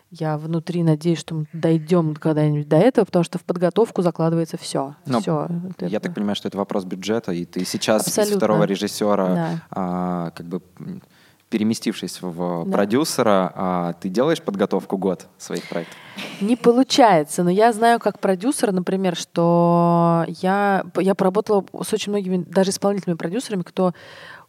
[0.10, 4.96] я внутри надеюсь, что мы дойдем когда-нибудь до этого, потому что в подготовку закладывается все.
[5.06, 5.48] Но все.
[5.80, 8.34] Я так понимаю, что это вопрос бюджета, и ты сейчас Абсолютно.
[8.34, 9.50] из второго режиссера, Да.
[9.72, 10.62] а, как бы
[11.52, 12.72] переместившись в Да.
[12.72, 15.96] продюсера, а, ты делаешь подготовку год своих проектов?
[16.40, 22.38] Не получается, но я знаю как продюсер, например, что я, я поработала с очень многими,
[22.38, 23.94] даже исполнительными продюсерами, кто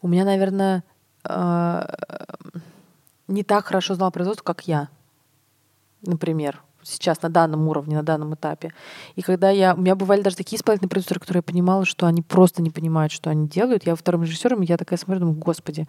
[0.00, 0.84] у меня, наверное,
[1.24, 1.82] э,
[3.28, 4.88] не так хорошо знал производство, как я,
[6.02, 8.72] например, сейчас на данном уровне, на данном этапе.
[9.16, 9.74] И когда я...
[9.74, 13.12] У меня бывали даже такие исполнительные продюсеры, которые я понимала, что они просто не понимают,
[13.12, 13.86] что они делают.
[13.86, 15.86] Я вторым режиссером, и я такая смотрю, думаю, господи,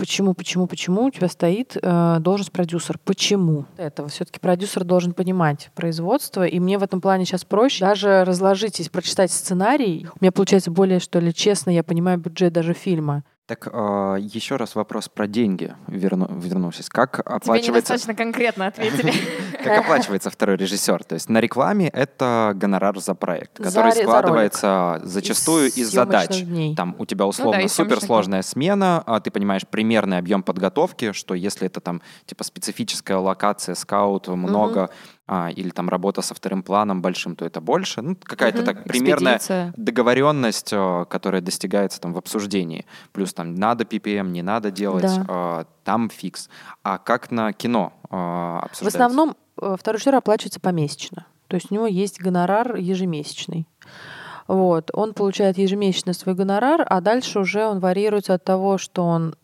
[0.00, 2.98] Почему, почему, почему у тебя стоит э, должность продюсер?
[3.04, 4.08] Почему этого?
[4.08, 9.30] Все-таки продюсер должен понимать производство, и мне в этом плане сейчас проще даже разложить, прочитать
[9.30, 13.24] сценарий, у меня получается более, что ли, честно, я понимаю бюджет даже фильма.
[13.50, 16.88] Так э, еще раз вопрос про деньги верну, вернувшись.
[16.88, 17.72] Как Тебе оплачивается...
[17.72, 19.12] недостаточно конкретно ответили.
[19.64, 21.02] Как оплачивается второй режиссер?
[21.02, 26.44] То есть на рекламе это гонорар за проект, который складывается зачастую Из задач.
[26.76, 31.34] Там у тебя условно из съемочных суперсложная смена, а ты понимаешь примерный объем подготовки, что
[31.34, 34.90] если это там типа специфическая локация, скаут, много,
[35.32, 38.02] а, или там работа со вторым планом большим, то это больше.
[38.02, 38.66] Ну, какая-то Мгм.
[38.66, 39.72] так примерная Экспедиция.
[39.76, 42.84] договоренность, э, которая достигается там в обсуждении.
[43.12, 45.60] Плюс там надо PPM, не надо делать, Да.
[45.60, 46.48] э, там фикс.
[46.82, 48.98] А как на кино э, В обсуждается?
[49.06, 51.26] основном э, второй режиссер оплачивается помесячно.
[51.46, 53.68] То есть у него есть гонорар ежемесячный.
[54.48, 54.90] Вот.
[54.94, 59.36] Он получает ежемесячно свой гонорар, а дальше уже он варьируется от того, что он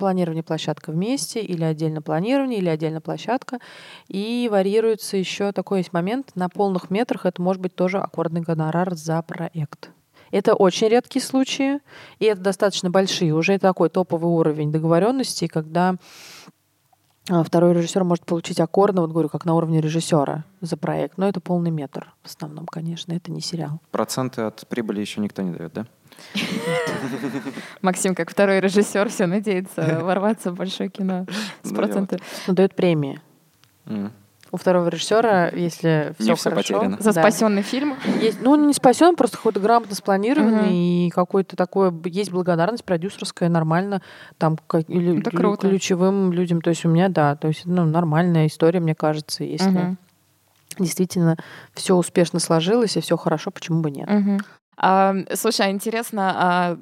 [0.00, 3.60] планирование площадка вместе, или отдельно планирование, или отдельно площадка.
[4.08, 8.94] И варьируется еще такой есть момент, на полных метрах это может быть тоже аккордный гонорар
[8.96, 9.90] за проект.
[10.32, 11.80] Это очень редкие случаи,
[12.18, 13.34] и это достаточно большие.
[13.34, 15.96] Уже такой топовый уровень договоренности, когда
[17.28, 21.18] а, второй режиссер может получить аккордно, вот говорю, как на уровне режиссера за проект.
[21.18, 23.80] Но это полный метр в основном, конечно, это не сериал.
[23.90, 25.86] Проценты от прибыли еще никто не дает, да?
[27.82, 31.26] Максим, как второй режиссер, все надеется ворваться в большое кино
[31.62, 32.20] с Ну, процентами.
[32.46, 33.20] Но дает премии.
[33.86, 34.12] М.
[34.52, 36.96] У второго режиссера, если все всё хорошо, потеряно.
[36.98, 37.22] За да.
[37.22, 37.94] спасенный фильм.
[38.20, 40.72] Есть, ну, он не спасен, просто какой-то грамотно спланированный, Мгм.
[41.06, 44.02] и какой-то такой, есть благодарность продюсерская, нормально,
[44.38, 45.68] там, как, или Это лю- круто.
[45.68, 49.68] ключевым людям, то есть у меня, да, то есть, ну, нормальная история, мне кажется, если
[49.68, 49.98] Мгм.
[50.80, 51.36] действительно
[51.74, 54.08] все успешно сложилось и все хорошо, почему бы нет?
[54.10, 54.40] Мгм.
[54.82, 56.78] А, слушай, а интересно, а,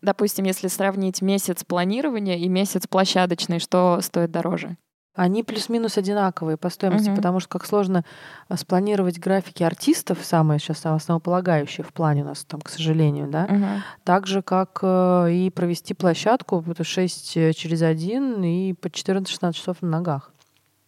[0.00, 4.78] допустим, если сравнить месяц планирования и месяц площадочный, что стоит дороже?
[5.14, 7.16] Они плюс-минус одинаковые по стоимости, Мгм.
[7.16, 8.04] потому что как сложно
[8.48, 13.46] а, спланировать графики артистов, самые сейчас основополагающие в плане у нас там, к сожалению, да,
[13.48, 13.82] Мгм.
[14.04, 19.88] так же, как и провести площадку, это 6 через 1 и по 14-16 часов на
[19.88, 20.32] ногах.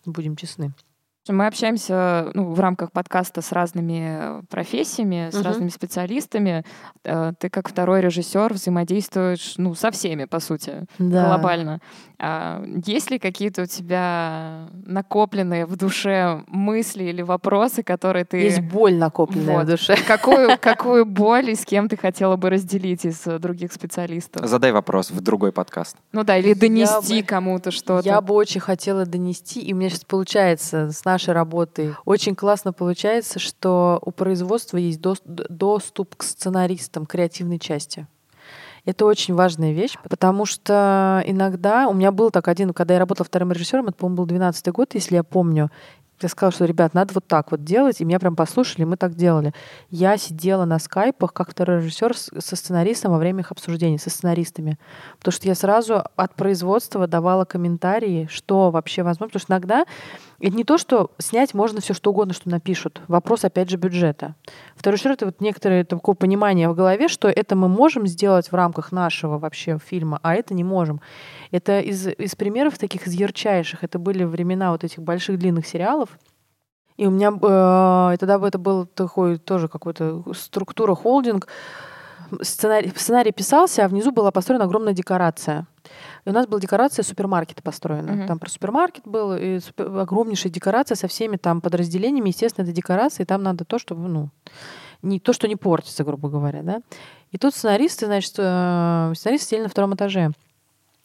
[0.06, 0.72] Будем честны.
[1.28, 5.44] Мы общаемся ну, в рамках подкаста с разными э, профессиями, с Мгм.
[5.44, 6.64] разными специалистами.
[7.04, 11.80] Э, Ты как второй режиссер взаимодействуешь ну, со всеми, по сути, глобально.
[12.20, 18.38] А Есть ли какие-то у тебя накопленные в душе мысли или вопросы, которые ты...
[18.38, 19.64] Есть боль накопленная Вот.
[19.64, 19.96] в душе.
[20.06, 24.46] Какую, какую боль и с кем ты хотела бы разделить из э, других специалистов?
[24.46, 25.96] Задай вопрос в другой подкаст.
[26.12, 28.08] Ну да, или донести кому-то что-то.
[28.08, 31.94] Я бы очень хотела донести, и у меня сейчас получается с нашей работой.
[32.04, 38.06] Очень классно получается, что у производства есть доступ к сценаристам креативной части.
[38.84, 43.26] Это очень важная вещь, потому что иногда у меня был так один, когда я работала
[43.26, 45.70] вторым режиссером, это, по-моему, был 12 год, если я помню,
[46.22, 49.14] я сказала, что, ребят, надо вот так вот делать, и меня прям послушали, мы так
[49.14, 49.52] делали.
[49.90, 54.78] Я сидела на скайпах как второй режиссер со сценаристом во время их обсуждений, со сценаристами.
[55.18, 59.28] Потому что я сразу от производства давала комментарии, что вообще возможно.
[59.28, 59.84] Потому что иногда
[60.40, 63.00] это не то, что снять можно все что угодно, что напишут.
[63.08, 64.34] Вопрос, опять же, бюджета.
[64.76, 68.54] Второй режиссер— это вот некоторое такое понимание в голове, что это мы можем сделать в
[68.54, 71.00] рамках нашего вообще фильма, а это не можем.
[71.50, 73.84] Это из, из примеров таких из ярчайших.
[73.84, 76.18] Это были времена вот этих больших длинных сериалов.
[76.96, 81.46] И у меня э, тогда бы это был такой тоже какой-то структура холдинг.
[82.42, 85.66] Сценарий, сценарий писался, а внизу была построена огромная декорация.
[86.24, 88.12] И у нас была декорация супермаркета построена.
[88.12, 88.26] Мгм.
[88.26, 92.28] Там про супермаркет был, и супер- огромнейшая декорация со всеми там подразделениями.
[92.28, 94.30] Естественно, это декорация, и там надо то, чтобы, ну,
[95.00, 96.82] не то, что не портится, грубо говоря, да.
[97.30, 100.32] И тут сценаристы, значит, э, сценаристы сидели на втором этаже.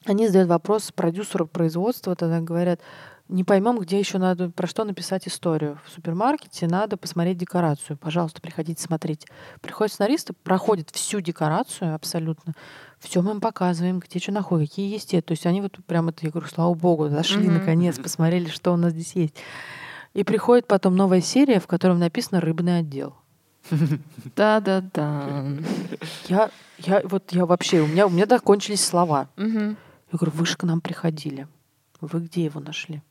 [0.06, 2.82] Они задают вопрос продюсеру производства, тогда говорят,
[3.30, 5.80] не поймем, где еще надо, про что написать историю.
[5.86, 7.98] В супермаркете надо посмотреть декорацию.
[7.98, 9.26] Пожалуйста, приходите смотреть.
[9.62, 12.54] Приходят сценаристы, проходят всю декорацию абсолютно.
[13.00, 15.22] Все мы им показываем, где что находят, какие есть те.
[15.22, 17.60] То есть они вот прям это, я говорю, слава богу, зашли Мгм.
[17.60, 19.36] наконец, посмотрели, что у нас здесь есть.
[20.14, 23.16] И приходит потом новая серия, в которой написано «Рыбный отдел».
[24.36, 25.46] Да-да-да.
[26.28, 26.50] Я,
[26.80, 29.30] я вот я вообще, у меня, у меня так кончились слова.
[30.14, 31.48] Я говорю, вы же к нам приходили.
[32.00, 33.02] Вы где его нашли?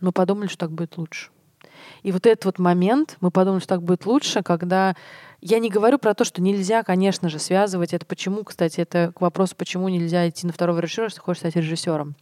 [0.00, 1.30] Мы подумали, что так будет лучше.
[2.02, 4.96] И вот этот вот момент, мы подумали, что так будет лучше, когда...
[5.40, 8.04] Я не говорю про то, что нельзя, конечно же, связывать это.
[8.04, 12.16] Почему, кстати, это к вопросу, почему нельзя идти на второго режиссера, если хочешь стать режиссером.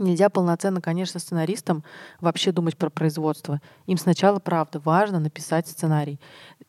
[0.00, 1.84] Нельзя полноценно, конечно, сценаристам
[2.20, 3.60] вообще думать про производство.
[3.84, 6.18] Им сначала, правда, важно написать сценарий.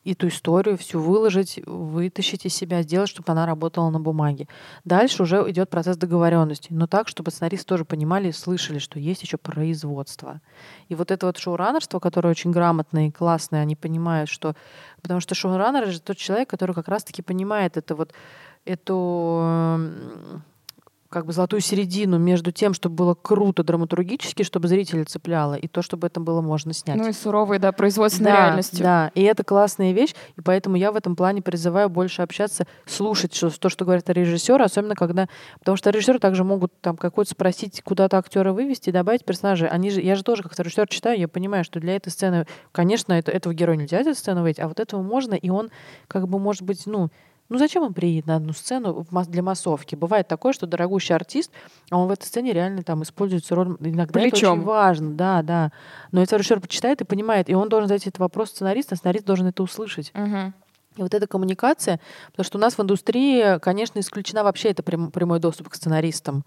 [0.04, 4.48] Эту историю всю выложить, вытащить из себя, сделать, чтобы она работала на бумаге.
[4.84, 6.74] Дальше уже идет процесс договоренности.
[6.74, 10.42] Но так, чтобы сценаристы тоже понимали и слышали, что есть еще производство.
[10.88, 14.54] И вот это вот шоураннерство, которое очень грамотное и классное, они понимают, что...
[15.00, 18.12] Потому что шоураннер— это тот человек, который как раз-таки понимает это вот
[18.66, 20.42] эту
[21.12, 25.82] как бы золотую середину между тем, чтобы было круто драматургически, чтобы зрителя цепляло, и то,
[25.82, 26.96] чтобы это было можно снять.
[26.96, 28.82] Ну и суровой, да, производственной да, реальностью.
[28.82, 33.34] Да, и это классная вещь, и поэтому я в этом плане призываю больше общаться, слушать
[33.34, 35.28] что, то, что говорят режиссеры, особенно когда...
[35.58, 39.68] Потому что режиссеры также могут там какой-то спросить, куда-то актера вывести добавить персонажей.
[39.68, 43.12] Они же, я же тоже как режиссер читаю, я понимаю, что для этой сцены, конечно,
[43.12, 45.70] это, этого героя нельзя этой сцены выйти, а вот этого можно, и он
[46.08, 47.10] как бы может быть, ну,
[47.52, 49.94] ну зачем он приедет на одну сцену для массовки?
[49.94, 51.50] Бывает такое, что дорогущий артист,
[51.90, 53.76] а он в этой сцене реально там используется роль.
[53.80, 54.38] Иногда Плечом.
[54.38, 55.72] это очень важно, да, да.
[56.10, 59.24] Но это режиссер почитает и понимает, и он должен задать этот вопрос сценариста, а сценарист
[59.24, 60.12] должен это услышать.
[60.14, 60.52] Угу.
[60.96, 62.00] И вот эта коммуникация,
[62.32, 66.44] потому что у нас в индустрии, конечно, исключена вообще это прямой доступ к сценаристам.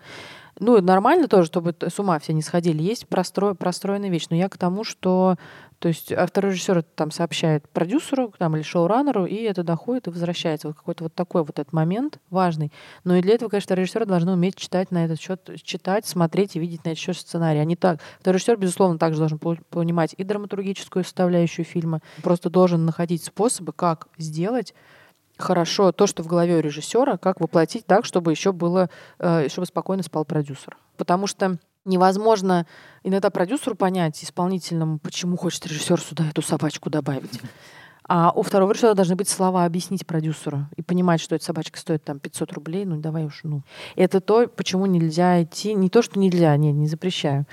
[0.59, 2.81] Ну, нормально тоже, чтобы с ума все не сходили.
[2.81, 3.53] Есть простро...
[3.53, 4.27] простроенная вещь.
[4.29, 5.35] Но я к тому, что
[5.79, 10.67] то есть второй режиссер там сообщает продюсеру там, или шоураннеру, и это доходит и возвращается.
[10.67, 12.71] Вот какой-то вот такой вот этот момент важный.
[13.03, 16.59] Но и для этого, конечно, режиссеры должны уметь читать на этот счет, читать, смотреть и
[16.59, 17.59] видеть на этот счет сценарий.
[17.59, 23.23] Они так, второй режиссер, безусловно, также должен понимать и драматургическую составляющую фильма, просто должен находить
[23.23, 24.73] способы, как сделать
[25.37, 28.89] хорошо то, что в голове у режиссера, как воплотить так, чтобы еще было,
[29.19, 30.77] э, чтобы спокойно спал продюсер.
[30.97, 32.65] Потому что невозможно
[33.03, 37.41] иногда продюсеру понять, исполнительному, почему хочет режиссер сюда эту собачку добавить.
[38.07, 42.03] А у второго режиссера должны быть слова объяснить продюсеру и понимать, что эта собачка стоит
[42.03, 43.63] там 500 рублей, ну давай уж, ну.
[43.95, 47.47] Это то, почему нельзя идти, не то, что нельзя, нет, не запрещаю,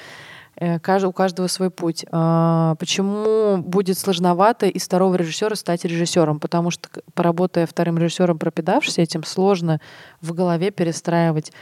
[0.60, 2.04] у каждого свой путь.
[2.10, 6.40] А, почему будет сложновато из второго режиссера стать режиссером?
[6.40, 9.80] Потому что, поработая вторым режиссером, пропитавшись этим, сложно
[10.20, 11.52] в голове перестраивать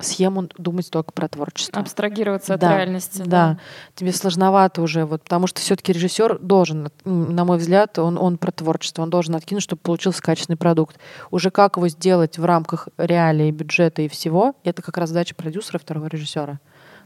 [0.00, 1.80] схему, думать только про творчество.
[1.80, 3.18] Абстрагироваться от да, реальности.
[3.18, 3.24] Да.
[3.24, 3.58] да,
[3.94, 8.52] тебе сложновато уже, вот, потому что все-таки режиссер должен, на мой взгляд, он, он про
[8.52, 10.98] творчество, он должен откинуть, чтобы получился качественный продукт.
[11.30, 15.78] Уже как его сделать в рамках реалий, бюджета и всего, это как раз задача продюсера,
[15.78, 16.60] второго режиссера.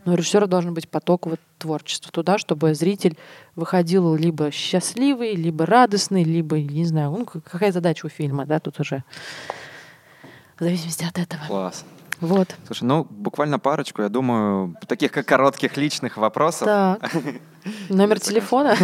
[0.05, 3.18] Но у режиссера должен быть поток вот творчества туда, чтобы зритель
[3.55, 8.81] выходил либо счастливый, либо радостный, либо, не знаю, ну, какая задача у фильма, да, тут
[8.81, 9.05] уже
[10.59, 11.43] в зависимости от этого.
[11.47, 11.85] Класс.
[12.20, 12.55] Вот.
[12.66, 16.66] Слушай, ну, буквально парочку, я думаю, таких как коротких личных вопросов.
[16.66, 17.10] Так.
[17.89, 18.77] Номер телефона?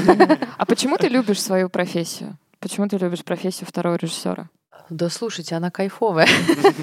[0.56, 2.38] А почему ты любишь свою профессию?
[2.60, 4.48] Почему ты любишь профессию второго режиссера?
[4.90, 6.28] Да слушайте, она кайфовая.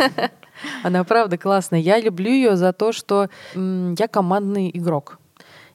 [0.84, 1.80] Она правда классная.
[1.80, 5.20] Я люблю ее за то, что я командный игрок.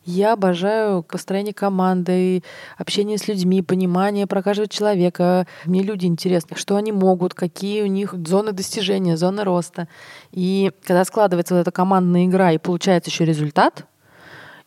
[0.05, 2.43] Я обожаю построение команды,
[2.79, 5.47] общение с людьми, понимание про каждого человека.
[5.67, 9.87] Мне люди интересны, что они могут, какие у них зоны достижения, зоны роста.
[10.31, 13.85] И когда складывается вот эта командная игра и получается еще результат,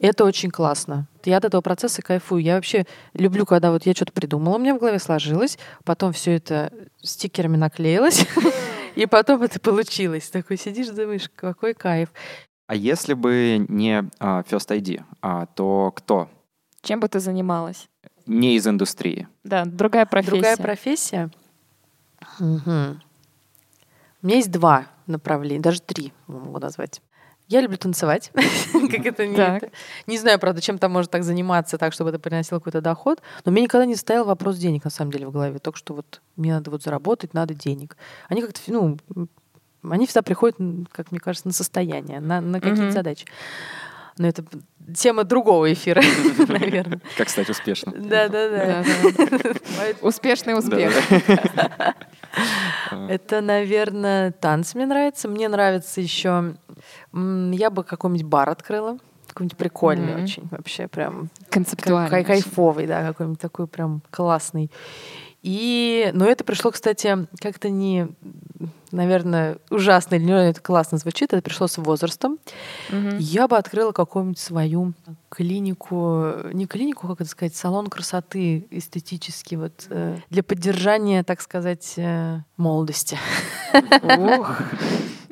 [0.07, 1.07] это очень классно.
[1.23, 2.41] Я от этого процесса кайфую.
[2.41, 6.35] Я вообще люблю, когда вот я что-то придумала, у меня в голове сложилось, потом все
[6.35, 8.25] это стикерами наклеилось,
[8.95, 10.29] и потом это получилось.
[10.29, 12.09] Такой сидишь, думаешь, какой кайф.
[12.67, 16.29] А если бы не uh, First ID, uh, то кто?
[16.81, 17.87] Чем бы ты занималась?
[18.25, 19.27] Не из индустрии.
[19.43, 20.31] Да, другая профессия.
[20.31, 21.31] Другая профессия?
[22.39, 22.99] Угу.
[24.21, 27.01] У меня есть два направления, даже три могу назвать.
[27.51, 28.31] Я люблю танцевать,
[28.71, 29.35] как это не
[30.07, 33.21] Не знаю, правда, чем там может так заниматься, так, чтобы это приносило какой-то доход.
[33.43, 35.59] Но мне никогда не стоял вопрос денег, на самом деле, в голове.
[35.59, 37.97] Только что вот мне надо вот заработать, надо денег.
[38.29, 38.97] Они как-то, ну,
[39.83, 40.55] они всегда приходят,
[40.93, 43.25] как мне кажется, на состояние, на, на какие-то задачи.
[44.17, 44.45] Но это
[44.95, 46.01] тема другого эфира,
[46.47, 47.01] наверное.
[47.17, 48.07] Как стать успешным.
[48.07, 48.85] Да-да-да.
[49.99, 50.93] Успешный успех.
[52.91, 55.27] Это, наверное, танцы мне нравятся.
[55.27, 56.55] Мне нравится еще...
[57.13, 58.97] Я бы какой-нибудь бар открыла.
[59.27, 60.23] Какой-нибудь прикольный mm-hmm.
[60.23, 60.47] очень.
[60.51, 61.29] Вообще прям...
[61.49, 62.23] Концептуальный.
[62.23, 64.69] Кайфовый, да, какой-нибудь такой прям классный.
[65.41, 68.09] И, но это пришло, кстати, как-то не,
[68.91, 72.37] наверное, ужасно или не это классно звучит, это пришло с возрастом.
[72.89, 73.17] Угу.
[73.17, 74.93] Я бы открыла какую-нибудь свою
[75.29, 81.93] клинику, не клинику, как это сказать, салон красоты эстетический, вот, э, для поддержания, так сказать,
[81.97, 83.17] э, молодости.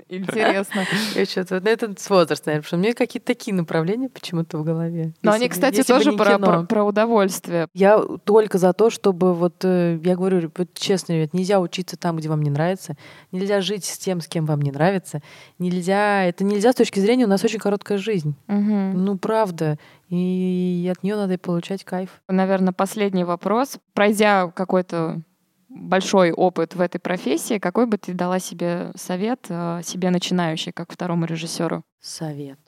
[0.09, 0.85] Интересно.
[1.15, 4.57] Я что-то, ну, это с возраста, наверное, потому что у меня какие-то такие направления почему-то
[4.57, 5.13] в голове.
[5.21, 7.67] Но Если они, кстати, тоже про, про, про удовольствие.
[7.73, 12.17] Я только за то, чтобы вот, э, я говорю, вот честно, ребят, нельзя учиться там,
[12.17, 12.97] где вам не нравится,
[13.31, 15.21] нельзя жить с тем, с кем вам не нравится,
[15.59, 18.35] нельзя, это нельзя с точки зрения, у нас очень короткая жизнь.
[18.47, 19.77] Ну, правда.
[20.09, 22.21] И от нее надо и получать кайф.
[22.27, 23.77] Наверное, последний вопрос.
[23.93, 25.21] Пройдя какой-то
[25.69, 30.91] большой опыт в этой профессии, какой бы ты дала себе совет э, себе начинающей, как
[30.91, 31.83] второму режиссеру?
[32.01, 32.59] Совет.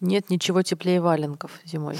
[0.00, 1.96] Нет ничего теплее валенков зимой.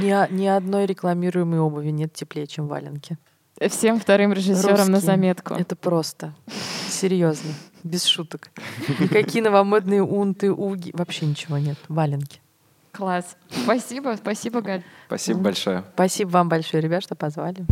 [0.00, 3.18] Ни, ни одной рекламируемой обуви нет теплее, чем валенки.
[3.68, 5.54] Всем вторым режиссерам на заметку.
[5.54, 6.34] Это просто.
[6.88, 7.50] Серьезно.
[7.82, 8.50] Без шуток.
[9.00, 10.90] Никакие новомодные унты, уги.
[10.92, 11.78] Вообще ничего нет.
[11.88, 12.40] Валенки.
[12.96, 13.36] Класс.
[13.64, 14.82] Спасибо, спасибо, Галь.
[15.06, 15.84] Спасибо большое.
[15.94, 17.64] Спасибо вам большое, ребят, что позвали.